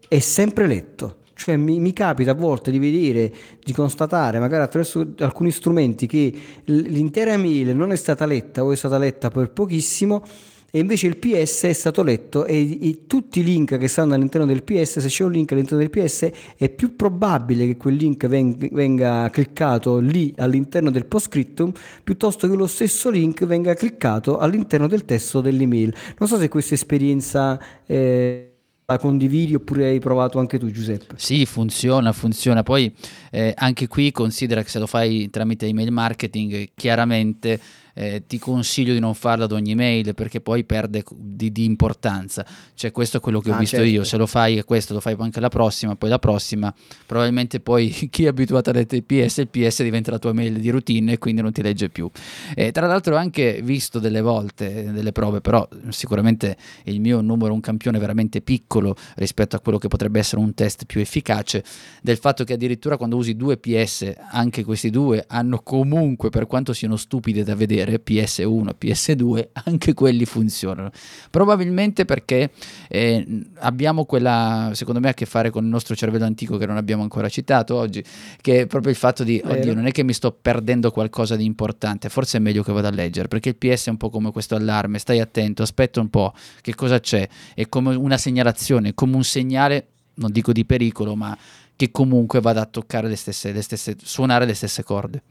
è 0.08 0.18
sempre 0.18 0.66
letto 0.66 1.20
cioè 1.42 1.56
mi, 1.56 1.80
mi, 1.80 1.92
capita 1.92 2.30
a 2.30 2.34
volte 2.34 2.70
di 2.70 2.78
vedere, 2.78 3.32
di 3.62 3.72
constatare, 3.72 4.38
magari 4.38 4.62
attraverso 4.62 5.14
alcuni 5.18 5.50
strumenti, 5.50 6.06
che 6.06 6.32
l'intera 6.66 7.36
mail 7.36 7.74
non 7.74 7.90
è 7.90 7.96
stata 7.96 8.26
letta 8.26 8.62
o 8.62 8.70
è 8.70 8.76
stata 8.76 8.96
letta 8.96 9.28
per 9.28 9.50
pochissimo 9.50 10.22
e 10.70 10.78
invece 10.78 11.08
il 11.08 11.16
PS 11.18 11.64
è 11.64 11.72
stato 11.72 12.02
letto 12.02 12.46
e, 12.46 12.78
e, 12.80 13.06
tutti 13.06 13.40
i 13.40 13.44
link 13.44 13.76
che 13.76 13.88
stanno 13.88 14.14
all'interno 14.14 14.46
del 14.46 14.62
PS, 14.62 15.00
se 15.00 15.08
c'è 15.08 15.24
un 15.24 15.32
link 15.32 15.50
all'interno 15.50 15.78
del 15.78 15.90
PS, 15.90 16.30
è 16.56 16.70
più 16.70 16.94
probabile 16.94 17.66
che 17.66 17.76
quel 17.76 17.96
link 17.96 18.26
venga, 18.26 18.68
venga 18.70 19.28
cliccato 19.30 19.98
lì 19.98 20.32
all'interno 20.38 20.90
del 20.90 21.06
post 21.06 21.26
scriptum 21.26 21.72
piuttosto 22.04 22.48
che 22.48 22.54
lo 22.54 22.68
stesso 22.68 23.10
link 23.10 23.44
venga 23.44 23.74
cliccato 23.74 24.38
all'interno 24.38 24.86
del 24.86 25.04
testo 25.04 25.40
dell'email. 25.40 25.92
Non 26.18 26.28
so 26.28 26.38
se 26.38 26.48
questa 26.48 26.74
esperienza... 26.74 27.60
Eh, 27.84 28.51
la 28.86 28.98
condividi 28.98 29.54
oppure 29.54 29.86
hai 29.86 29.98
provato 29.98 30.38
anche 30.38 30.58
tu 30.58 30.70
Giuseppe? 30.70 31.14
Sì, 31.16 31.46
funziona, 31.46 32.12
funziona. 32.12 32.62
Poi 32.62 32.92
eh, 33.30 33.54
anche 33.56 33.86
qui 33.88 34.10
considera 34.10 34.62
che 34.62 34.68
se 34.68 34.78
lo 34.78 34.86
fai 34.86 35.30
tramite 35.30 35.66
email 35.66 35.90
marketing, 35.90 36.70
chiaramente 36.74 37.60
eh, 37.94 38.24
ti 38.26 38.38
consiglio 38.38 38.92
di 38.92 39.00
non 39.00 39.14
farlo 39.14 39.44
ad 39.44 39.52
ogni 39.52 39.74
mail 39.74 40.14
perché 40.14 40.40
poi 40.40 40.64
perde 40.64 41.04
di, 41.14 41.52
di 41.52 41.64
importanza. 41.64 42.44
Cioè 42.74 42.90
questo 42.92 43.18
è 43.18 43.20
quello 43.20 43.40
che 43.40 43.50
ho 43.50 43.54
ah, 43.54 43.58
visto 43.58 43.76
certo. 43.76 43.90
io, 43.90 44.04
se 44.04 44.16
lo 44.16 44.26
fai 44.26 44.62
questo 44.64 44.94
lo 44.94 45.00
fai 45.00 45.16
anche 45.18 45.40
la 45.40 45.48
prossima, 45.48 45.96
poi 45.96 46.08
la 46.08 46.18
prossima, 46.18 46.72
probabilmente 47.06 47.60
poi 47.60 47.88
chi 48.10 48.24
è 48.24 48.28
abituato 48.28 48.70
a 48.70 48.72
leggere 48.72 48.96
il 48.96 49.04
PS, 49.04 49.38
il 49.38 49.48
PS 49.48 49.82
diventa 49.82 50.10
la 50.10 50.18
tua 50.18 50.32
mail 50.32 50.58
di 50.58 50.70
routine 50.70 51.12
e 51.12 51.18
quindi 51.18 51.42
non 51.42 51.52
ti 51.52 51.62
legge 51.62 51.88
più. 51.88 52.10
E 52.54 52.72
tra 52.72 52.86
l'altro 52.86 53.14
ho 53.14 53.18
anche 53.18 53.60
visto 53.62 53.98
delle 53.98 54.20
volte 54.20 54.90
delle 54.92 55.12
prove, 55.12 55.40
però 55.40 55.66
sicuramente 55.88 56.56
il 56.84 57.00
mio 57.00 57.20
numero 57.20 57.50
è 57.50 57.54
un 57.54 57.60
campione 57.60 57.98
veramente 57.98 58.40
piccolo 58.40 58.96
rispetto 59.16 59.56
a 59.56 59.60
quello 59.60 59.78
che 59.78 59.88
potrebbe 59.88 60.18
essere 60.18 60.40
un 60.40 60.54
test 60.54 60.84
più 60.86 61.00
efficace, 61.00 61.64
del 62.00 62.16
fatto 62.16 62.44
che 62.44 62.54
addirittura 62.54 62.96
quando 62.96 63.16
usi 63.16 63.36
due 63.36 63.56
PS, 63.56 64.12
anche 64.30 64.64
questi 64.64 64.90
due 64.90 65.24
hanno 65.26 65.60
comunque, 65.62 66.30
per 66.30 66.46
quanto 66.46 66.72
siano 66.72 66.96
stupide 66.96 67.44
da 67.44 67.54
vedere, 67.54 67.81
vedere 67.84 68.02
PS1, 68.04 68.70
PS2, 68.80 69.48
anche 69.64 69.94
quelli 69.94 70.24
funzionano. 70.24 70.90
Probabilmente 71.30 72.04
perché 72.04 72.50
eh, 72.88 73.44
abbiamo 73.58 74.04
quella, 74.04 74.70
secondo 74.74 75.00
me, 75.00 75.10
a 75.10 75.14
che 75.14 75.26
fare 75.26 75.50
con 75.50 75.64
il 75.64 75.70
nostro 75.70 75.94
cervello 75.94 76.24
antico 76.24 76.56
che 76.56 76.66
non 76.66 76.76
abbiamo 76.76 77.02
ancora 77.02 77.28
citato 77.28 77.74
oggi, 77.76 78.02
che 78.40 78.62
è 78.62 78.66
proprio 78.66 78.90
il 78.90 78.96
fatto 78.96 79.24
di, 79.24 79.40
Vero. 79.44 79.58
oddio, 79.58 79.74
non 79.74 79.86
è 79.86 79.90
che 79.90 80.02
mi 80.02 80.12
sto 80.12 80.32
perdendo 80.32 80.90
qualcosa 80.90 81.36
di 81.36 81.44
importante, 81.44 82.08
forse 82.08 82.38
è 82.38 82.40
meglio 82.40 82.62
che 82.62 82.72
vada 82.72 82.88
a 82.88 82.92
leggere, 82.92 83.28
perché 83.28 83.50
il 83.50 83.56
PS 83.56 83.86
è 83.86 83.90
un 83.90 83.96
po' 83.96 84.10
come 84.10 84.32
questo 84.32 84.54
allarme, 84.54 84.98
stai 84.98 85.20
attento, 85.20 85.62
aspetta 85.62 86.00
un 86.00 86.08
po', 86.08 86.32
che 86.60 86.74
cosa 86.74 87.00
c'è, 87.00 87.28
è 87.54 87.68
come 87.68 87.94
una 87.94 88.16
segnalazione, 88.16 88.94
come 88.94 89.16
un 89.16 89.24
segnale, 89.24 89.86
non 90.14 90.30
dico 90.30 90.52
di 90.52 90.64
pericolo, 90.64 91.14
ma 91.16 91.36
che 91.74 91.90
comunque 91.90 92.40
vada 92.40 92.60
a 92.60 92.66
toccare 92.66 93.08
le 93.08 93.16
stesse, 93.16 93.50
le 93.50 93.62
stesse 93.62 93.96
suonare 94.00 94.44
le 94.44 94.54
stesse 94.54 94.82
corde. 94.84 95.22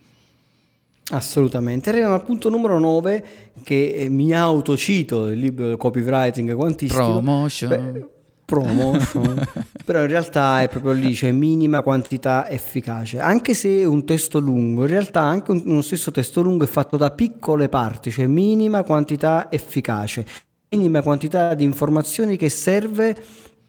Assolutamente. 1.12 1.90
Arriviamo 1.90 2.14
al 2.14 2.24
punto 2.24 2.50
numero 2.50 2.80
9 2.80 3.24
che 3.64 3.94
eh, 3.94 4.10
mi 4.10 4.34
autocito 4.34 5.28
il 5.28 5.40
libro 5.40 5.68
del 5.68 5.78
copywriting 5.78 6.54
quantistico. 6.56 7.04
Promotion. 7.04 7.70
Beh, 7.70 8.06
promotion. 8.46 9.48
però 9.86 10.02
in 10.02 10.08
realtà 10.08 10.62
è 10.62 10.70
proprio 10.70 10.94
lì, 10.94 11.14
cioè 11.14 11.32
minima 11.32 11.82
quantità 11.82 12.50
efficace. 12.50 13.20
Anche 13.20 13.54
se 13.54 13.82
è 13.82 13.86
un 13.86 14.06
testo 14.06 14.40
lungo, 14.40 14.84
in 14.84 14.90
realtà 14.90 15.22
anche 15.22 15.52
un, 15.52 15.62
uno 15.66 15.82
stesso 15.82 16.12
testo 16.12 16.42
lungo 16.42 16.64
è 16.64 16.68
fatto 16.68 16.98
da 16.98 17.12
piccole 17.12 17.68
parti, 17.68 18.10
cioè 18.10 18.28
minima 18.28 18.84
quantità 18.84 19.52
efficace, 19.52 20.26
minima 20.70 21.02
quantità 21.02 21.54
di 21.56 21.66
informazioni 21.66 22.38
che 22.38 22.50
serve 22.50 23.16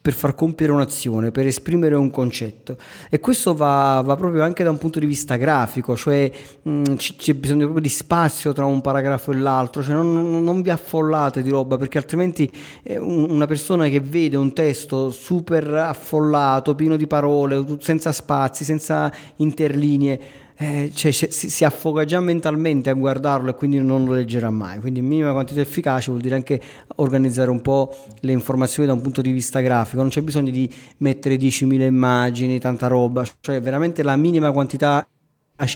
per 0.03 0.15
far 0.15 0.35
compiere 0.35 0.73
un'azione, 0.73 1.31
per 1.31 1.47
esprimere 1.47 1.95
un 1.95 2.11
concetto. 2.11 2.77
E 3.09 3.21
questo 3.21 3.55
va, 3.55 4.03
va 4.05 4.17
proprio 4.17 4.43
anche 4.43 4.65
da 4.65 4.71
un 4.71 4.77
punto 4.77 4.99
di 4.99 5.07
vista 5.07 5.37
grafico, 5.37 5.97
cioè 5.97 6.29
mh, 6.61 6.71
mm, 6.71 6.83
c- 6.97 7.15
c'è 7.15 7.35
bisogno 7.35 7.61
proprio 7.61 7.83
di 7.83 7.89
spazio 7.89 8.53
tra 8.53 8.65
un 8.65 8.81
paragrafo 8.81 9.31
e 9.31 9.37
l'altro, 9.37 9.81
cioè 9.81 9.95
non, 9.95 10.43
non 10.43 10.61
vi 10.61 10.71
affollate 10.71 11.41
di 11.41 11.51
roba, 11.51 11.77
perché 11.77 11.99
altrimenti 11.99 12.51
eh, 12.83 12.99
una 12.99 13.47
persona 13.47 13.89
che 13.89 14.01
vede 14.01 14.37
un 14.37 14.53
testo 14.53 15.13
super 15.13 15.73
affollato, 15.73 16.75
pieno 16.75 16.97
di 16.97 17.07
parole, 17.07 17.65
senza 17.79 18.11
spazi, 18.11 18.65
senza 18.65 19.13
interlinee, 19.37 20.41
eh, 20.63 20.93
cioè, 20.95 21.11
si, 21.11 21.29
si, 21.29 21.65
affoga 21.65 22.05
già 22.05 22.21
mentalmente 22.21 22.89
a 22.89 22.93
guardarlo 22.93 23.51
e 23.51 23.55
quindi 23.57 23.81
non 23.81 24.05
lo 24.05 24.13
leggerà 24.13 24.49
mai. 24.49 24.79
Quindi 24.79 25.01
minima 25.01 25.33
quantità 25.33 25.61
efficace 25.61 26.11
vuol 26.11 26.23
dire 26.23 26.37
anche 26.37 26.61
organizzare 26.97 27.51
un 27.51 27.61
po' 27.61 27.93
le 28.21 28.31
informazioni 28.31 28.87
da 28.87 28.95
un 28.95 29.01
punto 29.01 29.23
di 29.23 29.33
vista 29.33 29.59
grafico, 29.59 30.01
non 30.03 30.11
c'è 30.11 30.23
bisogno 30.23 30.53
di 30.53 30.73
mettere 30.99 31.35
10.000 31.35 31.81
immagini, 31.83 32.61
tanta 32.61 32.87
roba, 32.87 33.27
cioè 33.41 33.61
veramente 33.61 34.05
la 34.05 34.15
minima 34.15 34.53
quantità 34.53 35.05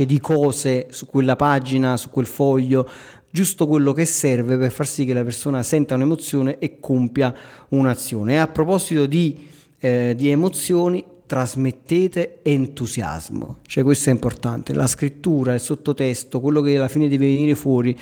di 0.04 0.20
cose 0.20 0.86
su 0.90 1.06
quella 1.06 1.34
pagina, 1.34 1.96
su 1.96 2.10
quel 2.10 2.26
foglio, 2.26 2.88
giusto 3.30 3.66
quello 3.66 3.92
che 3.92 4.04
serve 4.04 4.56
per 4.56 4.70
far 4.70 4.86
sì 4.86 5.04
che 5.04 5.14
la 5.14 5.24
persona 5.24 5.64
senta 5.64 5.96
un'emozione 5.96 6.58
e 6.58 6.78
compia 6.78 7.34
un'azione. 7.70 8.34
E 8.34 8.36
a 8.36 8.46
proposito 8.46 9.06
di, 9.06 9.48
eh, 9.78 10.14
di 10.16 10.28
emozioni, 10.28 11.04
trasmettete 11.26 12.40
entusiasmo, 12.42 13.58
cioè 13.66 13.82
questo 13.82 14.10
è 14.10 14.12
importante, 14.12 14.72
la 14.72 14.86
scrittura, 14.86 15.54
il 15.54 15.60
sottotesto, 15.60 16.40
quello 16.40 16.60
che 16.60 16.76
alla 16.76 16.88
fine 16.88 17.08
deve 17.08 17.26
venire 17.26 17.54
fuori 17.54 17.98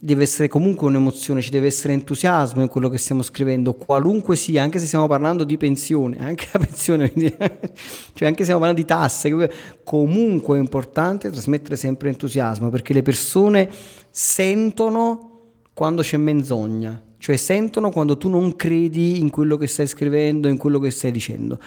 deve 0.00 0.22
essere 0.22 0.48
comunque 0.48 0.86
un'emozione, 0.86 1.42
ci 1.42 1.50
deve 1.50 1.66
essere 1.66 1.92
entusiasmo 1.92 2.62
in 2.62 2.68
quello 2.68 2.88
che 2.88 2.98
stiamo 2.98 3.22
scrivendo, 3.22 3.74
qualunque 3.74 4.34
sia, 4.34 4.62
anche 4.62 4.78
se 4.78 4.86
stiamo 4.86 5.06
parlando 5.06 5.44
di 5.44 5.56
pensione, 5.56 6.16
anche 6.18 6.48
la 6.52 6.58
pensione, 6.58 7.12
cioè 7.12 8.28
anche 8.28 8.38
se 8.38 8.44
stiamo 8.44 8.60
parlando 8.60 8.80
di 8.80 8.86
tasse, 8.86 9.50
comunque 9.84 10.56
è 10.56 10.60
importante 10.60 11.30
trasmettere 11.30 11.76
sempre 11.76 12.08
entusiasmo 12.08 12.70
perché 12.70 12.92
le 12.94 13.02
persone 13.02 13.70
sentono 14.10 15.30
quando 15.74 16.02
c'è 16.02 16.16
menzogna, 16.16 17.02
cioè 17.18 17.36
sentono 17.36 17.90
quando 17.90 18.16
tu 18.16 18.28
non 18.28 18.56
credi 18.56 19.18
in 19.20 19.28
quello 19.30 19.56
che 19.56 19.66
stai 19.66 19.86
scrivendo, 19.86 20.48
in 20.48 20.56
quello 20.56 20.78
che 20.78 20.90
stai 20.90 21.10
dicendo 21.12 21.58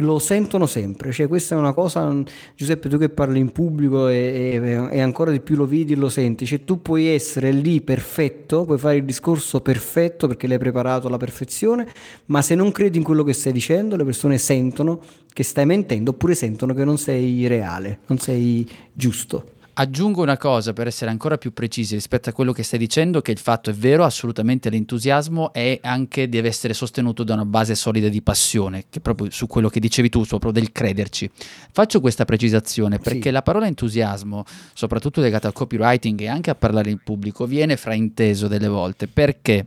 lo 0.00 0.18
sentono 0.18 0.66
sempre, 0.66 1.10
cioè 1.10 1.26
questa 1.26 1.54
è 1.54 1.58
una 1.58 1.72
cosa, 1.72 2.14
Giuseppe 2.54 2.88
tu 2.88 2.98
che 2.98 3.08
parli 3.08 3.38
in 3.38 3.50
pubblico 3.50 4.08
e, 4.08 4.60
e, 4.62 4.88
e 4.90 5.00
ancora 5.00 5.30
di 5.30 5.40
più 5.40 5.56
lo 5.56 5.66
vedi 5.66 5.94
e 5.94 5.96
lo 5.96 6.10
senti, 6.10 6.44
cioè 6.44 6.64
tu 6.64 6.82
puoi 6.82 7.06
essere 7.06 7.50
lì 7.50 7.80
perfetto, 7.80 8.64
puoi 8.64 8.78
fare 8.78 8.96
il 8.96 9.04
discorso 9.04 9.60
perfetto 9.60 10.26
perché 10.26 10.46
l'hai 10.46 10.58
preparato 10.58 11.06
alla 11.06 11.16
perfezione, 11.16 11.88
ma 12.26 12.42
se 12.42 12.54
non 12.54 12.72
credi 12.72 12.98
in 12.98 13.04
quello 13.04 13.22
che 13.22 13.32
stai 13.32 13.52
dicendo 13.52 13.96
le 13.96 14.04
persone 14.04 14.36
sentono 14.36 15.00
che 15.32 15.42
stai 15.42 15.66
mentendo 15.66 16.10
oppure 16.10 16.34
sentono 16.34 16.74
che 16.74 16.84
non 16.84 16.98
sei 16.98 17.46
reale, 17.46 18.00
non 18.06 18.18
sei 18.18 18.68
giusto. 18.92 19.55
Aggiungo 19.78 20.22
una 20.22 20.38
cosa 20.38 20.72
per 20.72 20.86
essere 20.86 21.10
ancora 21.10 21.36
più 21.36 21.52
precisi 21.52 21.92
rispetto 21.92 22.30
a 22.30 22.32
quello 22.32 22.52
che 22.52 22.62
stai 22.62 22.78
dicendo, 22.78 23.20
che 23.20 23.30
il 23.30 23.38
fatto 23.38 23.68
è 23.68 23.74
vero, 23.74 24.04
assolutamente 24.04 24.70
l'entusiasmo 24.70 25.52
è 25.52 25.78
anche 25.82 26.30
deve 26.30 26.48
essere 26.48 26.72
sostenuto 26.72 27.24
da 27.24 27.34
una 27.34 27.44
base 27.44 27.74
solida 27.74 28.08
di 28.08 28.22
passione, 28.22 28.84
che 28.88 29.00
proprio 29.00 29.28
su 29.30 29.46
quello 29.46 29.68
che 29.68 29.78
dicevi 29.78 30.08
tu, 30.08 30.24
proprio 30.24 30.50
del 30.50 30.72
crederci. 30.72 31.30
Faccio 31.72 32.00
questa 32.00 32.24
precisazione 32.24 32.98
perché 32.98 33.24
sì. 33.24 33.30
la 33.30 33.42
parola 33.42 33.66
entusiasmo, 33.66 34.44
soprattutto 34.72 35.20
legata 35.20 35.46
al 35.46 35.52
copywriting 35.52 36.22
e 36.22 36.28
anche 36.28 36.48
a 36.48 36.54
parlare 36.54 36.88
in 36.88 37.00
pubblico, 37.04 37.44
viene 37.44 37.76
frainteso 37.76 38.48
delle 38.48 38.68
volte 38.68 39.08
perché 39.08 39.66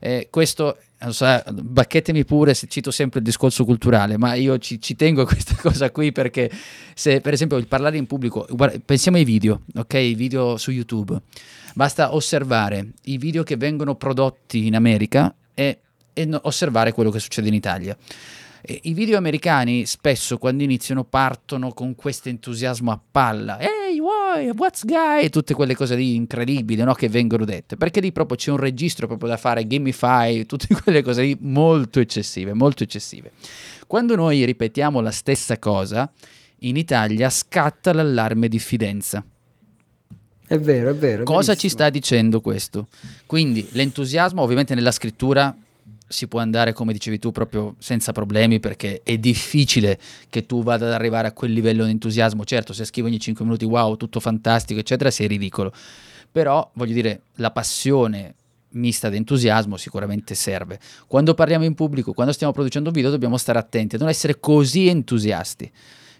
eh, 0.00 0.28
questo 0.30 0.76
so, 1.10 1.42
bacchetemi 1.52 2.24
pure 2.24 2.54
se 2.54 2.66
cito 2.68 2.90
sempre 2.90 3.20
il 3.20 3.24
discorso 3.24 3.64
culturale, 3.64 4.16
ma 4.16 4.34
io 4.34 4.58
ci, 4.58 4.80
ci, 4.80 4.96
tengo 4.96 5.22
a 5.22 5.26
questa 5.26 5.54
cosa 5.60 5.90
qui 5.90 6.12
perché 6.12 6.50
se 6.94 7.20
per 7.20 7.32
esempio 7.32 7.56
il 7.58 7.66
parlare 7.66 7.96
in 7.96 8.06
pubblico, 8.06 8.46
guarda, 8.50 8.78
pensiamo 8.84 9.16
ai 9.16 9.24
video, 9.24 9.62
ok? 9.74 9.94
I 9.94 10.14
video 10.14 10.56
su 10.56 10.70
YouTube. 10.70 11.20
Basta 11.74 12.14
osservare 12.14 12.92
i 13.04 13.18
video 13.18 13.42
che 13.42 13.56
vengono 13.56 13.96
prodotti 13.96 14.66
in 14.66 14.74
America 14.74 15.34
e, 15.52 15.80
e 16.12 16.38
osservare 16.42 16.92
quello 16.92 17.10
che 17.10 17.18
succede 17.18 17.48
in 17.48 17.54
Italia. 17.54 17.96
I 18.68 18.94
video 18.94 19.16
americani 19.16 19.86
spesso 19.86 20.38
quando 20.38 20.64
iniziano 20.64 21.04
partono 21.04 21.72
con 21.72 21.94
questo 21.94 22.28
entusiasmo 22.28 22.90
a 22.90 22.98
palla. 23.10 23.60
Hey, 23.60 23.85
why, 24.06 24.50
what's 24.56 24.84
guy? 24.84 25.28
Tutte 25.28 25.54
quelle 25.54 25.74
cose 25.74 25.96
lì 25.96 26.14
incredibili 26.14 26.82
no? 26.82 26.94
che 26.94 27.08
vengono 27.08 27.44
dette. 27.44 27.76
Perché 27.76 28.00
lì 28.00 28.12
proprio 28.12 28.36
c'è 28.36 28.50
un 28.50 28.58
registro 28.58 29.06
proprio 29.06 29.28
da 29.28 29.36
fare, 29.36 29.66
gamify, 29.66 30.46
tutte 30.46 30.68
quelle 30.82 31.02
cose 31.02 31.22
lì 31.22 31.36
molto 31.40 32.00
eccessive, 32.00 32.52
molto 32.52 32.84
eccessive. 32.84 33.32
Quando 33.86 34.14
noi 34.14 34.44
ripetiamo 34.44 35.00
la 35.00 35.10
stessa 35.10 35.58
cosa, 35.58 36.10
in 36.60 36.76
Italia 36.76 37.28
scatta 37.30 37.92
l'allarme 37.92 38.48
diffidenza. 38.48 39.24
È 40.48 40.58
vero, 40.58 40.90
è 40.90 40.94
vero. 40.94 41.24
Cosa 41.24 41.56
ci 41.56 41.68
sta 41.68 41.90
dicendo 41.90 42.40
questo? 42.40 42.86
Quindi 43.26 43.66
l'entusiasmo 43.72 44.42
ovviamente 44.42 44.76
nella 44.76 44.92
scrittura 44.92 45.54
si 46.08 46.28
può 46.28 46.40
andare, 46.40 46.72
come 46.72 46.92
dicevi 46.92 47.18
tu, 47.18 47.32
proprio 47.32 47.74
senza 47.78 48.12
problemi 48.12 48.60
perché 48.60 49.00
è 49.02 49.18
difficile 49.18 49.98
che 50.28 50.46
tu 50.46 50.62
vada 50.62 50.86
ad 50.86 50.92
arrivare 50.92 51.28
a 51.28 51.32
quel 51.32 51.52
livello 51.52 51.84
di 51.84 51.90
entusiasmo. 51.90 52.44
Certo, 52.44 52.72
se 52.72 52.84
scrivi 52.84 53.08
ogni 53.08 53.20
5 53.20 53.44
minuti 53.44 53.64
wow, 53.64 53.96
tutto 53.96 54.20
fantastico, 54.20 54.78
eccetera, 54.80 55.10
sei 55.10 55.26
ridicolo. 55.26 55.72
Però, 56.30 56.70
voglio 56.74 56.92
dire, 56.92 57.22
la 57.36 57.50
passione 57.50 58.34
mista 58.70 59.08
di 59.08 59.16
entusiasmo 59.16 59.76
sicuramente 59.76 60.34
serve. 60.34 60.78
Quando 61.06 61.34
parliamo 61.34 61.64
in 61.64 61.74
pubblico, 61.74 62.12
quando 62.12 62.32
stiamo 62.32 62.52
producendo 62.52 62.90
video, 62.90 63.10
dobbiamo 63.10 63.36
stare 63.36 63.58
attenti 63.58 63.96
a 63.96 63.98
non 63.98 64.08
essere 64.08 64.38
così 64.38 64.88
entusiasti. 64.88 65.70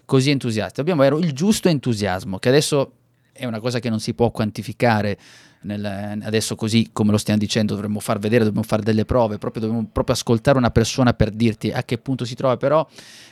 Così 0.05 0.31
entusiasti. 0.31 0.75
Dobbiamo 0.75 1.01
avere 1.01 1.19
il 1.23 1.33
giusto 1.33 1.69
entusiasmo, 1.69 2.39
che 2.39 2.49
adesso 2.49 2.91
è 3.31 3.45
una 3.45 3.59
cosa 3.59 3.79
che 3.79 3.89
non 3.89 3.99
si 3.99 4.13
può 4.13 4.31
quantificare 4.31 5.17
nel, 5.61 6.19
adesso 6.23 6.55
così 6.55 6.89
come 6.91 7.11
lo 7.11 7.17
stiamo 7.17 7.39
dicendo 7.39 7.73
dovremmo 7.73 7.99
far 7.99 8.19
vedere, 8.19 8.43
dobbiamo 8.43 8.65
fare 8.65 8.83
delle 8.83 9.05
prove, 9.05 9.37
proprio, 9.37 9.63
dobbiamo 9.63 9.87
proprio 9.91 10.15
ascoltare 10.15 10.57
una 10.57 10.71
persona 10.71 11.13
per 11.13 11.31
dirti 11.31 11.71
a 11.71 11.83
che 11.83 11.97
punto 11.97 12.25
si 12.25 12.35
trova, 12.35 12.57
però 12.57 12.87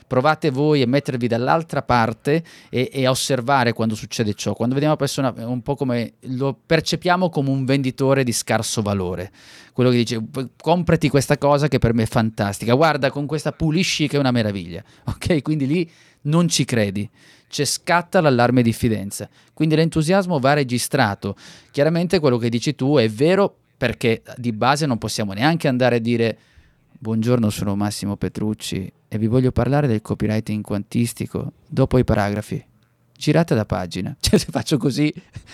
provate 0.07 0.49
voi 0.49 0.82
a 0.82 0.88
mettervi 0.88 1.28
dall'altra 1.28 1.82
parte 1.82 2.43
e, 2.69 2.89
e, 2.91 3.07
osservare 3.07 3.73
quando 3.73 3.95
succede 3.95 4.34
ciò. 4.34 4.53
Quando 4.53 4.76
vediamo 4.76 4.95
una 4.95 5.05
persona 5.05 5.34
un 5.45 5.61
po' 5.61 5.76
come 5.76 6.13
lo 6.21 6.57
percepiamo 6.65 7.30
come 7.30 7.49
un 7.49 7.65
venditore 7.65 8.23
di 8.23 8.32
scarso 8.32 8.82
valore, 8.82 9.32
quello 9.73 9.89
che 9.89 9.97
dice 9.97 10.23
comprati 10.61 11.09
questa 11.09 11.38
cosa 11.38 11.67
che 11.67 11.80
per 11.80 11.93
me 11.93 12.03
è 12.03 12.07
fantastica, 12.07 12.73
guarda 12.73 13.09
con 13.11 13.26
questa 13.26 13.51
pulisci 13.51 14.07
che 14.07 14.17
è 14.17 14.19
una 14.19 14.32
meraviglia, 14.32 14.84
ok? 15.05 15.41
Quindi 15.41 15.67
lì 15.67 15.89
non 16.21 16.47
ci 16.47 16.65
credi 16.65 17.09
c'è 17.56 17.64
scatta 17.64 18.20
l'allarme 18.20 18.62
diffidenza. 18.62 19.30
Quindi 19.53 19.78
l'entusiasmo 19.78 20.39
va 20.39 20.51
registrato. 20.51 21.38
Chiaramente 21.72 22.20
quello 22.20 22.38
che 22.38 22.49
dici 22.49 22.76
tu 22.76 22.97
è 22.97 23.08
vero 23.08 23.56
perché 23.78 24.24
di 24.36 24.51
base 24.51 24.86
non 24.86 24.97
possiamo 24.97 25.32
neanche 25.32 25.70
andare 25.70 25.95
a 25.95 25.99
dire 25.99 26.38
buongiorno 26.99 27.49
sono 27.49 27.78
Massimo 27.78 28.18
Petrucci 28.18 28.91
e 29.08 29.18
vi 29.18 29.28
voglio 29.28 29.53
parlare 29.53 29.88
del 29.88 30.01
copywriting 30.01 30.62
quantistico 30.64 31.53
dopo 31.66 31.97
i 31.97 32.03
paragrafi 32.03 32.62
girata 33.18 33.55
da 33.55 33.66
pagina. 33.66 34.16
Cioè, 34.26 34.39
se 34.39 34.47
faccio 34.49 34.78
così 34.78 35.13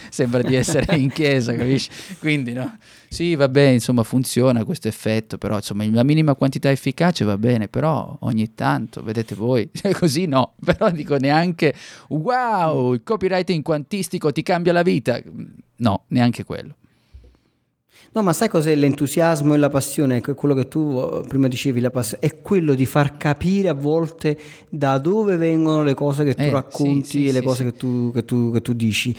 sembra 0.09 0.41
di 0.41 0.55
essere 0.55 0.95
in 0.95 1.11
chiesa, 1.11 1.53
capisci? 1.53 1.89
Quindi, 2.19 2.53
no? 2.53 2.77
Sì, 3.09 3.35
va 3.35 3.49
bene, 3.49 3.73
insomma, 3.73 4.03
funziona 4.03 4.63
questo 4.63 4.87
effetto, 4.87 5.37
però, 5.37 5.55
insomma, 5.55 5.85
la 5.89 6.03
minima 6.03 6.35
quantità 6.35 6.71
efficace 6.71 7.25
va 7.25 7.37
bene, 7.37 7.67
però 7.67 8.17
ogni 8.21 8.53
tanto, 8.55 9.03
vedete 9.03 9.35
voi, 9.35 9.69
così 9.93 10.25
no. 10.25 10.55
Però 10.63 10.89
dico 10.91 11.17
neanche, 11.17 11.75
wow, 12.09 12.93
il 12.93 13.03
copywriting 13.03 13.63
quantistico 13.63 14.31
ti 14.31 14.41
cambia 14.41 14.73
la 14.73 14.83
vita. 14.83 15.21
No, 15.77 16.05
neanche 16.07 16.43
quello. 16.43 16.75
No, 18.13 18.23
ma 18.23 18.33
sai 18.33 18.49
cos'è 18.49 18.75
l'entusiasmo 18.75 19.53
e 19.53 19.57
la 19.57 19.69
passione? 19.69 20.19
Quello 20.19 20.53
che 20.53 20.67
tu 20.67 20.99
eh, 20.99 21.25
prima 21.25 21.47
dicevi, 21.47 21.79
la 21.79 21.91
passione, 21.91 22.21
è 22.21 22.41
quello 22.41 22.73
di 22.73 22.85
far 22.85 23.15
capire 23.15 23.69
a 23.69 23.73
volte 23.73 24.37
da 24.67 24.97
dove 24.97 25.37
vengono 25.37 25.81
le 25.81 25.93
cose 25.93 26.25
che 26.25 26.35
tu 26.35 26.41
eh, 26.41 26.49
racconti 26.49 27.05
sì, 27.05 27.17
sì, 27.19 27.27
e 27.29 27.31
le 27.31 27.39
sì, 27.39 27.45
cose 27.45 27.63
che 27.63 27.71
tu, 27.71 28.11
che, 28.13 28.25
tu, 28.25 28.51
che, 28.51 28.61
tu, 28.61 28.73
dici. 28.73 29.15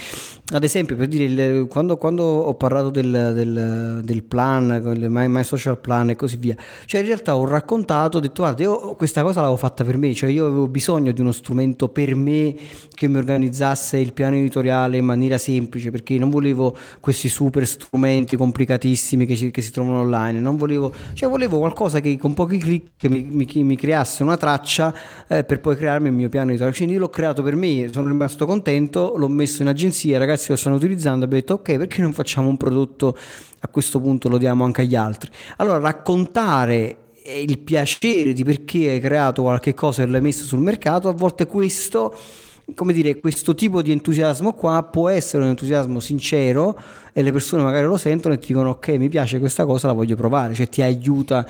Ad 0.53 0.63
esempio, 0.63 0.97
per 0.97 1.09
dire, 1.09 1.67
quando, 1.69 1.97
quando, 1.97 2.23
ho 2.23 2.53
parlato 2.53 2.91
del, 2.91 3.33
del, 3.35 4.01
del 4.05 4.23
plan, 4.25 4.83
my, 4.85 5.27
my, 5.27 5.43
Social 5.43 5.79
Plan 5.79 6.11
e 6.11 6.17
così 6.17 6.37
via, 6.37 6.55
cioè 6.85 7.01
in 7.01 7.07
realtà 7.07 7.35
ho 7.35 7.47
raccontato, 7.47 8.19
ho 8.19 8.21
detto 8.21 8.43
guarda, 8.43 8.63
io 8.63 8.95
questa 8.97 9.23
cosa 9.23 9.41
l'avevo 9.41 9.57
fatta 9.57 9.85
per 9.85 9.97
me, 9.97 10.13
cioè 10.13 10.29
io 10.29 10.45
avevo 10.45 10.69
bisogno 10.69 11.13
di 11.13 11.21
uno 11.23 11.33
strumento 11.33 11.89
per 11.89 12.15
me 12.15 12.55
che 12.93 13.09
mi 13.09 13.17
organizzasse 13.17 13.97
il 13.97 14.13
piano 14.13 14.37
editoriale 14.37 14.99
in 14.99 15.07
maniera 15.07 15.39
semplice, 15.39 15.91
perché 15.91 16.19
non 16.19 16.29
volevo 16.29 16.77
questi 17.01 17.31
super 17.31 17.67
strumenti 17.67 18.37
complicati 18.37 18.81
complicatissimi 18.83 19.27
che, 19.27 19.37
ci, 19.37 19.51
che, 19.51 19.63
si 19.63 19.71
trovano 19.71 20.01
online. 20.01 20.41
Non 20.41 20.57
volevo, 20.57 20.93
cioè 21.15 21.29
volevo 21.29 21.59
qualcosa 21.59 22.01
che 22.01 22.19
con 22.19 22.35
pochi 22.35 22.59
clic 22.59 23.05
mi, 23.09 23.23
mi, 23.23 23.47
mi 23.63 23.77
creasse 23.77 24.23
una 24.23 24.37
traccia 24.37 24.93
eh, 25.29 25.45
per 25.45 25.61
poi 25.61 25.77
crearmi 25.77 26.09
il 26.09 26.15
mio 26.15 26.29
piano 26.29 26.47
di 26.47 26.53
editoriale. 26.53 26.77
Quindi 26.77 26.97
l'ho 26.97 27.09
creato 27.09 27.43
per 27.43 27.55
me, 27.55 27.89
sono 27.93 28.09
rimasto 28.09 28.45
contento, 28.45 29.15
l'ho 29.17 29.29
messo 29.29 29.63
in 29.63 29.69
agenzia, 29.69 30.17
i 30.17 30.19
ragazzi 30.19 30.51
lo 30.51 30.57
stanno 30.57 30.77
utilizzando, 30.77 31.25
abbiamo 31.25 31.43
detto 31.43 31.55
ok, 31.55 31.77
perché 31.77 32.03
non 32.03 32.13
facciamo 32.13 32.49
un 32.49 32.57
prodotto 32.57 33.17
a 33.65 33.69
questo 33.69 34.01
punto 34.01 34.29
lo 34.29 34.39
diamo 34.39 34.65
anche 34.65 34.83
agli 34.83 34.97
altri. 34.97 35.31
Allora 35.57 35.79
raccontare 35.79 36.97
il 37.25 37.59
piacere 37.61 38.33
di 38.33 38.43
perché 38.43 38.91
hai 38.91 39.01
creato 39.01 39.43
qualche 39.43 39.75
cosa 39.75 40.03
e 40.03 40.07
l'hai 40.07 40.21
messo 40.21 40.45
sul 40.45 40.59
mercato, 40.59 41.09
a 41.09 41.13
volte 41.13 41.47
questo 41.47 42.13
come 42.75 42.93
dire, 42.93 43.19
questo 43.21 43.55
tipo 43.55 43.83
di 43.83 43.93
entusiasmo 43.93 44.53
qua 44.53 44.83
può 44.83 45.09
essere 45.09 45.43
un 45.43 45.51
entusiasmo 45.51 46.01
sincero 46.01 46.79
e 47.13 47.23
le 47.23 47.33
persone 47.33 47.63
magari 47.63 47.87
lo 47.87 47.97
sentono 47.97 48.35
e 48.35 48.39
ti 48.39 48.49
dicono 48.49 48.71
ok 48.71 48.89
mi 48.91 49.09
piace 49.09 49.39
questa 49.39 49.65
cosa, 49.67 49.89
la 49.89 49.93
voglio 49.93 50.17
provare, 50.17 50.55
cioè 50.55 50.69
ti 50.69 50.83
aiuta. 50.83 51.47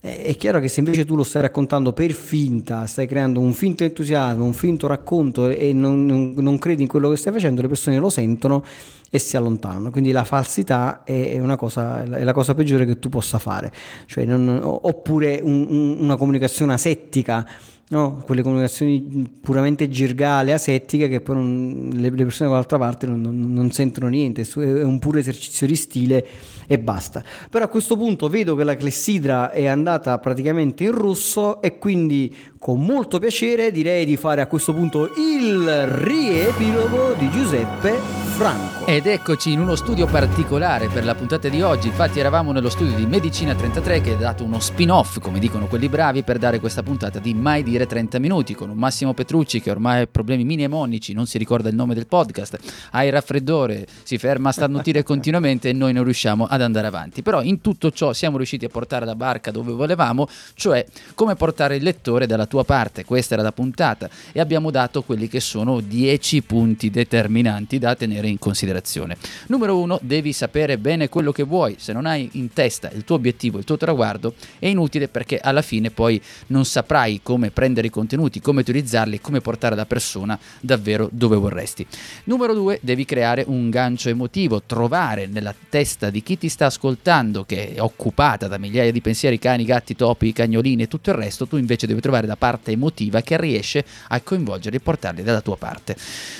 È 0.00 0.36
chiaro 0.36 0.60
che 0.60 0.68
se 0.68 0.80
invece 0.80 1.06
tu 1.06 1.16
lo 1.16 1.22
stai 1.22 1.40
raccontando 1.40 1.94
per 1.94 2.12
finta, 2.12 2.84
stai 2.84 3.06
creando 3.06 3.40
un 3.40 3.54
finto 3.54 3.84
entusiasmo, 3.84 4.44
un 4.44 4.52
finto 4.52 4.86
racconto 4.86 5.48
e 5.48 5.72
non, 5.72 6.04
non, 6.04 6.34
non 6.36 6.58
credi 6.58 6.82
in 6.82 6.88
quello 6.88 7.08
che 7.08 7.16
stai 7.16 7.32
facendo, 7.32 7.62
le 7.62 7.68
persone 7.68 7.96
lo 7.96 8.10
sentono 8.10 8.62
e 9.08 9.18
si 9.18 9.38
allontanano. 9.38 9.90
Quindi 9.90 10.10
la 10.10 10.24
falsità 10.24 11.04
è, 11.04 11.40
cosa, 11.56 12.02
è 12.02 12.22
la 12.22 12.32
cosa 12.34 12.52
peggiore 12.54 12.84
che 12.84 12.98
tu 12.98 13.08
possa 13.08 13.38
fare. 13.38 13.72
Cioè 14.04 14.26
non, 14.26 14.60
oppure 14.62 15.40
un, 15.42 15.66
un, 15.70 15.96
una 16.00 16.16
comunicazione 16.16 16.74
asettica 16.74 17.48
no? 17.88 18.22
quelle 18.24 18.42
comunicazioni 18.42 19.28
puramente 19.40 19.88
gergale, 19.88 20.52
asettiche, 20.52 21.08
che 21.08 21.20
poi 21.20 21.36
non, 21.36 21.90
le, 21.92 22.10
le, 22.10 22.24
persone 22.24 22.48
dall'altra 22.48 22.78
parte 22.78 23.06
non, 23.06 23.20
non, 23.20 23.52
non, 23.52 23.70
sentono 23.70 24.08
niente, 24.08 24.42
è 24.42 24.82
un 24.82 24.98
puro 24.98 25.18
esercizio 25.18 25.66
di 25.66 25.76
stile 25.76 26.26
e 26.66 26.78
basta. 26.78 27.22
Però 27.50 27.64
a 27.64 27.68
questo 27.68 27.96
punto 27.96 28.28
vedo 28.28 28.54
che 28.54 28.64
la 28.64 28.76
clessidra 28.76 29.50
è 29.50 29.66
andata 29.66 30.18
praticamente 30.18 30.84
in 30.84 30.92
rosso 30.92 31.60
e 31.60 31.78
quindi 31.78 32.34
con 32.58 32.80
molto 32.84 33.18
piacere 33.18 33.70
direi 33.70 34.04
di 34.06 34.16
fare 34.16 34.40
a 34.40 34.46
questo 34.46 34.72
punto 34.72 35.10
il 35.16 35.86
riepilogo 35.86 37.14
di 37.18 37.30
Giuseppe 37.30 38.23
Franco. 38.34 38.86
Ed 38.86 39.06
eccoci 39.06 39.52
in 39.52 39.60
uno 39.60 39.74
studio 39.76 40.06
particolare 40.06 40.88
per 40.88 41.04
la 41.04 41.14
puntata 41.14 41.48
di 41.48 41.60
oggi, 41.60 41.88
infatti 41.88 42.18
eravamo 42.18 42.52
nello 42.52 42.70
studio 42.70 42.96
di 42.96 43.04
Medicina 43.06 43.54
33 43.54 44.00
che 44.00 44.14
ha 44.14 44.16
dato 44.16 44.44
uno 44.44 44.58
spin-off, 44.58 45.18
come 45.18 45.38
dicono 45.38 45.66
quelli 45.66 45.88
bravi, 45.88 46.22
per 46.22 46.38
dare 46.38 46.58
questa 46.58 46.82
puntata 46.82 47.18
di 47.18 47.34
Mai 47.34 47.62
dire 47.62 47.86
30 47.86 48.18
minuti 48.18 48.54
con 48.54 48.70
un 48.70 48.76
Massimo 48.76 49.12
Petrucci 49.12 49.60
che 49.60 49.70
ormai 49.70 50.02
ha 50.02 50.06
problemi 50.10 50.44
mnemonici, 50.44 51.12
non 51.12 51.26
si 51.26 51.36
ricorda 51.36 51.68
il 51.68 51.74
nome 51.74 51.94
del 51.94 52.06
podcast, 52.06 52.58
ha 52.90 53.04
il 53.04 53.12
raffreddore, 53.12 53.86
si 54.02 54.16
ferma 54.16 54.48
a 54.48 54.52
starnutire 54.52 55.02
continuamente 55.04 55.68
e 55.68 55.72
noi 55.74 55.92
non 55.92 56.04
riusciamo 56.04 56.46
ad 56.46 56.62
andare 56.62 56.86
avanti. 56.86 57.22
Però 57.22 57.42
in 57.42 57.60
tutto 57.60 57.90
ciò 57.90 58.12
siamo 58.12 58.38
riusciti 58.38 58.64
a 58.64 58.68
portare 58.68 59.04
la 59.04 59.14
barca 59.14 59.50
dove 59.50 59.72
volevamo, 59.72 60.26
cioè 60.54 60.84
come 61.14 61.34
portare 61.36 61.76
il 61.76 61.82
lettore 61.82 62.26
dalla 62.26 62.46
tua 62.46 62.54
tua 62.54 62.62
parte, 62.62 63.04
questa 63.04 63.34
era 63.34 63.42
la 63.42 63.50
puntata 63.50 64.08
e 64.30 64.38
abbiamo 64.38 64.70
dato 64.70 65.02
quelli 65.02 65.26
che 65.26 65.40
sono 65.40 65.80
10 65.80 66.42
punti 66.42 66.88
determinanti 66.88 67.80
da 67.80 67.96
tenere 67.96 68.23
in 68.28 68.38
considerazione. 68.38 69.16
Numero 69.48 69.78
1, 69.78 69.98
devi 70.02 70.32
sapere 70.32 70.78
bene 70.78 71.08
quello 71.08 71.32
che 71.32 71.42
vuoi, 71.42 71.76
se 71.78 71.92
non 71.92 72.06
hai 72.06 72.28
in 72.32 72.52
testa 72.52 72.90
il 72.90 73.04
tuo 73.04 73.16
obiettivo, 73.16 73.58
il 73.58 73.64
tuo 73.64 73.76
traguardo, 73.76 74.34
è 74.58 74.66
inutile 74.66 75.08
perché 75.08 75.38
alla 75.38 75.62
fine 75.62 75.90
poi 75.90 76.20
non 76.48 76.64
saprai 76.64 77.20
come 77.22 77.50
prendere 77.50 77.86
i 77.86 77.90
contenuti, 77.90 78.40
come 78.40 78.60
utilizzarli, 78.60 79.20
come 79.20 79.40
portare 79.40 79.76
la 79.76 79.86
persona 79.86 80.38
davvero 80.60 81.08
dove 81.12 81.36
vorresti. 81.36 81.86
Numero 82.24 82.54
2, 82.54 82.80
devi 82.82 83.04
creare 83.04 83.44
un 83.46 83.70
gancio 83.70 84.08
emotivo, 84.08 84.62
trovare 84.62 85.26
nella 85.26 85.54
testa 85.68 86.10
di 86.10 86.22
chi 86.22 86.38
ti 86.38 86.48
sta 86.48 86.66
ascoltando, 86.66 87.44
che 87.44 87.74
è 87.74 87.80
occupata 87.80 88.48
da 88.48 88.58
migliaia 88.58 88.92
di 88.92 89.00
pensieri, 89.00 89.38
cani, 89.38 89.64
gatti, 89.64 89.94
topi, 89.94 90.32
cagnolini 90.32 90.82
e 90.82 90.88
tutto 90.88 91.10
il 91.10 91.16
resto, 91.16 91.46
tu 91.46 91.56
invece 91.56 91.86
devi 91.86 92.00
trovare 92.00 92.26
da 92.26 92.36
parte 92.36 92.72
emotiva 92.72 93.20
che 93.20 93.38
riesce 93.38 93.84
a 94.08 94.20
coinvolgere 94.20 94.76
e 94.76 94.80
portarli 94.80 95.22
dalla 95.22 95.40
tua 95.40 95.56
parte. 95.56 95.96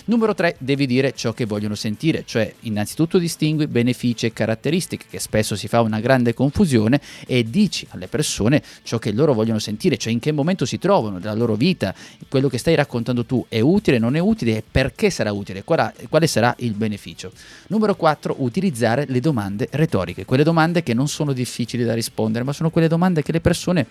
Numero 0.07 0.35
3, 0.35 0.57
devi 0.59 0.87
dire 0.87 1.12
ciò 1.14 1.32
che 1.32 1.45
vogliono 1.45 1.74
sentire, 1.75 2.25
cioè 2.27 2.53
innanzitutto 2.61 3.18
distingui 3.18 3.66
benefici 3.66 4.27
e 4.27 4.33
caratteristiche, 4.33 5.07
che 5.09 5.18
spesso 5.18 5.57
si 5.57 5.68
fa 5.68 5.81
una 5.81 6.01
grande 6.01 6.35
confusione, 6.35 7.01
e 7.27 7.45
dici 7.45 7.87
alle 7.91 8.09
persone 8.09 8.62
ciò 8.83 8.99
che 8.99 9.12
loro 9.12 9.35
vogliono 9.35 9.59
sentire, 9.59 9.97
cioè 9.97 10.12
in 10.12 10.18
che 10.18 10.33
momento 10.33 10.64
si 10.64 10.79
trovano 10.79 11.18
della 11.18 11.35
loro 11.35 11.55
vita, 11.55 11.95
quello 12.29 12.49
che 12.49 12.59
stai 12.59 12.75
raccontando 12.75 13.25
tu 13.25 13.45
è 13.49 13.61
utile, 13.61 13.99
non 13.99 14.16
è 14.16 14.20
utile 14.20 14.59
e 14.59 14.62
perché 14.68 15.11
sarà 15.11 15.33
utile, 15.33 15.64
quale 15.64 16.27
sarà 16.27 16.55
il 16.59 16.72
beneficio. 16.72 17.33
Numero 17.68 17.95
4, 17.95 18.37
utilizzare 18.39 19.07
le 19.09 19.20
domande 19.20 19.68
retoriche, 19.72 20.25
quelle 20.25 20.45
domande 20.45 20.83
che 20.83 20.95
non 20.95 21.09
sono 21.09 21.33
difficili 21.33 21.85
da 21.85 21.95
rispondere, 21.95 22.45
ma 22.45 22.53
sono 22.53 22.70
quelle 22.70 22.89
domande 22.89 23.22
che 23.22 23.33
le 23.33 23.41
persone 23.41 23.87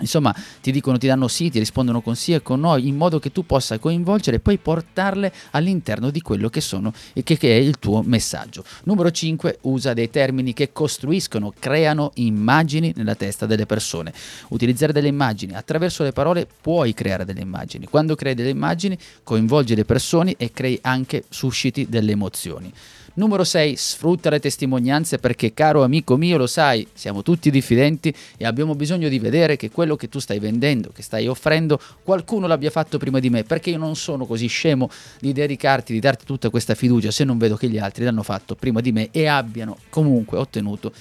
Insomma, 0.00 0.34
ti 0.60 0.70
dicono, 0.70 0.98
ti 0.98 1.06
danno 1.06 1.28
sì, 1.28 1.50
ti 1.50 1.58
rispondono 1.58 2.00
con 2.00 2.16
sì 2.16 2.32
e 2.32 2.42
con 2.42 2.60
no, 2.60 2.76
in 2.76 2.96
modo 2.96 3.18
che 3.18 3.32
tu 3.32 3.46
possa 3.46 3.78
coinvolgere 3.78 4.36
e 4.36 4.40
poi 4.40 4.58
portarle 4.58 5.32
all'interno 5.52 6.10
di 6.10 6.20
quello 6.20 6.48
che 6.48 6.60
sono 6.60 6.92
che, 7.12 7.36
che, 7.36 7.56
è 7.56 7.60
il 7.60 7.78
tuo 7.78 8.02
messaggio. 8.02 8.64
Numero 8.84 9.10
5, 9.10 9.58
usa 9.62 9.94
dei 9.94 10.10
termini 10.10 10.52
che 10.52 10.72
costruiscono, 10.72 11.52
creano 11.58 12.10
immagini 12.14 12.92
nella 12.96 13.14
testa 13.14 13.46
delle 13.46 13.66
persone. 13.66 14.12
Utilizzare 14.48 14.92
delle 14.92 15.08
immagini 15.08 15.54
attraverso 15.54 16.02
le 16.02 16.12
parole 16.12 16.46
puoi 16.60 16.94
creare 16.94 17.24
delle 17.24 17.40
immagini. 17.40 17.86
Quando 17.86 18.14
crei 18.14 18.34
delle 18.34 18.50
immagini, 18.50 18.98
coinvolgi 19.22 19.74
le 19.74 19.84
persone 19.84 20.34
e 20.36 20.52
crei 20.52 20.78
anche 20.82 21.24
susciti 21.28 21.86
delle 21.88 22.12
emozioni. 22.12 22.72
Numero 23.18 23.44
6. 23.44 23.76
Sfrutta 23.76 24.28
le 24.28 24.40
testimonianze 24.40 25.16
perché, 25.16 25.54
caro 25.54 25.82
amico 25.82 26.18
mio, 26.18 26.36
lo 26.36 26.46
sai, 26.46 26.86
siamo 26.92 27.22
tutti 27.22 27.50
diffidenti 27.50 28.14
e 28.36 28.44
abbiamo 28.44 28.74
bisogno 28.74 29.08
di 29.08 29.18
vedere 29.18 29.56
che 29.56 29.70
quello 29.70 29.96
che 29.96 30.10
tu 30.10 30.18
stai 30.18 30.38
vendendo, 30.38 30.90
che 30.94 31.00
stai 31.00 31.26
offrendo, 31.26 31.80
qualcuno 32.02 32.46
l'abbia 32.46 32.68
fatto 32.68 32.98
prima 32.98 33.18
di 33.18 33.30
me, 33.30 33.42
perché 33.42 33.70
io 33.70 33.78
non 33.78 33.96
sono 33.96 34.26
così 34.26 34.48
scemo 34.48 34.90
di 35.18 35.32
dedicarti, 35.32 35.94
di 35.94 35.98
darti 35.98 36.26
tutta 36.26 36.50
questa 36.50 36.74
fiducia 36.74 37.10
se 37.10 37.24
non 37.24 37.38
vedo 37.38 37.56
che 37.56 37.68
gli 37.68 37.78
altri 37.78 38.04
l'hanno 38.04 38.22
fatto 38.22 38.54
prima 38.54 38.82
di 38.82 38.92
me 38.92 39.08
e 39.12 39.26
abbiano 39.26 39.78
comunque 39.88 40.36
ottenuto 40.36 40.92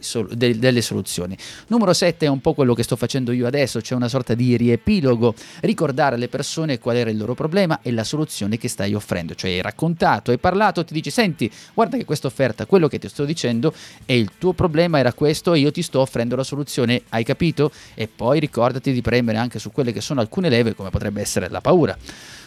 sol- 0.00 0.28
de- 0.28 0.58
delle 0.58 0.82
soluzioni. 0.82 1.34
Numero 1.68 1.94
7 1.94 2.26
è 2.26 2.28
un 2.28 2.42
po' 2.42 2.52
quello 2.52 2.74
che 2.74 2.82
sto 2.82 2.96
facendo 2.96 3.32
io 3.32 3.46
adesso, 3.46 3.80
c'è 3.80 3.94
una 3.94 4.08
sorta 4.08 4.34
di 4.34 4.58
riepilogo, 4.58 5.34
ricordare 5.60 6.16
alle 6.16 6.28
persone 6.28 6.78
qual 6.78 6.96
era 6.96 7.08
il 7.08 7.16
loro 7.16 7.32
problema 7.34 7.80
e 7.80 7.92
la 7.92 8.04
soluzione 8.04 8.58
che 8.58 8.68
stai 8.68 8.92
offrendo, 8.92 9.34
cioè 9.34 9.52
hai 9.52 9.62
raccontato, 9.62 10.32
hai 10.32 10.38
parlato, 10.38 10.84
ti 10.84 10.92
dici 10.92 11.08
senti, 11.08 11.50
guarda 11.74 11.96
che 11.96 12.04
questa 12.04 12.26
offerta, 12.26 12.66
quello 12.66 12.88
che 12.88 12.98
ti 12.98 13.08
sto 13.08 13.24
dicendo 13.24 13.72
è 14.04 14.12
il 14.12 14.30
tuo 14.38 14.52
problema 14.52 14.98
era 14.98 15.12
questo 15.12 15.54
e 15.54 15.58
io 15.58 15.70
ti 15.70 15.82
sto 15.82 16.00
offrendo 16.00 16.36
la 16.36 16.44
soluzione, 16.44 17.02
hai 17.10 17.24
capito? 17.24 17.70
E 17.94 18.08
poi 18.08 18.40
ricordati 18.40 18.92
di 18.92 19.00
premere 19.00 19.38
anche 19.38 19.58
su 19.58 19.70
quelle 19.72 19.92
che 19.92 20.00
sono 20.00 20.20
alcune 20.20 20.48
leve 20.48 20.74
come 20.74 20.90
potrebbe 20.90 21.20
essere 21.20 21.48
la 21.48 21.60
paura. 21.60 21.96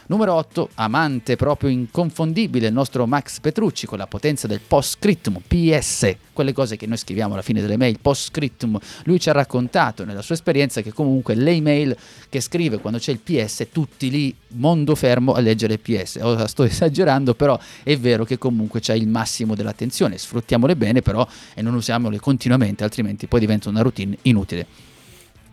Numero 0.07 0.35
8, 0.35 0.69
amante 0.75 1.35
proprio 1.35 1.71
inconfondibile, 1.71 2.67
il 2.67 2.73
nostro 2.73 3.07
Max 3.07 3.39
Petrucci 3.39 3.87
con 3.87 3.97
la 3.97 4.05
potenza 4.05 4.45
del 4.45 4.59
post-scriptum, 4.59 5.41
PS, 5.47 6.15
quelle 6.31 6.53
cose 6.53 6.77
che 6.77 6.85
noi 6.85 6.97
scriviamo 6.97 7.33
alla 7.33 7.41
fine 7.41 7.59
delle 7.59 7.75
mail, 7.75 7.97
post-scriptum. 7.99 8.77
Lui 9.05 9.19
ci 9.19 9.29
ha 9.29 9.33
raccontato 9.33 10.05
nella 10.05 10.21
sua 10.21 10.35
esperienza 10.35 10.81
che 10.81 10.93
comunque 10.93 11.33
le 11.33 11.49
email 11.49 11.97
che 12.29 12.39
scrive 12.39 12.77
quando 12.77 12.99
c'è 12.99 13.13
il 13.13 13.17
PS, 13.17 13.65
tutti 13.71 14.11
lì, 14.11 14.35
mondo 14.49 14.93
fermo 14.93 15.33
a 15.33 15.39
leggere 15.39 15.73
il 15.73 15.79
PS. 15.79 16.19
Ora 16.21 16.45
sto 16.45 16.61
esagerando, 16.65 17.33
però 17.33 17.59
è 17.81 17.97
vero 17.97 18.25
che 18.25 18.37
comunque 18.37 18.81
c'è 18.81 18.93
il 18.93 19.07
massimo 19.07 19.55
dell'attenzione, 19.55 20.19
sfruttiamole 20.19 20.75
bene 20.75 21.01
però 21.01 21.27
e 21.55 21.63
non 21.63 21.73
usiamole 21.73 22.19
continuamente, 22.19 22.83
altrimenti 22.83 23.25
poi 23.25 23.39
diventa 23.39 23.69
una 23.69 23.81
routine 23.81 24.15
inutile. 24.21 24.93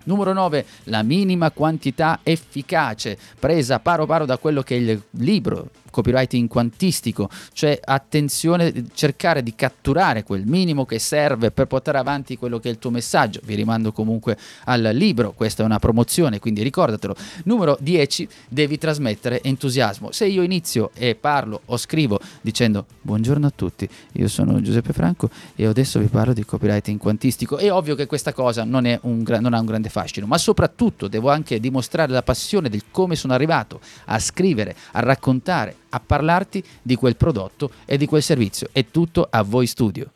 Numero 0.05 0.33
9, 0.33 0.65
la 0.85 1.03
minima 1.03 1.51
quantità 1.51 2.21
efficace, 2.23 3.19
presa 3.39 3.79
paro 3.79 4.07
paro 4.07 4.25
da 4.25 4.39
quello 4.39 4.63
che 4.63 4.77
è 4.77 4.79
il 4.79 5.03
libro 5.11 5.69
copywriting 5.93 6.49
quantistico, 6.49 7.29
cioè 7.53 7.79
attenzione, 7.81 8.87
cercare 8.95 9.45
di 9.45 9.55
catturare 9.55 10.25
quel 10.25 10.45
minimo 10.47 10.85
che 10.85 10.99
serve 10.99 11.53
per 11.53 11.67
portare 11.67 11.99
avanti 11.99 12.37
quello 12.37 12.59
che 12.59 12.69
è 12.69 12.73
il 12.73 12.79
tuo 12.79 12.91
messaggio. 12.91 13.41
Vi 13.45 13.55
rimando 13.55 13.93
comunque 13.93 14.37
al 14.65 14.91
libro, 14.93 15.33
questa 15.33 15.63
è 15.63 15.67
una 15.67 15.79
promozione, 15.79 16.41
quindi 16.41 16.63
ricordatelo. 16.63 17.15
Numero 17.45 17.77
10, 17.79 18.29
devi 18.49 18.79
trasmettere 18.79 19.41
entusiasmo. 19.43 20.11
Se 20.11 20.27
io 20.27 20.43
inizio 20.43 20.91
e 20.95 21.15
parlo 21.15 21.61
o 21.67 21.77
scrivo 21.77 22.19
dicendo 22.41 22.87
buongiorno 23.03 23.47
a 23.47 23.53
tutti, 23.55 23.89
io 24.13 24.29
sono 24.29 24.61
Giuseppe 24.61 24.93
Franco 24.93 25.29
e 25.55 25.67
adesso 25.67 25.99
vi 25.99 26.07
parlo 26.07 26.33
di 26.33 26.45
copywriting 26.45 26.99
quantistico, 26.99 27.59
è 27.59 27.71
ovvio 27.71 27.95
che 27.95 28.07
questa 28.07 28.33
cosa 28.33 28.65
non, 28.65 28.99
un, 29.03 29.25
non 29.41 29.53
ha 29.53 29.61
un 29.61 29.67
grande 29.67 29.91
fascino, 29.91 30.27
ma 30.27 30.39
soprattutto 30.39 31.09
devo 31.09 31.31
anche 31.31 31.61
dimostrare 31.61 32.11
la 32.13 32.23
passione 32.23 32.69
del 32.69 32.85
come 32.91 33.17
sono 33.17 33.35
arrivato 33.35 33.81
a 34.07 34.19
scrivere, 34.19 34.75
a 34.93 35.01
raccontare, 35.01 35.77
a 35.95 36.01
parlarti 36.01 36.63
di 36.81 36.95
quel 36.95 37.17
prodotto 37.17 37.71
e 37.85 37.97
di 37.97 38.07
quel 38.07 38.23
servizio. 38.23 38.69
È 38.73 38.87
tutto 38.91 39.27
a 39.29 39.43
voi 39.43 39.67
studio. 39.67 40.11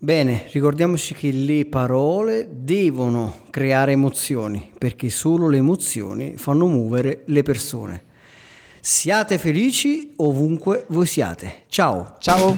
Bene, 0.00 0.48
ricordiamoci 0.52 1.12
che 1.12 1.32
le 1.32 1.66
parole 1.66 2.48
devono 2.52 3.46
creare 3.50 3.92
emozioni, 3.92 4.70
perché 4.78 5.10
solo 5.10 5.48
le 5.48 5.56
emozioni 5.56 6.34
fanno 6.36 6.68
muovere 6.68 7.24
le 7.26 7.42
persone. 7.42 8.04
Siate 8.80 9.38
felici 9.38 10.12
ovunque 10.16 10.86
voi 10.90 11.06
siate. 11.06 11.64
Ciao. 11.68 12.14
Ciao. 12.20 12.54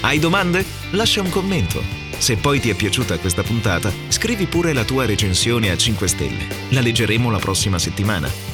Hai 0.00 0.18
domande? 0.18 0.64
Lascia 0.90 1.20
un 1.20 1.30
commento. 1.30 1.80
Se 2.18 2.36
poi 2.36 2.58
ti 2.58 2.68
è 2.68 2.74
piaciuta 2.74 3.18
questa 3.18 3.42
puntata, 3.42 3.92
scrivi 4.08 4.46
pure 4.46 4.72
la 4.72 4.84
tua 4.84 5.06
recensione 5.06 5.70
a 5.70 5.76
5 5.76 6.08
stelle. 6.08 6.46
La 6.70 6.80
leggeremo 6.80 7.30
la 7.30 7.38
prossima 7.38 7.78
settimana. 7.78 8.53